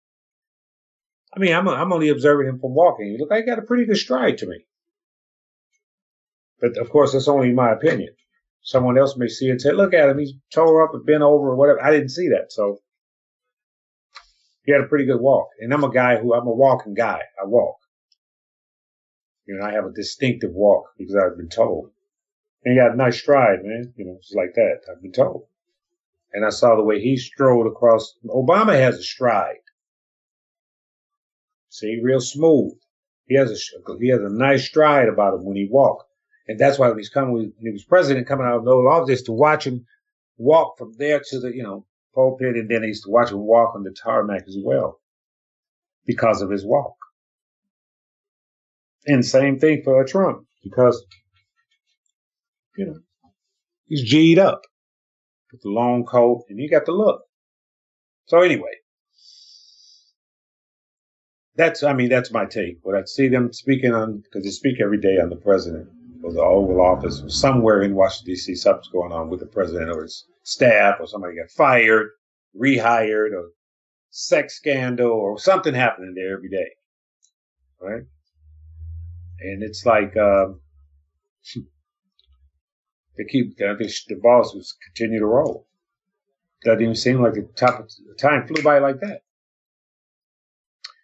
I 1.35 1.39
mean, 1.39 1.53
I'm, 1.53 1.67
I'm 1.67 1.93
only 1.93 2.09
observing 2.09 2.47
him 2.47 2.59
from 2.59 2.73
walking. 2.73 3.11
He 3.11 3.17
look 3.19 3.29
like 3.29 3.43
he 3.43 3.49
got 3.49 3.59
a 3.59 3.63
pretty 3.63 3.85
good 3.85 3.97
stride 3.97 4.39
to 4.39 4.47
me. 4.47 4.65
But 6.59 6.77
of 6.77 6.89
course, 6.89 7.13
that's 7.13 7.27
only 7.27 7.53
my 7.53 7.71
opinion. 7.71 8.15
Someone 8.61 8.97
else 8.97 9.15
may 9.15 9.27
see 9.27 9.49
it 9.49 9.51
and 9.51 9.61
say, 9.61 9.71
look 9.71 9.93
at 9.93 10.09
him, 10.09 10.17
he's 10.17 10.33
tore 10.51 10.83
up 10.83 10.95
and 10.95 11.05
bent 11.05 11.21
over 11.21 11.49
or 11.49 11.55
whatever. 11.55 11.83
I 11.83 11.91
didn't 11.91 12.09
see 12.09 12.29
that. 12.29 12.51
So 12.51 12.79
he 14.65 14.71
had 14.71 14.81
a 14.81 14.87
pretty 14.87 15.05
good 15.05 15.21
walk. 15.21 15.49
And 15.59 15.73
I'm 15.73 15.83
a 15.83 15.91
guy 15.91 16.17
who, 16.17 16.33
I'm 16.33 16.47
a 16.47 16.51
walking 16.51 16.93
guy. 16.93 17.21
I 17.41 17.45
walk. 17.45 17.77
You 19.45 19.55
know, 19.55 19.65
I 19.65 19.73
have 19.73 19.85
a 19.85 19.91
distinctive 19.91 20.51
walk 20.51 20.85
because 20.97 21.15
I've 21.15 21.37
been 21.37 21.49
told. 21.49 21.91
And 22.63 22.73
he 22.73 22.79
got 22.79 22.93
a 22.93 22.97
nice 22.97 23.19
stride, 23.19 23.59
man. 23.63 23.93
You 23.95 24.05
know, 24.05 24.17
just 24.21 24.35
like 24.35 24.55
that. 24.55 24.81
I've 24.91 25.01
been 25.01 25.11
told. 25.11 25.45
And 26.33 26.45
I 26.45 26.49
saw 26.49 26.75
the 26.75 26.83
way 26.83 26.99
he 26.99 27.15
strode 27.15 27.67
across. 27.67 28.15
Obama 28.25 28.73
has 28.73 28.97
a 28.97 29.03
stride. 29.03 29.61
See, 31.69 31.99
real 32.01 32.19
smooth. 32.19 32.73
He 33.27 33.35
has 33.35 33.51
a 33.51 33.97
he 33.99 34.09
has 34.09 34.21
a 34.21 34.29
nice 34.29 34.65
stride 34.65 35.07
about 35.07 35.33
him 35.33 35.45
when 35.45 35.55
he 35.55 35.67
walks, 35.69 36.05
and 36.47 36.59
that's 36.59 36.77
why 36.77 36.89
when 36.89 36.97
he's 36.97 37.09
coming 37.09 37.33
when 37.33 37.53
he 37.59 37.71
was 37.71 37.83
president 37.83 38.27
coming 38.27 38.45
out 38.45 38.57
of 38.57 38.63
no 38.63 38.87
office 38.87 39.23
to 39.23 39.31
watch 39.31 39.65
him 39.65 39.85
walk 40.37 40.77
from 40.77 40.93
there 40.97 41.19
to 41.19 41.39
the 41.39 41.55
you 41.55 41.63
know 41.63 41.85
pulpit, 42.15 42.55
and 42.55 42.69
then 42.69 42.83
I 42.83 42.87
used 42.87 43.03
to 43.03 43.11
watch 43.11 43.31
him 43.31 43.39
walk 43.39 43.75
on 43.75 43.83
the 43.83 43.91
tarmac 43.91 44.43
as 44.47 44.57
well 44.57 44.99
because 46.05 46.41
of 46.41 46.49
his 46.49 46.65
walk. 46.65 46.95
And 49.05 49.23
same 49.23 49.59
thing 49.59 49.83
for 49.83 50.01
uh, 50.01 50.07
Trump 50.07 50.47
because 50.63 51.05
you 52.77 52.85
know, 52.85 52.99
he's 53.87 54.09
G'd 54.09 54.39
up 54.39 54.61
with 55.51 55.61
the 55.61 55.69
long 55.69 56.05
coat, 56.05 56.45
and 56.49 56.59
he 56.59 56.67
got 56.67 56.85
the 56.85 56.91
look. 56.91 57.21
So 58.25 58.41
anyway, 58.41 58.71
that's 61.55 61.83
I 61.83 61.93
mean 61.93 62.09
that's 62.09 62.31
my 62.31 62.45
take. 62.45 62.81
But 62.83 62.95
I 62.95 63.03
see 63.05 63.27
them 63.27 63.53
speaking 63.53 63.93
on 63.93 64.17
because 64.17 64.43
they 64.43 64.49
speak 64.49 64.81
every 64.81 64.99
day 64.99 65.19
on 65.19 65.29
the 65.29 65.35
president 65.35 65.89
or 66.23 66.33
the 66.33 66.41
Oval 66.41 66.81
Office 66.81 67.21
or 67.21 67.29
somewhere 67.29 67.83
in 67.83 67.93
Washington 67.93 68.33
D.C. 68.33 68.55
Something's 68.55 68.87
going 68.89 69.11
on 69.11 69.29
with 69.29 69.39
the 69.39 69.45
president 69.45 69.91
or 69.91 70.03
his 70.03 70.25
staff 70.45 70.97
or 70.99 71.07
somebody 71.07 71.35
got 71.35 71.51
fired, 71.51 72.11
rehired, 72.55 73.33
or 73.33 73.49
sex 74.09 74.55
scandal 74.55 75.11
or 75.11 75.37
something 75.37 75.73
happening 75.73 76.13
there 76.15 76.37
every 76.37 76.49
day, 76.49 76.69
right? 77.81 78.03
And 79.41 79.61
it's 79.61 79.85
like. 79.85 80.15
Um, 80.15 80.61
they 83.17 83.23
keep 83.25 83.61
I 83.61 83.75
think 83.75 83.91
the 84.07 84.19
balls 84.21 84.75
continue 84.87 85.19
to 85.19 85.25
roll. 85.25 85.67
Doesn't 86.63 86.81
even 86.81 86.95
seem 86.95 87.21
like 87.21 87.33
the 87.33 87.47
top 87.55 87.79
of 87.79 87.89
the 88.07 88.15
time 88.15 88.47
flew 88.47 88.63
by 88.63 88.79
like 88.79 88.99
that. 89.01 89.21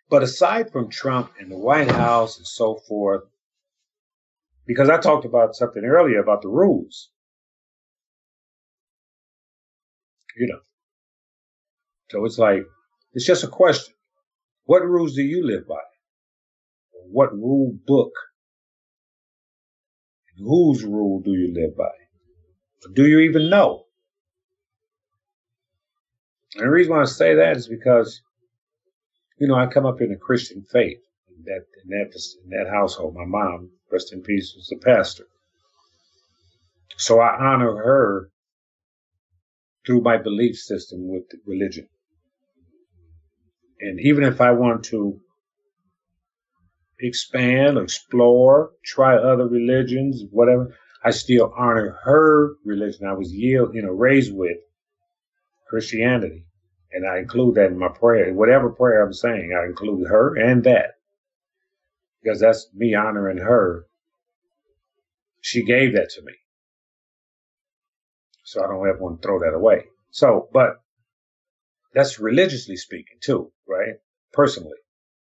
But 0.10 0.24
aside 0.24 0.72
from 0.72 0.90
Trump 0.90 1.32
and 1.40 1.52
the 1.52 1.58
White 1.58 1.92
House 1.92 2.38
and 2.38 2.48
so 2.48 2.76
forth, 2.88 3.24
because 4.66 4.90
I 4.90 4.98
talked 4.98 5.26
about 5.26 5.56
something 5.56 5.86
earlier 5.86 6.20
about 6.20 6.42
the 6.42 6.50
rules, 6.50 7.12
you 10.38 10.48
know. 10.48 10.60
So 12.10 12.26
it's 12.26 12.38
like 12.38 12.64
it's 13.14 13.26
just 13.26 13.44
a 13.44 13.48
question: 13.48 13.94
What 14.66 14.86
rules 14.86 15.16
do 15.16 15.22
you 15.24 15.46
live 15.46 15.68
by? 15.68 15.82
what 17.12 17.34
rule 17.34 17.78
book, 17.86 18.14
whose 20.38 20.84
rule 20.84 21.22
do 21.22 21.32
you 21.32 21.54
live 21.54 21.76
by? 21.78 21.92
Do 22.94 23.06
you 23.06 23.20
even 23.20 23.50
know? 23.50 23.84
And 26.56 26.66
the 26.66 26.70
reason 26.70 26.94
why 26.94 27.02
I 27.02 27.06
say 27.06 27.36
that 27.36 27.58
is 27.58 27.68
because, 27.68 28.22
you 29.40 29.48
know, 29.48 29.56
I 29.56 29.68
come 29.68 29.86
up 29.86 30.02
in 30.02 30.12
a 30.12 30.18
Christian 30.18 30.66
faith. 30.72 31.00
In 31.30 31.44
that, 31.46 31.66
in 31.84 31.90
that, 31.90 32.16
in 32.44 32.50
that 32.52 32.70
household, 32.70 33.16
my 33.16 33.26
mom, 33.26 33.70
rest 33.92 34.14
in 34.14 34.22
peace, 34.22 34.54
was 34.56 34.72
a 34.72 34.78
pastor. 34.78 35.26
So 36.98 37.20
I 37.20 37.36
honor 37.38 37.76
her 37.76 38.30
through 39.86 40.02
my 40.02 40.18
belief 40.18 40.56
system 40.58 41.10
with 41.10 41.24
religion. 41.46 41.88
And 43.80 44.00
even 44.00 44.24
if 44.24 44.40
I 44.42 44.52
want 44.52 44.84
to 44.86 45.20
expand, 47.00 47.78
explore, 47.78 48.72
try 48.86 49.16
other 49.16 49.48
religions, 49.48 50.24
whatever, 50.30 50.76
I 51.04 51.12
still 51.12 51.52
honor 51.58 51.98
her 52.04 52.54
religion. 52.64 53.08
I 53.08 53.14
was 53.14 53.34
yield, 53.34 53.74
you 53.74 53.82
know, 53.82 53.92
raised 53.92 54.36
with 54.36 54.58
Christianity. 55.68 56.46
And 56.94 57.08
I 57.08 57.20
include 57.20 57.56
that 57.56 57.72
in 57.72 57.80
my 57.80 57.88
prayer. 57.88 58.34
Whatever 58.34 58.70
prayer 58.70 59.04
I'm 59.04 59.14
saying, 59.14 59.58
I 59.58 59.66
include 59.66 60.08
her 60.08 60.36
and 60.36 60.64
that. 60.66 60.96
Because 62.22 62.40
that's 62.40 62.68
me 62.76 62.94
honoring 62.94 63.38
her. 63.38 63.86
She 65.40 65.64
gave 65.64 65.94
that 65.94 66.10
to 66.12 66.22
me. 66.22 66.34
So 68.52 68.62
I 68.62 68.68
don't 68.68 68.86
ever 68.86 68.98
want 69.00 69.22
to 69.22 69.26
throw 69.26 69.40
that 69.40 69.56
away. 69.56 69.86
So, 70.10 70.50
but 70.52 70.82
that's 71.94 72.20
religiously 72.20 72.76
speaking 72.76 73.18
too, 73.22 73.50
right? 73.66 73.96
Personally. 74.34 74.76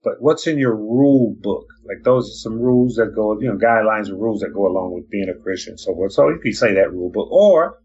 But 0.02 0.22
what's 0.22 0.48
in 0.48 0.58
your 0.58 0.78
rule 0.78 1.36
book? 1.38 1.66
Like 1.86 2.06
those 2.06 2.30
are 2.30 2.40
some 2.40 2.58
rules 2.58 2.96
that 2.96 3.14
go, 3.14 3.38
you 3.38 3.50
know, 3.50 3.58
guidelines 3.58 4.08
and 4.08 4.22
rules 4.22 4.40
that 4.40 4.54
go 4.54 4.66
along 4.66 4.94
with 4.94 5.10
being 5.10 5.28
a 5.28 5.44
Christian. 5.44 5.78
So, 5.78 5.94
so 6.08 6.30
you 6.30 6.40
can 6.40 6.54
say 6.54 6.74
that 6.76 6.94
rule 6.94 7.12
book 7.12 7.28
or 7.30 7.82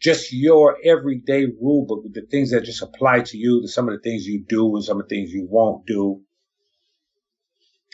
just 0.00 0.32
your 0.32 0.76
everyday 0.84 1.46
rule 1.60 1.84
book, 1.84 2.04
the 2.12 2.20
things 2.30 2.52
that 2.52 2.62
just 2.62 2.82
apply 2.82 3.22
to 3.22 3.36
you, 3.36 3.66
some 3.66 3.88
of 3.88 3.94
the 3.96 4.00
things 4.00 4.24
you 4.24 4.44
do 4.48 4.76
and 4.76 4.84
some 4.84 5.00
of 5.00 5.08
the 5.08 5.16
things 5.16 5.32
you 5.32 5.48
won't 5.50 5.84
do. 5.84 6.22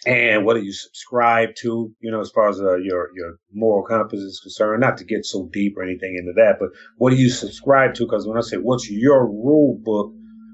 And 0.04 0.44
what 0.44 0.54
do 0.54 0.62
you 0.62 0.72
subscribe 0.72 1.54
to, 1.60 1.94
you 2.00 2.10
know, 2.10 2.20
as 2.20 2.30
far 2.30 2.48
as 2.48 2.60
uh, 2.60 2.76
your, 2.76 3.10
your 3.14 3.36
moral 3.52 3.84
compass 3.84 4.18
is 4.18 4.40
concerned, 4.40 4.80
not 4.80 4.96
to 4.98 5.04
get 5.04 5.24
so 5.24 5.48
deep 5.52 5.76
or 5.76 5.84
anything 5.84 6.16
into 6.18 6.32
that, 6.34 6.56
but 6.58 6.70
what 6.96 7.10
do 7.10 7.16
you 7.16 7.30
subscribe 7.30 7.94
to? 7.94 8.04
Because 8.04 8.26
when 8.26 8.36
I 8.36 8.40
say 8.40 8.56
what's 8.56 8.90
your 8.90 9.24
rule 9.26 9.78
book, 9.80 10.12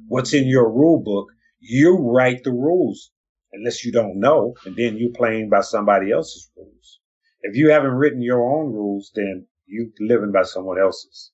what's 0.09 0.35
in 0.35 0.47
your 0.49 0.71
rule 0.71 1.03
book, 1.03 1.29
you 1.61 1.97
write 1.97 2.45
the 2.45 2.53
rules 2.53 3.11
unless 3.53 3.85
you 3.85 3.91
don't 3.91 4.21
know, 4.21 4.55
and 4.67 4.77
then 4.77 4.99
you're 4.99 5.13
playing 5.13 5.49
by 5.49 5.63
somebody 5.63 6.13
else's 6.13 6.51
rules. 6.55 7.01
If 7.41 7.57
you 7.57 7.71
haven't 7.71 7.93
written 7.93 8.21
your 8.21 8.43
own 8.43 8.73
rules, 8.73 9.11
then 9.15 9.47
you're 9.67 9.87
living 9.99 10.31
by 10.31 10.43
someone 10.43 10.79
else's. 10.79 11.33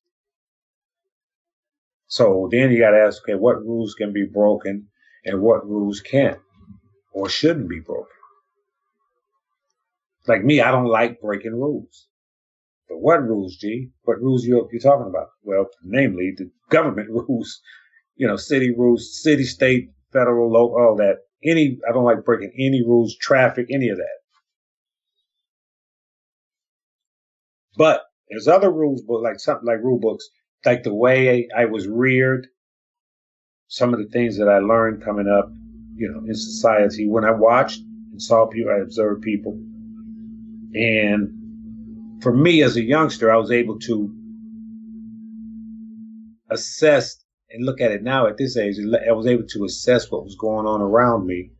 So 2.06 2.48
then 2.52 2.70
you 2.70 2.78
got 2.78 2.90
to 2.90 2.98
ask, 2.98 3.22
okay, 3.22 3.34
what 3.34 3.64
rules 3.64 3.94
can 3.94 4.12
be 4.12 4.24
broken 4.24 4.86
and 5.24 5.40
what 5.40 5.66
rules 5.66 6.00
can't 6.00 6.38
or 7.14 7.30
shouldn't 7.30 7.68
be 7.68 7.80
broken? 7.80 8.08
Like 10.26 10.44
me, 10.44 10.60
I 10.60 10.70
don't 10.70 10.86
like 10.86 11.20
breaking 11.20 11.54
rules. 11.54 12.08
But 12.88 12.98
what 12.98 13.22
rules, 13.22 13.56
G? 13.56 13.90
What 14.04 14.20
rules 14.20 14.44
you 14.44 14.68
you 14.72 14.80
talking 14.80 15.08
about? 15.08 15.28
Well, 15.42 15.68
namely 15.82 16.34
the 16.36 16.50
government 16.68 17.10
rules, 17.28 17.62
you 18.16 18.26
know, 18.26 18.36
city 18.36 18.70
rules, 18.70 19.22
city, 19.22 19.44
state, 19.44 19.90
federal, 20.12 20.50
local, 20.50 20.76
all 20.76 20.96
that. 20.96 21.18
Any, 21.42 21.78
I 21.88 21.92
don't 21.92 22.04
like 22.04 22.24
breaking 22.24 22.52
any 22.58 22.82
rules, 22.82 23.16
traffic, 23.16 23.66
any 23.70 23.88
of 23.88 23.98
that. 23.98 24.18
But 27.76 28.02
there's 28.28 28.48
other 28.48 28.70
rules, 28.70 29.02
but 29.02 29.22
like 29.22 29.38
something 29.40 29.66
like 29.66 29.82
rule 29.82 29.98
books 29.98 30.28
like 30.64 30.82
the 30.82 30.94
way 30.94 31.48
I 31.54 31.66
was 31.66 31.86
reared, 31.86 32.48
some 33.68 33.92
of 33.92 34.00
the 34.00 34.06
things 34.06 34.38
that 34.38 34.48
I 34.48 34.58
learned 34.58 35.04
coming 35.04 35.28
up, 35.28 35.50
you 35.96 36.10
know, 36.10 36.20
in 36.26 36.34
society. 36.34 37.08
When 37.08 37.24
I 37.24 37.30
watched 37.30 37.80
and 37.80 38.20
saw 38.20 38.46
people, 38.46 38.72
I 38.72 38.82
observed 38.82 39.22
people. 39.22 39.52
And 40.74 42.22
for 42.22 42.32
me 42.32 42.62
as 42.62 42.76
a 42.76 42.82
youngster, 42.82 43.32
I 43.32 43.36
was 43.36 43.50
able 43.50 43.78
to 43.80 44.12
assess 46.50 47.24
and 47.50 47.64
look 47.64 47.80
at 47.80 47.92
it 47.92 48.02
now 48.02 48.26
at 48.26 48.36
this 48.36 48.56
age. 48.56 48.76
I 48.78 49.12
was 49.12 49.26
able 49.26 49.46
to 49.48 49.64
assess 49.64 50.10
what 50.10 50.24
was 50.24 50.36
going 50.36 50.66
on 50.66 50.80
around 50.80 51.26
me, 51.26 51.50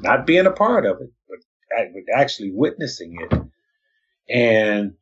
not 0.00 0.26
being 0.26 0.46
a 0.46 0.52
part 0.52 0.84
of 0.84 1.00
it, 1.00 1.12
but 1.28 1.38
actually 2.14 2.50
witnessing 2.52 3.16
it. 3.20 3.40
And 4.28 4.94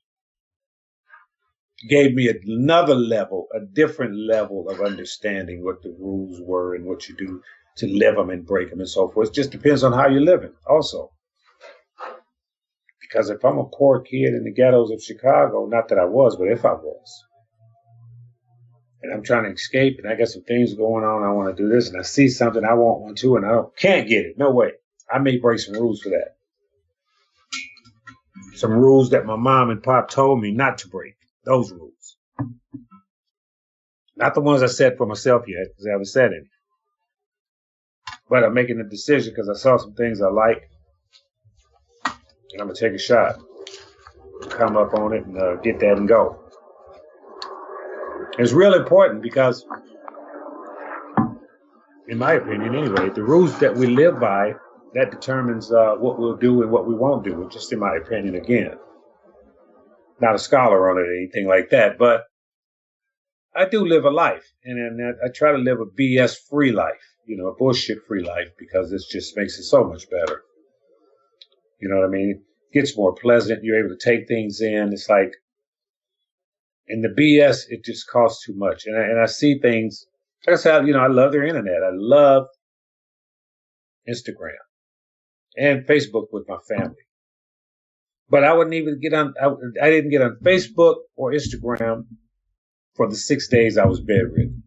gave 1.88 2.14
me 2.14 2.28
another 2.28 2.94
level, 2.94 3.48
a 3.54 3.60
different 3.60 4.16
level 4.16 4.68
of 4.68 4.80
understanding 4.80 5.62
what 5.62 5.82
the 5.82 5.94
rules 5.98 6.40
were 6.40 6.74
and 6.74 6.84
what 6.84 7.08
you 7.08 7.16
do 7.16 7.42
to 7.76 7.86
live 7.86 8.16
them 8.16 8.30
and 8.30 8.46
break 8.46 8.70
them 8.70 8.80
and 8.80 8.88
so 8.88 9.08
forth. 9.08 9.28
It 9.28 9.34
just 9.34 9.50
depends 9.50 9.82
on 9.82 9.92
how 9.92 10.08
you're 10.08 10.20
living, 10.20 10.52
also. 10.68 11.10
Because 13.00 13.30
if 13.30 13.44
I'm 13.44 13.58
a 13.58 13.64
poor 13.64 14.00
kid 14.00 14.34
in 14.34 14.44
the 14.44 14.52
ghettos 14.52 14.90
of 14.90 15.02
Chicago, 15.02 15.66
not 15.66 15.88
that 15.88 15.98
I 15.98 16.04
was, 16.04 16.36
but 16.36 16.48
if 16.48 16.64
I 16.64 16.72
was, 16.72 17.24
and 19.02 19.12
I'm 19.12 19.22
trying 19.22 19.44
to 19.44 19.52
escape 19.52 19.98
and 19.98 20.10
I 20.10 20.16
got 20.16 20.28
some 20.28 20.42
things 20.42 20.74
going 20.74 21.04
on, 21.04 21.22
I 21.22 21.32
want 21.32 21.56
to 21.56 21.62
do 21.62 21.68
this, 21.68 21.88
and 21.90 21.98
I 21.98 22.02
see 22.02 22.28
something 22.28 22.64
I 22.64 22.74
want 22.74 23.02
one 23.02 23.14
too, 23.14 23.36
and 23.36 23.46
I 23.46 23.60
can't 23.78 24.08
get 24.08 24.26
it. 24.26 24.38
No 24.38 24.50
way. 24.50 24.72
I 25.12 25.18
may 25.18 25.38
break 25.38 25.60
some 25.60 25.74
rules 25.74 26.00
for 26.00 26.10
that. 26.10 26.36
Some 28.56 28.72
rules 28.72 29.10
that 29.10 29.26
my 29.26 29.36
mom 29.36 29.70
and 29.70 29.82
pop 29.82 30.10
told 30.10 30.40
me 30.40 30.52
not 30.52 30.78
to 30.78 30.88
break. 30.88 31.14
Those 31.44 31.72
rules. 31.72 32.16
Not 34.16 34.34
the 34.34 34.40
ones 34.40 34.62
I 34.62 34.66
set 34.66 34.96
for 34.96 35.06
myself 35.06 35.44
yet, 35.48 35.66
because 35.68 35.86
I 35.86 35.92
haven't 35.92 36.06
set 36.06 36.32
any. 36.32 36.53
But 38.28 38.44
I'm 38.44 38.54
making 38.54 38.80
a 38.80 38.84
decision 38.84 39.32
because 39.34 39.48
I 39.48 39.54
saw 39.54 39.76
some 39.76 39.94
things 39.94 40.20
I 40.20 40.28
like. 40.28 40.68
And 42.04 42.60
I'm 42.60 42.66
going 42.66 42.74
to 42.74 42.80
take 42.80 42.94
a 42.94 42.98
shot. 42.98 43.36
Come 44.50 44.76
up 44.76 44.94
on 44.94 45.12
it 45.12 45.24
and 45.26 45.38
uh, 45.38 45.56
get 45.56 45.80
that 45.80 45.96
and 45.98 46.08
go. 46.08 46.40
It's 48.38 48.52
real 48.52 48.74
important 48.74 49.22
because, 49.22 49.64
in 52.08 52.18
my 52.18 52.34
opinion 52.34 52.74
anyway, 52.74 53.10
the 53.10 53.22
rules 53.22 53.58
that 53.60 53.74
we 53.74 53.86
live 53.86 54.18
by, 54.18 54.54
that 54.94 55.10
determines 55.10 55.72
uh, 55.72 55.94
what 55.94 56.18
we'll 56.18 56.36
do 56.36 56.62
and 56.62 56.70
what 56.70 56.86
we 56.86 56.94
won't 56.94 57.24
do, 57.24 57.48
just 57.52 57.72
in 57.72 57.78
my 57.78 57.96
opinion 57.96 58.36
again 58.36 58.76
not 60.20 60.34
a 60.34 60.38
scholar 60.38 60.90
on 60.90 60.98
it 60.98 61.08
or 61.08 61.16
anything 61.16 61.46
like 61.46 61.70
that, 61.70 61.98
but 61.98 62.24
I 63.54 63.68
do 63.68 63.86
live 63.86 64.04
a 64.04 64.10
life, 64.10 64.52
and, 64.64 64.78
and 64.78 65.14
I 65.24 65.28
try 65.28 65.52
to 65.52 65.58
live 65.58 65.80
a 65.80 65.86
BS 65.86 66.36
free 66.48 66.72
life, 66.72 67.13
you 67.26 67.36
know, 67.36 67.48
a 67.48 67.54
bullshit 67.54 67.98
free 68.06 68.22
life, 68.22 68.48
because 68.58 68.90
this 68.90 69.06
just 69.06 69.36
makes 69.36 69.58
it 69.58 69.64
so 69.64 69.84
much 69.84 70.08
better. 70.10 70.42
You 71.80 71.88
know 71.88 71.96
what 71.96 72.06
I 72.06 72.10
mean? 72.10 72.30
It 72.30 72.74
gets 72.74 72.96
more 72.96 73.14
pleasant. 73.14 73.62
You're 73.62 73.84
able 73.84 73.96
to 73.96 74.04
take 74.04 74.28
things 74.28 74.60
in. 74.60 74.92
It's 74.92 75.08
like, 75.08 75.32
in 76.86 77.00
the 77.00 77.08
BS, 77.08 77.64
it 77.68 77.84
just 77.84 78.08
costs 78.08 78.44
too 78.44 78.54
much. 78.54 78.84
And 78.86 78.96
I, 78.96 79.02
and 79.02 79.20
I 79.20 79.26
see 79.26 79.58
things, 79.58 80.06
like 80.46 80.54
I 80.54 80.60
said, 80.60 80.86
you 80.86 80.92
know, 80.92 81.00
I 81.00 81.08
love 81.08 81.32
their 81.32 81.46
internet. 81.46 81.82
I 81.82 81.90
love 81.92 82.46
Instagram 84.08 84.52
and 85.56 85.86
Facebook 85.86 86.26
with 86.32 86.46
my 86.48 86.58
family. 86.68 86.96
But 88.28 88.44
I 88.44 88.52
wouldn't 88.52 88.74
even 88.74 89.00
get 89.00 89.14
on, 89.14 89.34
I, 89.40 89.46
I 89.82 89.90
didn't 89.90 90.10
get 90.10 90.22
on 90.22 90.38
Facebook 90.42 90.96
or 91.16 91.32
Instagram 91.32 92.06
for 92.94 93.08
the 93.08 93.16
six 93.16 93.48
days 93.48 93.76
I 93.78 93.86
was 93.86 94.00
bedridden. 94.00 94.62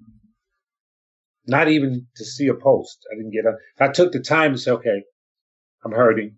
Not 1.47 1.69
even 1.69 2.07
to 2.17 2.25
see 2.25 2.47
a 2.47 2.53
post. 2.53 3.07
I 3.11 3.15
didn't 3.15 3.31
get 3.31 3.45
on. 3.45 3.57
I 3.79 3.91
took 3.91 4.11
the 4.11 4.19
time 4.19 4.51
to 4.53 4.57
say, 4.57 4.71
okay, 4.71 5.03
I'm 5.83 5.91
hurting. 5.91 6.35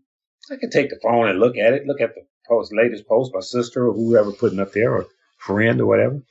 I 0.51 0.55
can 0.57 0.70
take 0.70 0.89
the 0.89 0.99
phone 1.01 1.28
and 1.28 1.39
look 1.39 1.57
at 1.57 1.74
it, 1.74 1.86
look 1.86 2.01
at 2.01 2.14
the 2.16 2.22
post, 2.47 2.74
latest 2.74 3.07
post, 3.07 3.32
my 3.34 3.41
sister 3.41 3.88
or 3.88 3.93
whoever 3.93 4.32
putting 4.32 4.60
up 4.60 4.72
there 4.74 4.93
or 4.93 5.07
friend 5.38 5.82
or 5.82 5.88
whatever. 5.88 6.22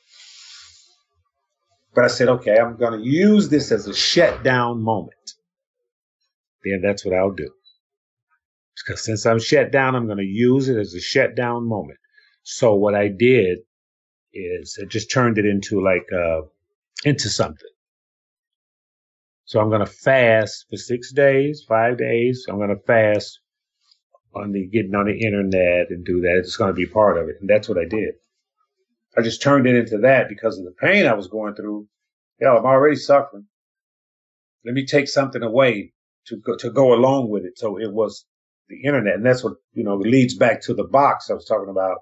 But 1.95 2.05
I 2.05 2.09
said, 2.09 2.29
okay, 2.29 2.57
I'm 2.59 2.77
going 2.77 2.99
to 2.99 3.05
use 3.05 3.49
this 3.49 3.73
as 3.73 3.89
a 3.89 3.95
shutdown 3.95 4.83
moment. 4.83 5.35
Then 6.65 6.81
that's 6.83 7.05
what 7.05 7.15
I'll 7.15 7.33
do. 7.33 7.51
Because 8.77 9.05
since 9.05 9.27
I'm 9.27 9.41
shut 9.41 9.73
down, 9.73 9.97
I'm 9.97 10.07
going 10.07 10.19
to 10.19 10.25
use 10.25 10.69
it 10.69 10.79
as 10.79 10.95
a 10.95 11.01
shutdown 11.01 11.67
moment. 11.69 11.99
So 12.45 12.75
what 12.75 12.95
I 12.95 13.09
did 13.09 13.59
is 14.33 14.79
I 14.81 14.87
just 14.87 15.11
turned 15.11 15.39
it 15.39 15.47
into 15.47 15.83
like, 15.83 16.07
uh, 16.13 16.43
into 17.05 17.29
something. 17.29 17.69
So 19.49 19.61
I'm 19.61 19.71
going 19.71 19.81
to 19.81 19.91
fast 19.91 20.67
for 20.69 20.77
six 20.77 21.11
days, 21.11 21.65
five 21.67 21.97
days. 21.97 22.45
I'm 22.51 22.59
going 22.59 22.69
to 22.69 22.83
fast 22.87 23.41
on 24.35 24.53
the 24.53 24.67
getting 24.67 24.95
on 24.95 25.07
the 25.07 25.19
internet 25.19 25.89
and 25.89 26.05
do 26.05 26.21
that. 26.21 26.37
It's 26.37 26.59
going 26.59 26.69
to 26.69 26.75
be 26.75 26.85
part 26.85 27.17
of 27.17 27.31
it. 27.31 27.37
And 27.41 27.49
that's 27.49 27.67
what 27.67 27.79
I 27.79 27.87
did. 27.87 28.17
I 29.17 29.23
just 29.23 29.41
turned 29.41 29.67
it 29.67 29.75
into 29.75 29.97
that 30.03 30.29
because 30.29 30.59
of 30.59 30.67
the 30.67 30.75
pain 30.79 31.07
I 31.07 31.15
was 31.15 31.29
going 31.29 31.55
through. 31.55 31.89
Hell, 32.43 32.59
I'm 32.59 32.67
already 32.67 32.97
suffering. 32.97 33.47
Let 34.67 34.75
me 34.75 34.85
take 34.85 35.09
something 35.09 35.43
away 35.43 35.95
to 36.27 36.37
go, 36.37 36.55
to 36.59 36.71
go 36.71 36.93
along 36.93 37.31
with 37.31 37.47
it. 37.47 37.59
So 37.59 37.79
it 37.81 37.91
was 37.91 38.27
the 38.69 38.83
internet. 38.85 39.15
And 39.15 39.25
that's 39.25 39.43
what, 39.43 39.55
you 39.73 39.83
know, 39.83 39.97
leads 39.97 40.37
back 40.37 40.61
to 40.65 40.75
the 40.75 40.85
box 40.85 41.31
I 41.31 41.33
was 41.33 41.47
talking 41.47 41.71
about. 41.71 42.01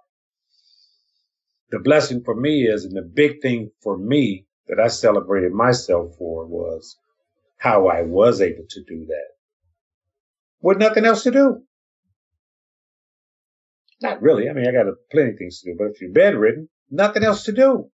The 1.70 1.78
blessing 1.78 2.24
for 2.24 2.34
me 2.34 2.64
is, 2.64 2.84
and 2.84 2.96
the 2.96 3.02
big 3.02 3.40
thing 3.40 3.70
for 3.84 3.96
me 3.96 4.46
that 4.66 4.80
I 4.80 4.88
celebrated 4.88 5.52
myself 5.52 6.16
for 6.18 6.44
was 6.44 6.96
how 7.58 7.88
I 7.88 8.02
was 8.02 8.40
able 8.40 8.64
to 8.68 8.84
do 8.84 9.06
that 9.06 9.28
with 10.60 10.78
nothing 10.78 11.04
else 11.04 11.22
to 11.24 11.30
do. 11.30 11.62
Not 14.02 14.20
really. 14.20 14.48
I 14.48 14.52
mean, 14.52 14.66
I 14.66 14.72
got 14.72 14.92
plenty 15.10 15.30
of 15.30 15.38
things 15.38 15.60
to 15.60 15.70
do, 15.72 15.76
but 15.78 15.88
if 15.88 16.00
you're 16.00 16.12
bedridden, 16.12 16.68
nothing 16.90 17.24
else 17.24 17.44
to 17.44 17.52
do. 17.52 17.90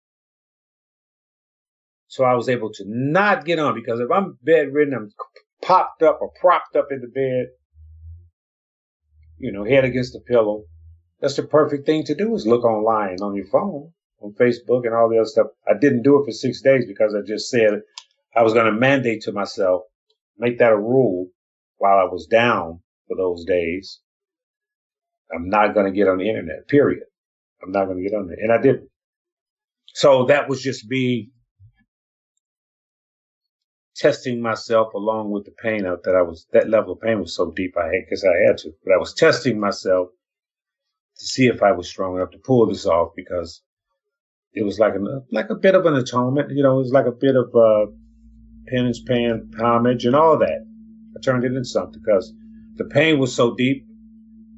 So 2.08 2.24
I 2.24 2.34
was 2.34 2.50
able 2.50 2.72
to 2.74 2.84
not 2.86 3.46
get 3.46 3.60
on 3.60 3.76
because 3.76 4.00
if 4.00 4.12
I'm 4.12 4.38
bedridden, 4.44 4.94
I'm 4.94 5.12
popped 5.62 6.02
up 6.02 6.20
or 6.22 6.32
propped 6.42 6.76
up 6.76 6.88
in 6.92 7.02
the 7.02 7.08
bed, 7.08 7.48
you 9.38 9.52
know, 9.52 9.64
head 9.64 9.86
against 9.86 10.14
the 10.14 10.20
pillow. 10.20 10.64
That's 11.22 11.36
the 11.36 11.44
perfect 11.44 11.86
thing 11.86 12.04
to 12.06 12.16
do 12.16 12.34
is 12.36 12.48
look 12.48 12.66
online 12.66 13.22
on 13.22 13.36
your 13.36 13.46
phone, 13.46 13.92
on 14.22 14.34
Facebook 14.34 14.86
and 14.86 14.94
all 14.94 15.08
the 15.08 15.20
other 15.20 15.30
stuff. 15.30 15.48
I 15.68 15.78
didn't 15.80 16.02
do 16.02 16.20
it 16.20 16.26
for 16.26 16.32
six 16.32 16.62
days 16.62 16.86
because 16.86 17.16
I 17.16 17.22
just 17.26 17.50
said 17.50 17.82
I 18.36 18.44
was 18.44 18.54
going 18.54 18.66
to 18.66 18.80
mandate 18.80 19.22
to 19.24 19.32
myself, 19.32 19.84
make 20.38 20.60
that 20.60 20.72
a 20.72 20.78
rule 20.78 21.28
while 21.78 21.98
I 21.98 22.06
was 22.06 22.28
down 22.28 22.80
for 23.08 23.18
those 23.18 23.44
days. 23.46 24.00
I'm 25.34 25.50
not 25.50 25.74
going 25.74 25.86
to 25.86 25.92
get 25.92 26.08
on 26.08 26.18
the 26.18 26.30
internet, 26.30 26.68
period. 26.68 27.04
I'm 27.64 27.72
not 27.72 27.86
going 27.86 27.98
to 27.98 28.10
get 28.10 28.16
on 28.16 28.28
there. 28.28 28.38
And 28.40 28.52
I 28.52 28.62
didn't. 28.62 28.90
So 29.94 30.26
that 30.26 30.48
was 30.48 30.62
just 30.62 30.90
me 30.90 31.32
testing 33.96 34.42
myself 34.42 34.94
along 34.94 35.32
with 35.32 35.46
the 35.46 35.52
pain 35.62 35.86
out 35.86 36.04
that 36.04 36.16
I 36.16 36.22
was, 36.22 36.48
that 36.54 36.70
level 36.70 36.94
of 36.94 37.02
pain 37.02 37.20
was 37.20 37.36
so 37.36 37.52
deep 37.56 37.76
I 37.78 37.86
had, 37.86 38.06
because 38.06 38.24
I 38.24 38.48
had 38.48 38.58
to, 38.60 38.72
but 38.84 38.94
I 38.94 38.98
was 38.98 39.14
testing 39.14 39.60
myself 39.60 40.08
to 41.18 41.26
see 41.26 41.48
if 41.48 41.62
I 41.62 41.72
was 41.72 41.90
strong 41.90 42.16
enough 42.16 42.32
to 42.32 42.40
pull 42.40 42.66
this 42.68 42.86
off 42.86 43.12
because 43.16 43.62
it 44.54 44.64
was 44.64 44.80
like 44.80 44.94
a, 44.96 45.20
like 45.32 45.50
a 45.50 45.56
bit 45.56 45.76
of 45.76 45.86
an 45.86 45.96
atonement, 45.96 46.52
you 46.52 46.64
know, 46.64 46.78
it 46.78 46.84
was 46.84 46.92
like 46.92 47.06
a 47.06 47.12
bit 47.12 47.36
of, 47.36 47.54
uh, 47.54 47.92
penance, 48.72 49.02
paying 49.02 49.52
homage 49.60 50.06
and 50.06 50.16
all 50.16 50.38
that. 50.40 50.66
I 51.16 51.20
turned 51.22 51.44
it 51.44 51.54
into 51.54 51.66
something 51.66 52.02
because 52.04 52.34
the 52.76 52.86
pain 52.86 53.20
was 53.20 53.36
so 53.36 53.54
deep. 53.56 53.86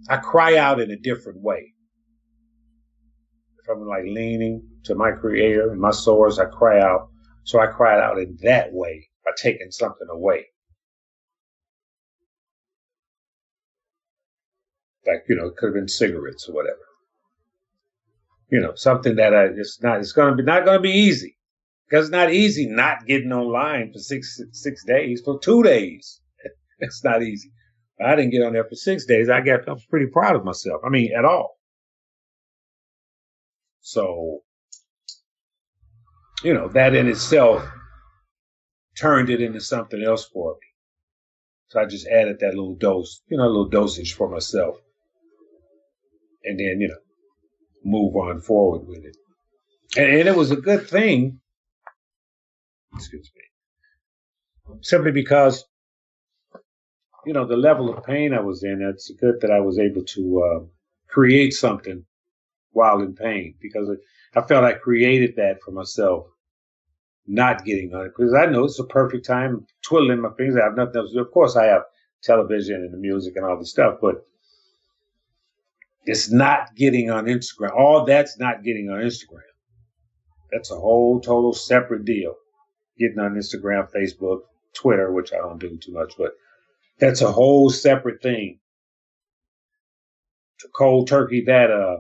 I 0.10 0.18
cry 0.18 0.58
out 0.58 0.80
in 0.80 0.92
a 0.92 0.98
different 0.98 1.42
way. 1.42 1.74
If 3.60 3.70
I'm 3.70 3.86
like 3.88 4.04
leaning 4.06 4.62
to 4.84 4.96
my 4.96 5.12
creator 5.12 5.72
and 5.72 5.80
my 5.80 5.92
source, 5.92 6.38
I 6.38 6.46
cry 6.46 6.80
out. 6.80 7.10
So 7.44 7.60
I 7.60 7.68
cried 7.68 8.00
out 8.00 8.20
in 8.20 8.38
that 8.42 8.72
way 8.72 9.10
by 9.26 9.32
taking 9.38 9.72
something 9.72 10.08
away. 10.10 10.46
Like, 15.06 15.24
you 15.28 15.36
know, 15.36 15.48
it 15.48 15.58
could 15.58 15.68
have 15.68 15.76
been 15.76 15.88
cigarettes 15.88 16.48
or 16.48 16.54
whatever. 16.54 16.78
You 18.50 18.62
know, 18.62 18.74
something 18.76 19.16
that 19.16 19.34
I, 19.34 19.46
it's 19.46 19.82
not, 19.82 20.00
it's 20.00 20.12
going 20.12 20.32
to 20.32 20.36
be, 20.36 20.44
not 20.44 20.66
going 20.66 20.78
to 20.78 20.82
be 20.82 20.92
easy. 20.92 21.38
Because 21.90 22.08
it's 22.08 22.12
not 22.12 22.32
easy 22.32 22.68
not 22.68 23.06
getting 23.06 23.32
online 23.32 23.92
for 23.92 24.00
six, 24.00 24.42
six 24.52 24.84
days, 24.86 25.22
for 25.24 25.40
two 25.40 25.64
days. 25.64 26.22
it's 26.80 27.04
not 27.04 27.22
easy. 27.22 27.52
I 28.04 28.16
didn't 28.16 28.32
get 28.32 28.44
on 28.44 28.54
there 28.54 28.66
for 28.66 28.76
six 28.76 29.06
days. 29.06 29.30
I 29.30 29.42
got, 29.42 29.68
I 29.68 29.74
was 29.74 29.86
pretty 29.86 30.08
proud 30.08 30.36
of 30.36 30.44
myself. 30.44 30.82
I 30.86 30.90
mean, 30.90 31.12
at 31.18 31.26
all. 31.26 31.58
So, 33.82 34.40
you 36.44 36.54
know, 36.54 36.70
that 36.70 36.96
in 36.96 37.08
itself 37.08 37.64
turned 38.98 39.30
it 39.30 39.42
into 39.42 39.60
something 39.62 40.02
else 40.02 40.26
for 40.26 40.54
me. 40.54 40.68
So 41.68 41.82
I 41.82 41.86
just 41.86 42.08
added 42.08 42.40
that 42.40 42.54
little 42.54 42.76
dose, 42.76 43.22
you 43.28 43.38
know, 43.38 43.46
a 43.46 43.48
little 43.48 43.70
dosage 43.70 44.14
for 44.14 44.30
myself. 44.30 44.78
And 46.44 46.60
then, 46.60 46.80
you 46.80 46.88
know, 46.88 46.98
move 47.84 48.16
on 48.16 48.42
forward 48.42 48.88
with 48.88 49.04
it. 49.04 49.18
And, 49.98 50.20
and 50.20 50.30
it 50.30 50.36
was 50.36 50.52
a 50.52 50.56
good 50.56 50.88
thing. 50.88 51.40
Excuse 52.96 53.32
me. 53.36 54.78
Simply 54.82 55.12
because, 55.12 55.66
you 57.26 57.34
know, 57.34 57.46
the 57.46 57.58
level 57.58 57.94
of 57.94 58.04
pain 58.04 58.34
I 58.34 58.40
was 58.40 58.64
in, 58.64 58.82
it's 58.82 59.12
good 59.20 59.42
that 59.42 59.52
I 59.52 59.60
was 59.60 59.80
able 59.80 60.04
to 60.04 60.44
uh, 60.44 60.66
create 61.08 61.54
something 61.54 62.06
while 62.72 63.02
in 63.02 63.14
pain 63.16 63.56
because 63.62 63.90
I 64.36 64.42
felt 64.42 64.64
I 64.64 64.74
created 64.74 65.36
that 65.38 65.62
for 65.64 65.72
myself 65.72 66.28
not 67.26 67.64
getting 67.64 67.94
on 67.94 68.08
it 68.08 68.14
because 68.18 68.34
I 68.34 68.48
know 68.48 68.66
it's 68.66 68.80
a 68.80 68.84
perfect 68.86 69.26
time 69.26 69.66
twiddling 69.82 70.22
my 70.22 70.30
fingers. 70.38 70.58
I 70.58 70.66
have 70.66 70.76
nothing 70.76 70.98
else 70.98 71.12
to 71.12 71.18
do. 71.18 71.22
Of 71.22 71.32
course, 71.32 71.56
I 71.56 71.66
have 71.66 71.84
television 72.22 72.76
and 72.76 72.94
the 72.94 72.98
music 72.98 73.36
and 73.36 73.46
all 73.46 73.58
the 73.58 73.66
stuff, 73.66 74.00
but 74.02 74.26
it's 76.06 76.32
not 76.32 76.76
getting 76.76 77.10
on 77.10 77.26
Instagram. 77.26 77.72
All 77.78 78.06
that's 78.06 78.38
not 78.40 78.64
getting 78.64 78.90
on 78.90 79.00
Instagram. 79.00 79.42
That's 80.52 80.72
a 80.72 80.76
whole 80.76 81.22
total 81.22 81.54
separate 81.54 82.06
deal. 82.06 82.36
Getting 82.98 83.20
on 83.20 83.36
Instagram, 83.36 83.90
Facebook, 83.92 84.42
Twitter, 84.74 85.12
which 85.12 85.34
I 85.34 85.38
don't 85.38 85.60
do 85.60 85.78
too 85.78 85.94
much, 85.94 86.14
but 86.18 86.34
that's 87.00 87.22
a 87.22 87.32
whole 87.32 87.70
separate 87.70 88.22
thing. 88.22 88.60
To 90.60 90.68
cold 90.76 91.08
turkey 91.08 91.44
that 91.48 91.72
uh 91.72 91.98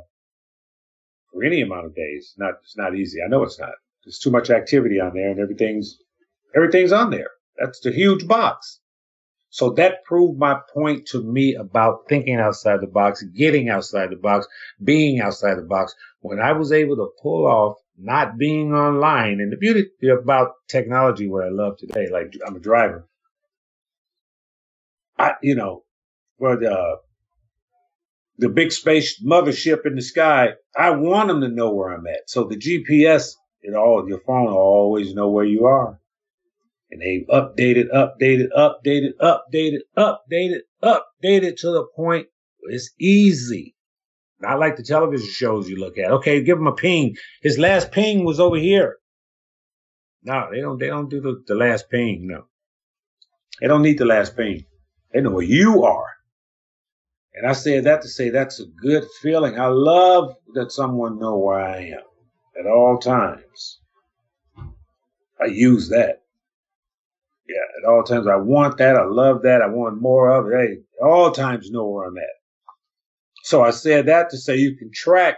for 1.31 1.43
any 1.43 1.61
amount 1.61 1.87
of 1.87 1.95
days, 1.95 2.33
not 2.37 2.55
it's 2.63 2.77
not 2.77 2.95
easy. 2.95 3.19
I 3.25 3.27
know 3.27 3.43
it's 3.43 3.59
not. 3.59 3.73
There's 4.05 4.19
too 4.19 4.31
much 4.31 4.49
activity 4.49 4.99
on 4.99 5.13
there 5.13 5.31
and 5.31 5.39
everything's 5.39 5.97
everything's 6.55 6.91
on 6.91 7.09
there. 7.09 7.29
That's 7.57 7.79
the 7.79 7.91
huge 7.91 8.27
box. 8.27 8.79
So 9.49 9.69
that 9.73 10.03
proved 10.05 10.39
my 10.39 10.59
point 10.73 11.05
to 11.09 11.21
me 11.21 11.53
about 11.55 12.05
thinking 12.09 12.39
outside 12.39 12.81
the 12.81 12.87
box, 12.87 13.21
getting 13.21 13.69
outside 13.69 14.09
the 14.09 14.15
box, 14.15 14.47
being 14.83 15.19
outside 15.19 15.59
the 15.59 15.61
box. 15.63 15.93
When 16.21 16.39
I 16.39 16.53
was 16.53 16.71
able 16.71 16.95
to 16.95 17.11
pull 17.21 17.45
off 17.45 17.77
not 17.97 18.37
being 18.37 18.73
online 18.73 19.39
and 19.39 19.51
the 19.51 19.57
beauty 19.57 19.87
about 20.09 20.53
technology, 20.67 21.27
what 21.27 21.45
I 21.45 21.49
love 21.49 21.77
today, 21.77 22.09
like 22.11 22.33
I'm 22.45 22.55
a 22.55 22.59
driver. 22.59 23.07
I, 25.17 25.33
you 25.41 25.55
know, 25.55 25.83
for 26.39 26.57
the, 26.57 26.97
the 28.37 28.49
big 28.49 28.71
space 28.71 29.21
mothership 29.23 29.85
in 29.85 29.95
the 29.95 30.01
sky, 30.01 30.53
I 30.75 30.91
want 30.91 31.27
them 31.27 31.41
to 31.41 31.47
know 31.47 31.71
where 31.73 31.93
I'm 31.93 32.07
at. 32.07 32.29
So 32.29 32.45
the 32.45 32.57
GPS 32.57 33.33
it 33.63 33.73
all 33.75 34.07
your 34.07 34.19
phone 34.19 34.45
will 34.45 34.57
always 34.57 35.13
know 35.13 35.29
where 35.29 35.45
you 35.45 35.65
are. 35.65 35.99
And 36.91 37.01
they've 37.01 37.25
updated, 37.27 37.89
updated, 37.91 38.49
updated, 38.55 39.11
updated, 39.21 39.79
updated, 39.97 40.59
updated 40.83 41.55
to 41.57 41.71
the 41.71 41.87
point 41.95 42.27
it's 42.63 42.91
easy. 42.99 43.75
Not 44.43 44.59
like 44.59 44.75
the 44.75 44.83
television 44.83 45.29
shows 45.29 45.69
you 45.69 45.77
look 45.77 45.97
at. 45.97 46.11
Okay, 46.11 46.43
give 46.43 46.57
him 46.57 46.67
a 46.67 46.73
ping. 46.73 47.15
His 47.41 47.57
last 47.57 47.93
ping 47.93 48.25
was 48.25 48.41
over 48.41 48.57
here. 48.57 48.97
No, 50.21 50.49
they 50.51 50.59
don't. 50.59 50.77
They 50.77 50.87
don't 50.87 51.09
do 51.09 51.21
the, 51.21 51.41
the 51.47 51.55
last 51.55 51.89
ping. 51.89 52.27
No, 52.27 52.43
they 53.61 53.67
don't 53.67 53.81
need 53.81 53.99
the 53.99 54.05
last 54.05 54.35
ping. 54.35 54.65
They 55.13 55.21
know 55.21 55.31
where 55.31 55.45
you 55.45 55.83
are. 55.83 56.07
And 57.33 57.47
I 57.47 57.53
say 57.53 57.79
that 57.79 58.01
to 58.01 58.09
say 58.09 58.29
that's 58.29 58.59
a 58.59 58.65
good 58.65 59.05
feeling. 59.21 59.57
I 59.57 59.67
love 59.67 60.35
that 60.55 60.73
someone 60.73 61.19
know 61.19 61.37
where 61.37 61.61
I 61.61 61.77
am 61.77 62.03
at 62.59 62.69
all 62.69 62.97
times. 62.97 63.79
I 65.41 65.45
use 65.45 65.87
that. 65.89 66.21
Yeah, 67.47 67.63
at 67.81 67.89
all 67.89 68.03
times. 68.03 68.27
I 68.27 68.35
want 68.35 68.77
that. 68.79 68.97
I 68.97 69.05
love 69.05 69.43
that. 69.43 69.61
I 69.61 69.67
want 69.67 70.01
more 70.01 70.29
of 70.35 70.51
it. 70.51 70.53
Hey, 70.53 70.77
all 71.01 71.31
times 71.31 71.71
know 71.71 71.87
where 71.87 72.09
I'm 72.09 72.17
at. 72.17 72.42
So 73.54 73.62
I 73.62 73.70
said 73.70 74.08
that 74.08 74.32
to 74.32 74.38
say 74.39 74.56
you 74.56 74.76
can 74.76 74.89
track 74.91 75.36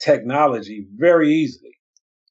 technology 0.00 0.86
very 0.94 1.34
easily. 1.34 1.76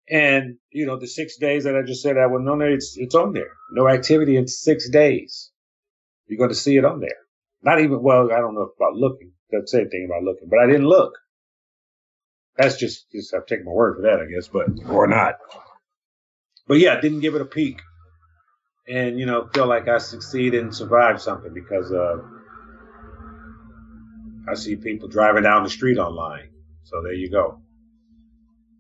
And, 0.10 0.60
you 0.70 0.86
know, 0.86 0.98
the 0.98 1.08
six 1.08 1.36
days 1.36 1.66
that 1.66 1.76
I 1.76 1.82
just 1.86 2.02
said 2.02 2.18
I 2.18 2.28
was 2.28 2.48
on 2.50 2.60
there, 2.60 2.72
it's, 2.72 2.96
it's 2.96 3.14
on 3.14 3.34
there. 3.34 3.52
No 3.74 3.90
activity 3.90 4.38
in 4.38 4.48
six 4.48 4.90
days. 4.90 5.52
You're 6.28 6.38
going 6.38 6.52
to 6.52 6.56
see 6.56 6.78
it 6.78 6.86
on 6.86 7.02
there. 7.02 7.18
Not 7.62 7.82
even, 7.82 8.02
well, 8.02 8.32
I 8.32 8.38
don't 8.38 8.56
know 8.56 8.72
about 8.78 8.96
looking. 8.96 9.34
Don't 9.52 9.68
say 9.68 9.82
anything 9.82 10.08
about 10.10 10.24
looking, 10.24 10.48
but 10.50 10.60
I 10.60 10.68
didn't 10.68 10.88
look. 10.88 11.16
That's 12.56 12.78
just, 12.78 13.12
just 13.12 13.34
I've 13.34 13.48
taken 13.48 13.66
my 13.66 13.74
word 13.74 13.98
for 13.98 14.04
that, 14.04 14.22
I 14.22 14.32
guess, 14.34 14.48
but 14.48 14.68
or 14.90 15.06
not. 15.06 15.34
But 16.66 16.80
yeah, 16.80 16.98
didn't 17.02 17.20
give 17.20 17.36
it 17.36 17.42
a 17.42 17.46
peek, 17.46 17.82
and 18.88 19.20
you 19.20 19.26
know, 19.26 19.50
feel 19.54 19.68
like 19.68 19.90
I 19.90 19.98
succeeded 19.98 20.64
and 20.64 20.74
survived 20.74 21.20
something 21.20 21.54
because 21.54 21.92
uh, 21.92 22.20
I 24.52 24.56
see 24.56 24.76
people 24.76 25.08
driving 25.08 25.43
down 25.43 25.64
the 25.64 25.70
street 25.70 25.97
online. 25.97 26.49
So 26.84 27.02
there 27.02 27.14
you 27.14 27.30
go. 27.30 27.62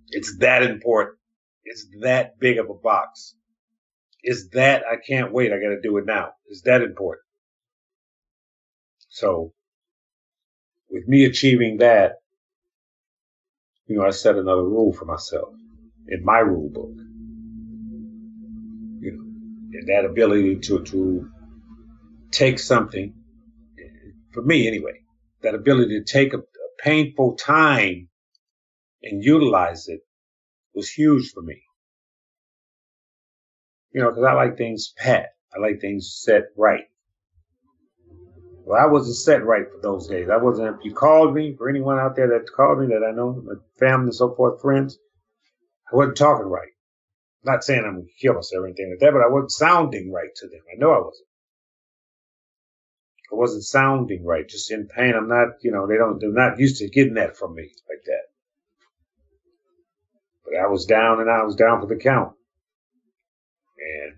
It's 0.09 0.37
that 0.39 0.63
important. 0.63 1.17
It's 1.63 1.87
that 2.01 2.39
big 2.39 2.57
of 2.57 2.69
a 2.69 2.73
box. 2.73 3.35
It's 4.21 4.49
that 4.49 4.83
I 4.91 4.97
can't 4.97 5.31
wait. 5.31 5.53
I 5.53 5.59
got 5.59 5.69
to 5.69 5.81
do 5.81 5.97
it 5.97 6.05
now. 6.05 6.33
It's 6.47 6.61
that 6.63 6.81
important. 6.81 7.23
So 9.09 9.53
with 10.89 11.07
me 11.07 11.25
achieving 11.25 11.77
that, 11.77 12.15
you 13.87 13.97
know, 13.97 14.05
I 14.05 14.09
set 14.11 14.35
another 14.35 14.63
rule 14.63 14.91
for 14.93 15.05
myself 15.05 15.53
in 16.07 16.23
my 16.25 16.39
rule 16.39 16.69
book. 16.69 16.95
You 18.99 19.11
know, 19.13 19.79
and 19.79 19.87
that 19.87 20.05
ability 20.05 20.57
to, 20.59 20.83
to 20.83 21.29
take 22.31 22.59
something, 22.59 23.13
for 24.31 24.41
me 24.41 24.67
anyway, 24.67 25.01
that 25.43 25.55
ability 25.55 25.99
to 25.99 26.05
take 26.05 26.33
a, 26.33 26.37
a 26.39 26.41
painful 26.79 27.35
time 27.35 28.09
and 29.03 29.23
utilize 29.23 29.87
it 29.87 30.01
was 30.73 30.89
huge 30.89 31.31
for 31.31 31.41
me. 31.41 31.61
You 33.93 34.01
know, 34.01 34.09
because 34.09 34.23
I 34.23 34.33
like 34.33 34.57
things 34.57 34.93
pat. 34.97 35.29
I 35.55 35.59
like 35.59 35.81
things 35.81 36.17
set 36.23 36.43
right. 36.55 36.85
Well, 38.63 38.79
I 38.81 38.85
wasn't 38.85 39.17
set 39.17 39.45
right 39.45 39.65
for 39.69 39.81
those 39.81 40.07
days. 40.07 40.29
I 40.31 40.37
wasn't. 40.37 40.77
If 40.77 40.85
you 40.85 40.93
called 40.93 41.33
me, 41.33 41.55
for 41.57 41.69
anyone 41.69 41.99
out 41.99 42.15
there 42.15 42.27
that 42.27 42.51
called 42.55 42.79
me 42.79 42.87
that 42.87 43.05
I 43.05 43.11
know, 43.11 43.41
my 43.43 43.55
family 43.79 44.05
and 44.05 44.15
so 44.15 44.33
forth, 44.35 44.61
friends, 44.61 44.97
I 45.91 45.95
wasn't 45.95 46.17
talking 46.17 46.45
right. 46.45 46.69
Not 47.43 47.63
saying 47.63 47.83
I'm 47.85 47.95
going 47.95 48.05
to 48.05 48.13
kill 48.21 48.35
myself 48.35 48.63
or 48.63 48.67
anything 48.67 48.91
like 48.91 48.99
that, 48.99 49.13
but 49.13 49.23
I 49.23 49.29
wasn't 49.29 49.51
sounding 49.51 50.11
right 50.13 50.29
to 50.35 50.47
them. 50.47 50.61
I 50.71 50.77
know 50.77 50.91
I 50.91 50.99
wasn't. 50.99 51.27
I 53.31 53.35
wasn't 53.35 53.63
sounding 53.63 54.25
right, 54.25 54.47
just 54.47 54.71
in 54.71 54.87
pain. 54.87 55.13
I'm 55.15 55.29
not, 55.29 55.47
you 55.61 55.71
know, 55.71 55.87
they 55.87 55.95
don't, 55.95 56.19
they're 56.19 56.31
not 56.31 56.59
used 56.59 56.77
to 56.77 56.89
getting 56.89 57.13
that 57.13 57.37
from 57.37 57.55
me 57.55 57.71
like 57.89 58.03
that. 58.05 58.23
But 60.43 60.59
I 60.59 60.67
was 60.67 60.85
down 60.85 61.21
and 61.21 61.29
I 61.29 61.43
was 61.43 61.55
down 61.55 61.79
for 61.79 61.87
the 61.87 61.95
count. 61.95 62.33
And, 63.79 64.17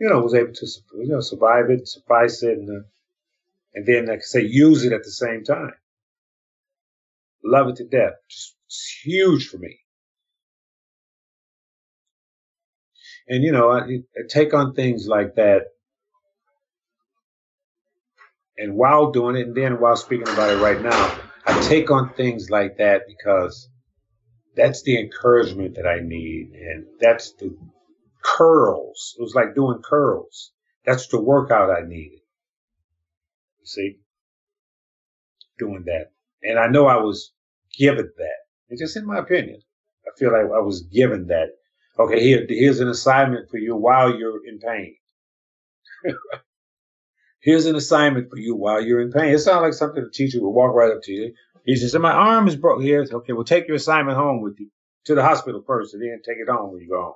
you 0.00 0.08
know, 0.08 0.20
was 0.20 0.34
able 0.34 0.52
to, 0.52 0.66
you 0.96 1.08
know, 1.08 1.20
survive 1.20 1.70
it, 1.70 1.86
suffice 1.86 2.42
it, 2.42 2.58
and, 2.58 2.68
uh, 2.68 2.86
and 3.74 3.86
then, 3.86 4.06
like 4.06 4.18
I 4.18 4.22
say, 4.22 4.42
use 4.42 4.84
it 4.84 4.92
at 4.92 5.04
the 5.04 5.10
same 5.10 5.44
time. 5.44 5.74
Love 7.44 7.68
it 7.68 7.76
to 7.76 7.84
death. 7.84 8.14
Just 8.28 8.56
huge 9.04 9.48
for 9.48 9.58
me. 9.58 9.78
And, 13.28 13.44
you 13.44 13.52
know, 13.52 13.70
I, 13.70 13.80
I 13.80 14.22
take 14.28 14.52
on 14.52 14.74
things 14.74 15.06
like 15.06 15.36
that. 15.36 15.66
And 18.58 18.74
while 18.76 19.12
doing 19.12 19.36
it, 19.36 19.46
and 19.48 19.56
then 19.56 19.80
while 19.80 19.96
speaking 19.96 20.28
about 20.28 20.50
it 20.50 20.58
right 20.58 20.82
now, 20.82 21.18
I 21.46 21.60
take 21.62 21.90
on 21.90 22.12
things 22.14 22.50
like 22.50 22.78
that 22.78 23.02
because 23.06 23.68
that's 24.56 24.82
the 24.82 24.98
encouragement 24.98 25.76
that 25.76 25.86
I 25.86 26.00
need. 26.00 26.52
And 26.54 26.86
that's 27.00 27.32
the 27.34 27.56
curls. 28.22 29.14
It 29.18 29.22
was 29.22 29.34
like 29.34 29.54
doing 29.54 29.80
curls. 29.82 30.52
That's 30.84 31.08
the 31.08 31.20
workout 31.20 31.70
I 31.70 31.86
needed. 31.86 32.20
You 33.60 33.66
see? 33.66 33.98
Doing 35.58 35.84
that. 35.86 36.12
And 36.42 36.58
I 36.58 36.68
know 36.68 36.86
I 36.86 36.96
was 36.96 37.32
given 37.78 38.10
that. 38.16 38.36
It's 38.68 38.80
just 38.80 38.96
in 38.96 39.06
my 39.06 39.18
opinion. 39.18 39.60
I 40.06 40.10
feel 40.18 40.32
like 40.32 40.42
I 40.44 40.60
was 40.60 40.82
given 40.82 41.28
that 41.28 41.50
Okay, 41.98 42.20
here, 42.20 42.46
here's 42.48 42.78
an 42.80 42.88
assignment 42.88 43.50
for 43.50 43.58
you 43.58 43.74
while 43.74 44.16
you're 44.16 44.46
in 44.46 44.58
pain. 44.60 44.96
here's 47.40 47.66
an 47.66 47.76
assignment 47.76 48.30
for 48.30 48.38
you 48.38 48.54
while 48.56 48.80
you're 48.80 49.00
in 49.00 49.12
pain. 49.12 49.34
It 49.34 49.38
sounds 49.38 49.62
like 49.62 49.74
something 49.74 50.02
a 50.02 50.10
teacher 50.10 50.42
would 50.42 50.50
walk 50.50 50.74
right 50.74 50.92
up 50.92 51.02
to 51.04 51.12
you. 51.12 51.34
He 51.64 51.76
says, 51.76 51.94
My 51.94 52.12
arm 52.12 52.48
is 52.48 52.56
broke 52.56 52.82
here. 52.82 53.06
Okay, 53.10 53.32
well, 53.32 53.44
take 53.44 53.66
your 53.66 53.76
assignment 53.76 54.16
home 54.16 54.40
with 54.40 54.58
you 54.58 54.70
to 55.04 55.14
the 55.14 55.22
hospital 55.22 55.62
first 55.66 55.94
and 55.94 56.02
then 56.02 56.20
take 56.24 56.38
it 56.38 56.50
home 56.50 56.72
when 56.72 56.80
you 56.80 56.88
go 56.88 57.02
home. 57.02 57.14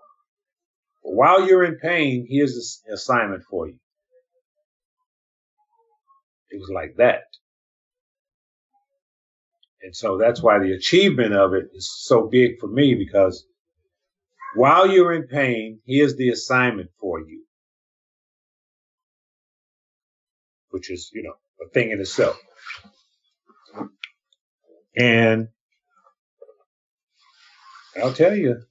While 1.02 1.46
you're 1.46 1.64
in 1.64 1.78
pain, 1.78 2.26
here's 2.28 2.82
an 2.86 2.94
assignment 2.94 3.44
for 3.48 3.68
you. 3.68 3.78
It 6.50 6.60
was 6.60 6.70
like 6.72 6.96
that. 6.98 7.22
And 9.82 9.96
so 9.96 10.16
that's 10.16 10.42
why 10.42 10.58
the 10.58 10.72
achievement 10.72 11.34
of 11.34 11.54
it 11.54 11.66
is 11.74 11.90
so 12.04 12.28
big 12.28 12.60
for 12.60 12.68
me 12.68 12.94
because 12.94 13.44
while 14.54 14.86
you're 14.86 15.12
in 15.12 15.26
pain, 15.26 15.80
here's 15.86 16.14
the 16.16 16.28
assignment 16.28 16.90
for 17.00 17.20
you, 17.20 17.44
which 20.72 20.90
is, 20.90 21.10
you 21.14 21.22
know, 21.22 21.34
a 21.64 21.68
thing 21.70 21.90
in 21.90 22.00
itself. 22.00 22.36
And 24.96 25.48
I'll 28.02 28.12
tell 28.12 28.34
you, 28.34 28.62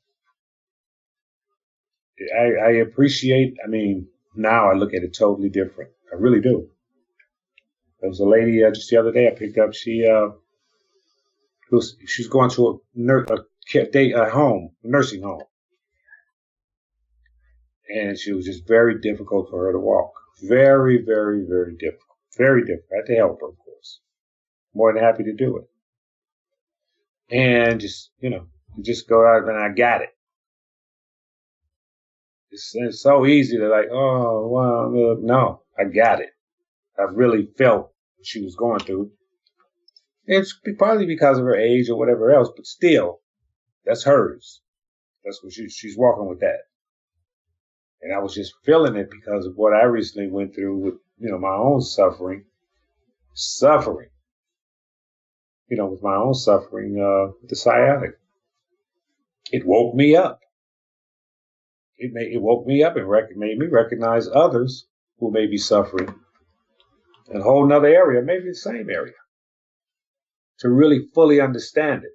I, 2.38 2.46
I 2.64 2.72
appreciate, 2.74 3.56
I 3.64 3.68
mean, 3.68 4.08
now 4.36 4.70
I 4.70 4.74
look 4.76 4.94
at 4.94 5.04
it 5.04 5.16
totally 5.18 5.50
different. 5.50 5.92
I 6.12 6.16
really 6.18 6.42
do. 6.42 6.70
There 8.00 8.10
was 8.10 8.20
a 8.20 8.26
lady 8.26 8.64
uh, 8.64 8.72
just 8.72 8.90
the 8.90 8.98
other 8.98 9.12
day 9.12 9.28
I 9.28 9.32
picked 9.32 9.58
up. 9.58 9.74
She 9.74 10.06
uh, 10.08 10.30
was 11.72 11.96
she's 12.08 12.28
going 12.28 12.50
to 12.52 12.70
a, 12.70 12.78
nurse, 12.96 13.28
a, 13.76 13.86
day, 13.86 14.12
a 14.12 14.30
home, 14.30 14.72
a 14.84 14.88
nursing 14.88 15.22
home, 15.22 15.44
and 17.90 18.18
she 18.18 18.34
was 18.34 18.46
just 18.46 18.68
very 18.68 19.00
difficult 19.00 19.50
for 19.50 19.66
her 19.66 19.72
to 19.72 19.80
walk. 19.80 20.14
Very, 20.42 21.04
very, 21.04 21.46
very 21.48 21.76
difficult. 21.76 22.18
Very 22.38 22.62
difficult. 22.62 22.90
I 22.94 22.96
had 22.98 23.06
to 23.08 23.16
help 23.16 23.42
her, 23.42 23.48
of 23.50 23.58
course. 23.58 24.00
More 24.74 24.94
than 24.94 25.04
happy 25.04 25.24
to 25.24 25.34
do 25.34 25.58
it. 25.58 27.36
And 27.36 27.80
just, 27.80 28.12
you 28.20 28.30
know, 28.30 28.48
just 28.82 29.08
go 29.08 29.26
out 29.26 29.48
and 29.48 29.58
I 29.58 29.70
got 29.70 30.02
it. 30.02 30.10
It's, 32.52 32.72
it's 32.76 33.02
so 33.02 33.26
easy 33.26 33.58
to 33.58 33.70
like, 33.70 33.88
oh, 33.92 34.48
well, 34.48 35.18
no, 35.22 35.62
I 35.78 35.86
got 35.86 36.20
it. 36.20 36.32
I 37.00 37.04
really 37.04 37.48
felt 37.58 37.94
what 38.18 38.26
she 38.26 38.44
was 38.44 38.56
going 38.56 38.80
through. 38.80 39.12
It's 40.26 40.58
probably 40.78 41.06
because 41.06 41.38
of 41.38 41.46
her 41.46 41.56
age 41.56 41.90
or 41.90 41.98
whatever 41.98 42.32
else, 42.32 42.50
but 42.56 42.66
still, 42.66 43.22
that's 43.86 44.04
hers. 44.04 44.62
That's 45.24 45.44
what 45.44 45.54
she, 45.54 45.70
she's 45.70 45.98
walking 45.98 46.28
with 46.28 46.42
that. 46.42 46.60
And 48.02 48.14
I 48.14 48.20
was 48.20 48.34
just 48.34 48.54
feeling 48.66 48.96
it 48.96 49.12
because 49.12 49.46
of 49.46 49.56
what 49.56 49.74
I 49.74 49.84
recently 49.84 50.30
went 50.30 50.56
through 50.56 50.78
with, 50.78 50.94
you 51.20 51.30
know, 51.30 51.38
my 51.38 51.54
own 51.54 51.82
suffering, 51.82 52.46
suffering, 53.34 54.10
you 55.70 55.78
know, 55.78 55.86
with 55.86 56.02
my 56.02 56.16
own 56.16 56.34
suffering, 56.34 57.00
uh, 57.00 57.32
with 57.42 57.50
the 57.50 57.56
sciatic. 57.56 58.18
It 59.52 59.66
woke 59.66 59.94
me 59.96 60.16
up. 60.16 60.40
It 61.98 62.12
made, 62.14 62.34
it 62.34 62.42
woke 62.42 62.66
me 62.66 62.84
up 62.84 62.96
and 62.96 63.08
rec- 63.08 63.36
made 63.36 63.60
me 63.60 63.68
recognize 63.68 64.28
others 64.28 64.88
who 65.20 65.32
may 65.32 65.46
be 65.46 65.58
suffering 65.58 66.14
in 67.30 67.40
a 67.40 67.44
whole 67.44 67.68
nother 67.68 67.88
area, 67.88 68.24
maybe 68.24 68.48
the 68.48 68.56
same 68.56 68.90
area, 68.90 69.14
to 70.60 70.70
really 70.70 71.08
fully 71.14 71.40
understand 71.40 72.04
it. 72.04 72.12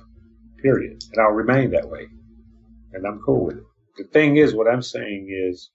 Period, 0.61 1.03
and 1.13 1.21
I'll 1.21 1.33
remain 1.33 1.71
that 1.71 1.87
way, 1.87 2.07
and 2.93 3.05
I'm 3.05 3.21
cool 3.23 3.45
with 3.45 3.57
it. 3.57 3.63
The 3.97 4.05
thing 4.05 4.37
is, 4.37 4.55
what 4.55 4.67
I'm 4.67 4.81
saying 4.81 5.27
is 5.29 5.69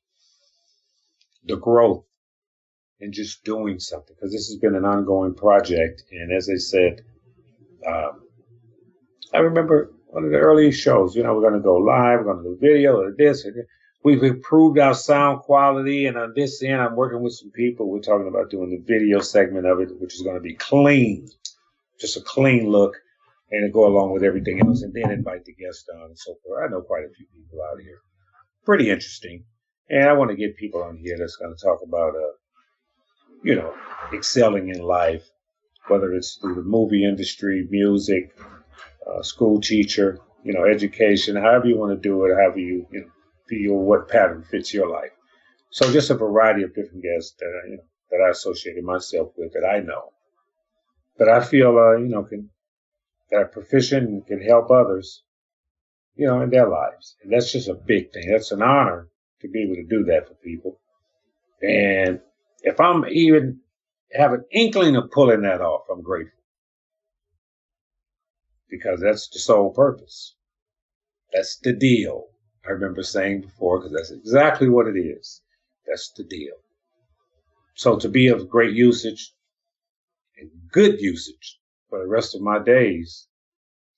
the 1.45 1.57
growth 1.57 2.05
and 3.01 3.12
just 3.12 3.45
doing 3.45 3.78
something 3.80 4.14
because 4.14 4.32
this 4.32 4.49
has 4.49 4.57
been 4.57 4.76
an 4.76 4.84
ongoing 4.84 5.34
project. 5.34 6.05
And 6.11 6.32
as 6.32 6.49
I 6.49 6.57
said, 6.57 7.01
um, 7.86 8.22
I 9.34 9.38
remember 9.38 9.93
one 10.07 10.24
of 10.24 10.30
the 10.30 10.38
earliest 10.38 10.80
shows, 10.80 11.16
you 11.16 11.22
know, 11.22 11.34
we're 11.34 11.49
going 11.49 11.55
to 11.55 11.61
go 11.61 11.76
live, 11.76 12.20
we're 12.20 12.32
going 12.32 12.45
to 12.45 12.51
do 12.51 12.59
video 12.61 13.01
or 13.01 13.14
this. 13.16 13.45
Or 13.45 13.53
We've 14.05 14.22
improved 14.22 14.78
our 14.78 14.95
sound 14.95 15.40
quality. 15.40 16.07
And 16.07 16.16
on 16.16 16.32
this 16.34 16.62
end, 16.62 16.80
I'm 16.80 16.97
working 16.97 17.22
with 17.22 17.34
some 17.34 17.51
people. 17.51 17.88
We're 17.88 18.01
talking 18.01 18.28
about 18.28 18.51
doing 18.51 18.70
the 18.70 18.82
video 18.84 19.20
segment 19.20 19.66
of 19.66 19.80
it, 19.80 19.88
which 20.01 20.14
is 20.14 20.22
going 20.22 20.36
to 20.36 20.40
be 20.40 20.55
clean, 20.55 21.28
just 22.01 22.16
a 22.16 22.20
clean 22.20 22.68
look 22.68 22.97
and 23.51 23.72
go 23.72 23.86
along 23.86 24.12
with 24.12 24.22
everything 24.22 24.61
else. 24.61 24.82
And 24.82 24.93
then 24.93 25.11
invite 25.11 25.45
the 25.45 25.55
guests 25.55 25.88
on 25.95 26.03
and 26.03 26.18
so 26.18 26.36
forth. 26.45 26.64
I 26.64 26.70
know 26.70 26.82
quite 26.82 27.05
a 27.05 27.14
few 27.14 27.26
people 27.34 27.61
out 27.62 27.80
here. 27.80 27.99
Pretty 28.64 28.90
interesting. 28.90 29.45
And 29.93 30.09
I 30.09 30.14
want 30.14 30.30
to 30.30 30.36
get 30.36 30.57
people 30.57 30.82
on 30.82 30.97
here 30.97 31.16
that's 31.18 31.36
going 31.36 31.55
to 31.55 31.62
talk 31.62 31.80
about, 31.86 32.14
uh, 32.16 32.32
you 33.45 33.55
know, 33.55 33.74
excelling 34.14 34.70
in 34.70 34.80
life, 34.80 35.28
whether 35.88 36.14
it's 36.14 36.36
through 36.36 36.55
the 36.55 36.62
movie 36.62 37.05
industry, 37.05 37.68
music, 37.70 38.34
uh, 39.07 39.22
school 39.22 39.61
teacher, 39.61 40.18
you 40.45 40.55
know, 40.55 40.64
education, 40.64 41.36
however 41.36 41.66
you 41.66 41.76
want 41.76 41.93
to 41.93 42.09
do 42.09 42.24
it, 42.24 42.34
however 42.34 42.59
you, 42.59 42.86
you 42.90 43.01
know, 43.03 43.11
feel 43.47 43.74
what 43.74 44.09
pattern 44.09 44.43
fits 44.43 44.72
your 44.72 44.88
life. 44.88 45.11
So 45.68 45.93
just 45.93 46.09
a 46.09 46.14
variety 46.14 46.62
of 46.62 46.74
different 46.74 47.03
guests 47.03 47.34
that 47.38 47.61
I, 47.62 47.68
you 47.68 47.76
know, 47.76 47.84
that 48.12 48.24
I 48.26 48.30
associated 48.30 48.84
myself 48.84 49.32
with 49.36 49.53
that 49.53 49.66
I 49.66 49.80
know, 49.80 50.12
that 51.18 51.28
I 51.28 51.45
feel, 51.45 51.76
uh, 51.76 51.99
you 51.99 52.09
know, 52.09 52.22
can 52.22 52.49
that 53.30 53.43
are 53.43 53.47
proficient 53.47 54.09
and 54.09 54.26
can 54.26 54.40
help 54.40 54.70
others, 54.70 55.22
you 56.16 56.26
know, 56.26 56.40
in 56.40 56.49
their 56.49 56.68
lives. 56.68 57.16
And 57.22 57.30
that's 57.30 57.53
just 57.53 57.68
a 57.68 57.74
big 57.74 58.11
thing. 58.12 58.30
That's 58.30 58.53
an 58.53 58.62
honor 58.62 59.09
to 59.43 59.49
be 59.49 59.62
able 59.62 59.76
to 59.76 59.84
do 59.84 60.05
that 60.05 60.28
for 60.28 60.34
people. 60.34 60.80
And 61.62 62.20
if 62.62 62.80
I'm 62.80 63.05
even 63.09 63.61
have 64.12 64.32
an 64.32 64.45
inkling 64.51 64.97
of 64.97 65.11
pulling 65.11 65.43
that 65.43 65.61
off, 65.61 65.82
I'm 65.90 66.03
grateful. 66.03 66.38
Because 68.68 69.01
that's 69.01 69.28
the 69.28 69.38
sole 69.38 69.70
purpose. 69.70 70.34
That's 71.32 71.57
the 71.59 71.72
deal. 71.72 72.28
I 72.66 72.70
remember 72.70 73.03
saying 73.03 73.43
before, 73.43 73.78
because 73.78 73.93
that's 73.93 74.11
exactly 74.11 74.68
what 74.68 74.86
it 74.86 74.99
is. 74.99 75.40
That's 75.86 76.12
the 76.12 76.24
deal. 76.24 76.55
So 77.74 77.99
to 77.99 78.09
be 78.09 78.28
of 78.28 78.49
great 78.49 78.74
usage 78.74 79.32
and 80.38 80.51
good 80.70 81.01
usage 81.01 81.59
for 81.88 81.99
the 81.99 82.09
rest 82.09 82.34
of 82.34 82.43
my 82.43 82.59
days, 82.59 83.26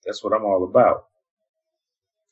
that's 0.05 0.23
what 0.23 0.33
I'm 0.33 0.45
all 0.45 0.65
about. 0.65 1.07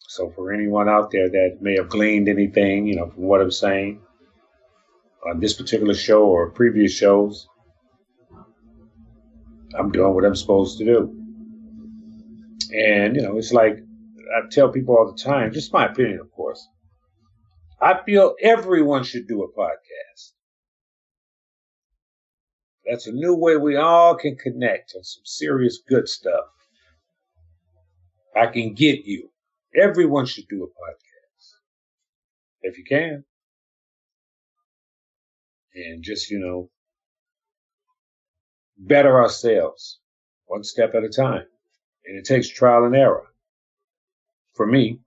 So 0.09 0.31
for 0.31 0.53
anyone 0.53 0.89
out 0.89 1.11
there 1.11 1.29
that 1.31 1.59
may 1.61 1.77
have 1.77 1.89
gleaned 1.89 2.29
anything, 2.29 2.87
you 2.87 2.97
know, 2.97 3.11
from 3.11 3.23
what 3.25 3.41
I'm 3.41 3.51
saying 3.51 4.01
on 5.29 5.41
this 5.41 5.55
particular 5.55 5.95
show 5.95 6.25
or 6.25 6.51
previous 6.51 6.93
shows, 6.93 7.49
I'm 9.79 9.91
doing 9.91 10.15
what 10.15 10.25
I'm 10.25 10.37
supposed 10.37 10.79
to 10.79 10.85
do. 10.85 11.19
And, 12.75 13.17
you 13.17 13.23
know, 13.23 13.39
it's 13.39 13.53
like 13.53 13.79
I 14.37 14.49
tell 14.51 14.71
people 14.71 14.97
all 14.97 15.11
the 15.11 15.19
time, 15.19 15.53
just 15.53 15.73
my 15.73 15.87
opinion, 15.87 16.21
of 16.21 16.31
course. 16.33 16.69
I 17.81 18.01
feel 18.05 18.35
everyone 18.41 19.05
should 19.05 19.27
do 19.27 19.43
a 19.43 19.53
podcast. 19.53 20.33
That's 22.87 23.07
a 23.07 23.13
new 23.13 23.35
way 23.35 23.57
we 23.57 23.77
all 23.77 24.15
can 24.15 24.37
connect 24.37 24.95
on 24.97 25.05
some 25.05 25.23
serious 25.25 25.79
good 25.89 26.09
stuff. 26.09 26.47
I 28.37 28.47
can 28.47 28.75
get 28.75 29.05
you. 29.05 29.32
Everyone 29.75 30.27
should 30.27 30.49
do 30.49 30.65
a 30.65 30.67
podcast 30.67 31.53
if 32.63 32.79
you 32.79 32.85
can. 32.85 33.25
And 35.75 36.03
just, 36.03 36.31
you 36.31 36.39
know, 36.39 36.69
better 38.77 39.21
ourselves 39.21 40.01
one 40.47 40.65
step 40.65 40.95
at 40.95 41.05
a 41.05 41.09
time. 41.09 41.47
And 42.05 42.19
it 42.19 42.27
takes 42.27 42.49
trial 42.49 42.85
and 42.85 42.95
error. 42.95 43.25
For 44.55 44.67
me, 44.67 45.01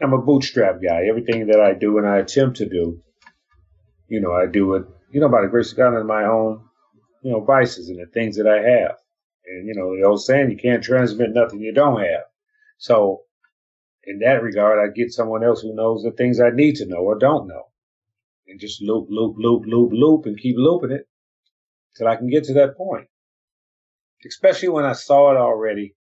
I'm 0.00 0.14
a 0.14 0.22
bootstrap 0.22 0.80
guy. 0.82 1.06
Everything 1.06 1.48
that 1.48 1.60
I 1.60 1.74
do 1.74 1.98
and 1.98 2.06
I 2.06 2.18
attempt 2.18 2.56
to 2.58 2.68
do, 2.68 3.02
you 4.08 4.20
know, 4.20 4.32
I 4.32 4.46
do 4.46 4.74
it, 4.74 4.86
you 5.10 5.20
know, 5.20 5.28
by 5.28 5.42
the 5.42 5.48
grace 5.48 5.72
of 5.72 5.76
God 5.76 5.94
and 5.94 6.06
my 6.06 6.24
own, 6.24 6.64
you 7.22 7.32
know, 7.32 7.40
vices 7.40 7.90
and 7.90 7.98
the 7.98 8.06
things 8.06 8.36
that 8.36 8.46
I 8.46 8.56
have. 8.56 8.96
And, 9.46 9.66
you 9.66 9.74
know, 9.74 9.94
the 9.94 10.06
old 10.06 10.22
saying, 10.22 10.50
you 10.50 10.56
can't 10.56 10.82
transmit 10.82 11.34
nothing 11.34 11.60
you 11.60 11.74
don't 11.74 12.00
have. 12.00 12.24
So 12.78 13.22
in 14.06 14.20
that 14.20 14.42
regard, 14.42 14.78
I 14.78 14.92
get 14.92 15.12
someone 15.12 15.42
else 15.42 15.60
who 15.60 15.74
knows 15.74 16.02
the 16.02 16.12
things 16.12 16.40
I 16.40 16.50
need 16.50 16.76
to 16.76 16.86
know 16.86 16.98
or 16.98 17.18
don't 17.18 17.48
know. 17.48 17.64
And 18.46 18.60
just 18.60 18.80
loop, 18.80 19.08
loop, 19.10 19.34
loop, 19.36 19.64
loop, 19.66 19.90
loop, 19.92 20.26
and 20.26 20.38
keep 20.38 20.56
looping 20.56 20.92
it 20.92 21.08
till 21.96 22.06
I 22.06 22.14
can 22.16 22.30
get 22.30 22.44
to 22.44 22.54
that 22.54 22.76
point. 22.76 23.08
Especially 24.24 24.68
when 24.68 24.84
I 24.84 24.92
saw 24.92 25.32
it 25.32 25.36
already 25.36 25.96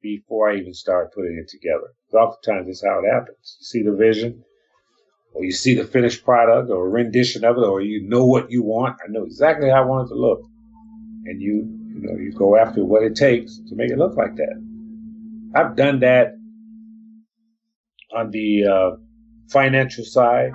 before 0.00 0.50
I 0.50 0.56
even 0.56 0.72
start 0.72 1.12
putting 1.12 1.36
it 1.36 1.48
together. 1.48 1.92
Oftentimes 2.12 2.66
that's 2.66 2.84
how 2.84 3.00
it 3.00 3.12
happens. 3.12 3.58
You 3.60 3.64
see 3.64 3.82
the 3.82 3.94
vision, 3.94 4.42
or 5.34 5.44
you 5.44 5.52
see 5.52 5.74
the 5.74 5.84
finished 5.84 6.24
product, 6.24 6.70
or 6.70 6.86
a 6.86 6.88
rendition 6.88 7.44
of 7.44 7.58
it, 7.58 7.64
or 7.64 7.82
you 7.82 8.08
know 8.08 8.24
what 8.24 8.50
you 8.50 8.62
want. 8.62 8.96
I 9.04 9.10
know 9.10 9.24
exactly 9.24 9.68
how 9.68 9.82
I 9.82 9.86
want 9.86 10.06
it 10.06 10.14
to 10.14 10.20
look. 10.20 10.40
And 11.26 11.42
you, 11.42 11.68
you 11.94 12.00
know, 12.00 12.16
you 12.18 12.32
go 12.32 12.56
after 12.56 12.84
what 12.84 13.02
it 13.02 13.16
takes 13.16 13.58
to 13.68 13.74
make 13.74 13.90
it 13.90 13.98
look 13.98 14.16
like 14.16 14.36
that. 14.36 14.64
I've 15.54 15.76
done 15.76 16.00
that 16.00 16.37
on 18.14 18.30
the 18.30 18.64
uh, 18.64 18.96
financial 19.50 20.04
side, 20.04 20.52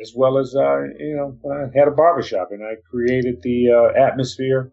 as 0.00 0.12
well 0.14 0.38
as 0.38 0.54
uh, 0.54 0.82
you 0.98 1.16
know, 1.16 1.38
I 1.50 1.78
had 1.78 1.88
a 1.88 1.92
barbershop 1.92 2.48
and 2.50 2.62
I 2.62 2.74
created 2.90 3.42
the 3.42 3.70
uh, 3.70 4.00
atmosphere 4.00 4.72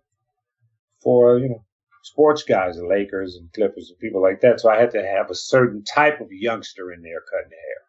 for 1.02 1.40
you 1.40 1.50
know 1.50 1.66
sports 2.04 2.44
guys, 2.44 2.76
the 2.78 2.86
Lakers 2.86 3.36
and 3.36 3.52
Clippers 3.54 3.90
and 3.90 4.00
people 4.00 4.22
like 4.22 4.42
that. 4.42 4.60
So 4.60 4.70
I 4.70 4.80
had 4.80 4.92
to 4.92 5.06
have 5.06 5.30
a 5.30 5.36
certain 5.36 5.84
type 5.84 6.22
of 6.22 6.28
youngster 6.32 6.92
in 6.92 7.02
there 7.02 7.22
cutting 7.32 7.50
hair. 7.50 7.82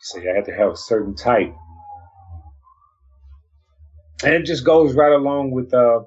See, 0.00 0.28
I 0.28 0.34
had 0.34 0.44
to 0.44 0.54
have 0.54 0.72
a 0.72 0.76
certain 0.76 1.16
type. 1.16 1.54
And 4.24 4.34
it 4.34 4.44
just 4.44 4.64
goes 4.64 4.94
right 4.94 5.12
along 5.12 5.50
with 5.50 5.72
uh, 5.74 6.00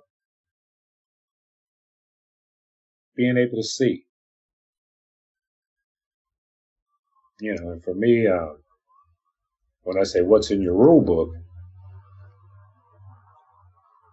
being 3.19 3.37
able 3.37 3.57
to 3.57 3.67
see. 3.67 4.05
You 7.41 7.55
know, 7.55 7.71
and 7.71 7.83
for 7.83 7.93
me, 7.93 8.25
uh, 8.27 8.53
when 9.83 9.99
I 9.99 10.03
say 10.03 10.21
what's 10.21 10.51
in 10.51 10.61
your 10.61 10.75
rule 10.75 11.01
book, 11.01 11.33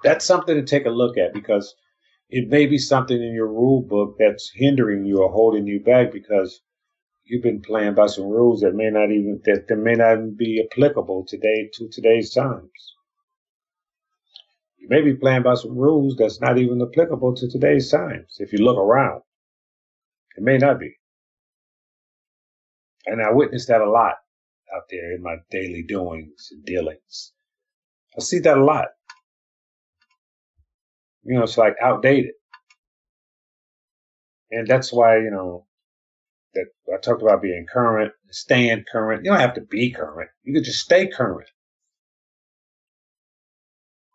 that's 0.03 0.25
something 0.25 0.57
to 0.57 0.65
take 0.65 0.87
a 0.87 0.91
look 0.91 1.17
at 1.17 1.33
because 1.33 1.73
it 2.31 2.49
may 2.49 2.67
be 2.67 2.79
something 2.79 3.17
in 3.17 3.33
your 3.33 3.47
rule 3.47 3.83
book 3.83 4.17
that's 4.19 4.51
hindering 4.57 5.05
you 5.05 5.23
or 5.23 5.31
holding 5.31 5.69
you 5.69 5.79
back 5.79 6.13
because 6.13 6.61
you've 7.25 7.45
been 7.45 7.63
playing 7.63 7.95
by 7.95 8.07
some 8.07 8.27
rules 8.27 8.61
that 8.63 8.75
may 8.75 8.91
not 8.91 9.13
even 9.13 9.41
that, 9.45 9.69
that 9.69 9.77
may 9.77 9.95
not 9.95 10.15
even 10.15 10.35
be 10.37 10.67
applicable 10.69 11.25
today 11.29 11.71
to 11.75 11.89
today's 11.93 12.35
times. 12.35 12.96
You 14.87 14.91
may 14.91 15.03
be 15.03 15.17
playing 15.17 15.43
by 15.43 15.55
some 15.55 15.77
rules 15.77 16.15
that's 16.17 16.41
not 16.41 16.59
even 16.59 16.81
applicable 16.81 17.35
to 17.35 17.51
today's 17.51 17.91
times. 17.91 18.37
If 18.39 18.53
you 18.53 18.61
look 18.61 18.79
around, 18.79 19.23
it 20.37 20.45
may 20.45 20.59
not 20.59 20.79
be. 20.79 20.95
And 23.07 23.21
I 23.21 23.33
witness 23.33 23.67
that 23.67 23.81
a 23.81 23.91
lot 23.91 24.15
out 24.73 24.83
there 24.89 25.13
in 25.13 25.25
my 25.25 25.39
daily 25.51 25.83
doings 25.83 26.51
and 26.53 26.65
dealings. 26.65 27.33
I 28.17 28.21
see 28.21 28.39
that 28.41 28.59
a 28.59 28.65
lot. 28.65 28.87
You 31.25 31.35
know, 31.35 31.43
it's 31.43 31.59
like 31.59 31.75
outdated. 31.83 32.35
And 34.53 34.69
that's 34.69 34.93
why, 34.93 35.17
you 35.17 35.33
know, 35.33 35.67
that 36.55 36.67
I 36.95 36.99
talked 36.99 37.23
about 37.23 37.43
being 37.43 37.67
current, 37.69 38.13
staying 38.31 38.85
current. 38.93 39.25
You 39.25 39.33
don't 39.33 39.41
have 39.41 39.55
to 39.55 39.63
be 39.63 39.91
current. 39.91 40.31
You 40.45 40.55
can 40.55 40.63
just 40.63 40.79
stay 40.79 41.09
current. 41.09 41.49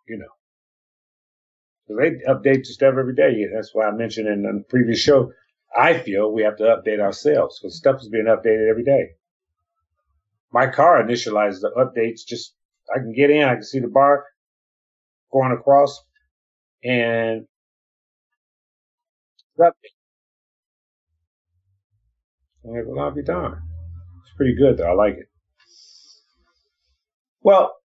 You 0.07 0.17
know. 0.19 0.40
Because 1.91 2.13
they 2.21 2.31
update 2.31 2.65
stuff 2.65 2.95
every 2.97 3.15
day. 3.15 3.45
That's 3.53 3.73
why 3.73 3.87
I 3.87 3.91
mentioned 3.91 4.27
in 4.27 4.43
the 4.43 4.63
previous 4.69 4.99
show, 4.99 5.31
I 5.75 5.97
feel 5.99 6.31
we 6.31 6.43
have 6.43 6.57
to 6.57 6.63
update 6.63 6.99
ourselves 6.99 7.59
because 7.59 7.77
stuff 7.77 8.01
is 8.01 8.09
being 8.09 8.25
updated 8.25 8.69
every 8.69 8.83
day. 8.83 9.11
My 10.51 10.67
car 10.67 11.01
initializes 11.01 11.61
the 11.61 11.71
updates 11.77 12.25
just, 12.27 12.55
I 12.93 12.99
can 12.99 13.13
get 13.13 13.29
in, 13.29 13.43
I 13.43 13.53
can 13.53 13.63
see 13.63 13.79
the 13.79 13.87
bar 13.87 14.25
going 15.31 15.51
across 15.53 16.03
and 16.83 17.45
that, 19.57 19.73
I'm 22.65 22.71
like, 22.71 22.83
well, 22.85 23.05
I'll 23.05 23.11
be 23.11 23.23
darned. 23.23 23.61
It's 24.23 24.35
pretty 24.35 24.55
good 24.55 24.77
though. 24.77 24.91
I 24.91 24.93
like 24.93 25.15
it. 25.15 25.29
Well, 27.41 27.80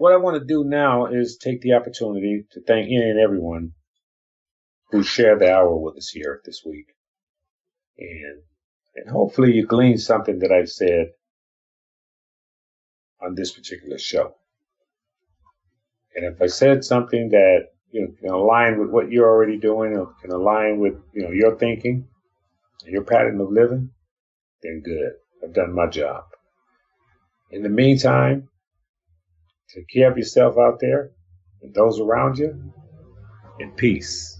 what 0.00 0.14
I 0.14 0.16
want 0.16 0.40
to 0.40 0.46
do 0.46 0.64
now 0.64 1.08
is 1.08 1.36
take 1.36 1.60
the 1.60 1.74
opportunity 1.74 2.46
to 2.52 2.62
thank 2.62 2.86
any 2.86 3.10
and 3.10 3.20
everyone 3.20 3.72
who 4.90 5.02
shared 5.02 5.40
the 5.40 5.52
hour 5.52 5.76
with 5.76 5.98
us 5.98 6.08
here 6.08 6.40
this 6.42 6.62
week. 6.64 6.86
And, 7.98 8.40
and 8.96 9.10
hopefully 9.10 9.52
you 9.52 9.66
gleaned 9.66 10.00
something 10.00 10.38
that 10.38 10.52
I've 10.52 10.70
said 10.70 11.08
on 13.20 13.34
this 13.34 13.52
particular 13.52 13.98
show. 13.98 14.36
And 16.16 16.24
if 16.24 16.40
I 16.40 16.46
said 16.46 16.82
something 16.82 17.28
that 17.28 17.66
you 17.92 18.00
know, 18.00 18.12
can 18.18 18.30
align 18.30 18.80
with 18.80 18.88
what 18.88 19.10
you're 19.10 19.28
already 19.28 19.58
doing 19.58 19.98
or 19.98 20.14
can 20.22 20.32
align 20.32 20.78
with 20.78 20.94
you 21.12 21.24
know 21.24 21.30
your 21.30 21.58
thinking, 21.58 22.08
your 22.86 23.04
pattern 23.04 23.38
of 23.38 23.52
living, 23.52 23.90
then 24.62 24.80
good. 24.82 25.12
I've 25.44 25.52
done 25.52 25.74
my 25.74 25.88
job. 25.88 26.24
In 27.50 27.62
the 27.62 27.68
meantime, 27.68 28.49
take 29.74 29.88
care 29.88 30.10
of 30.10 30.16
yourself 30.16 30.56
out 30.58 30.78
there 30.80 31.10
and 31.62 31.74
those 31.74 32.00
around 32.00 32.38
you 32.38 32.72
in 33.58 33.70
peace. 33.72 34.39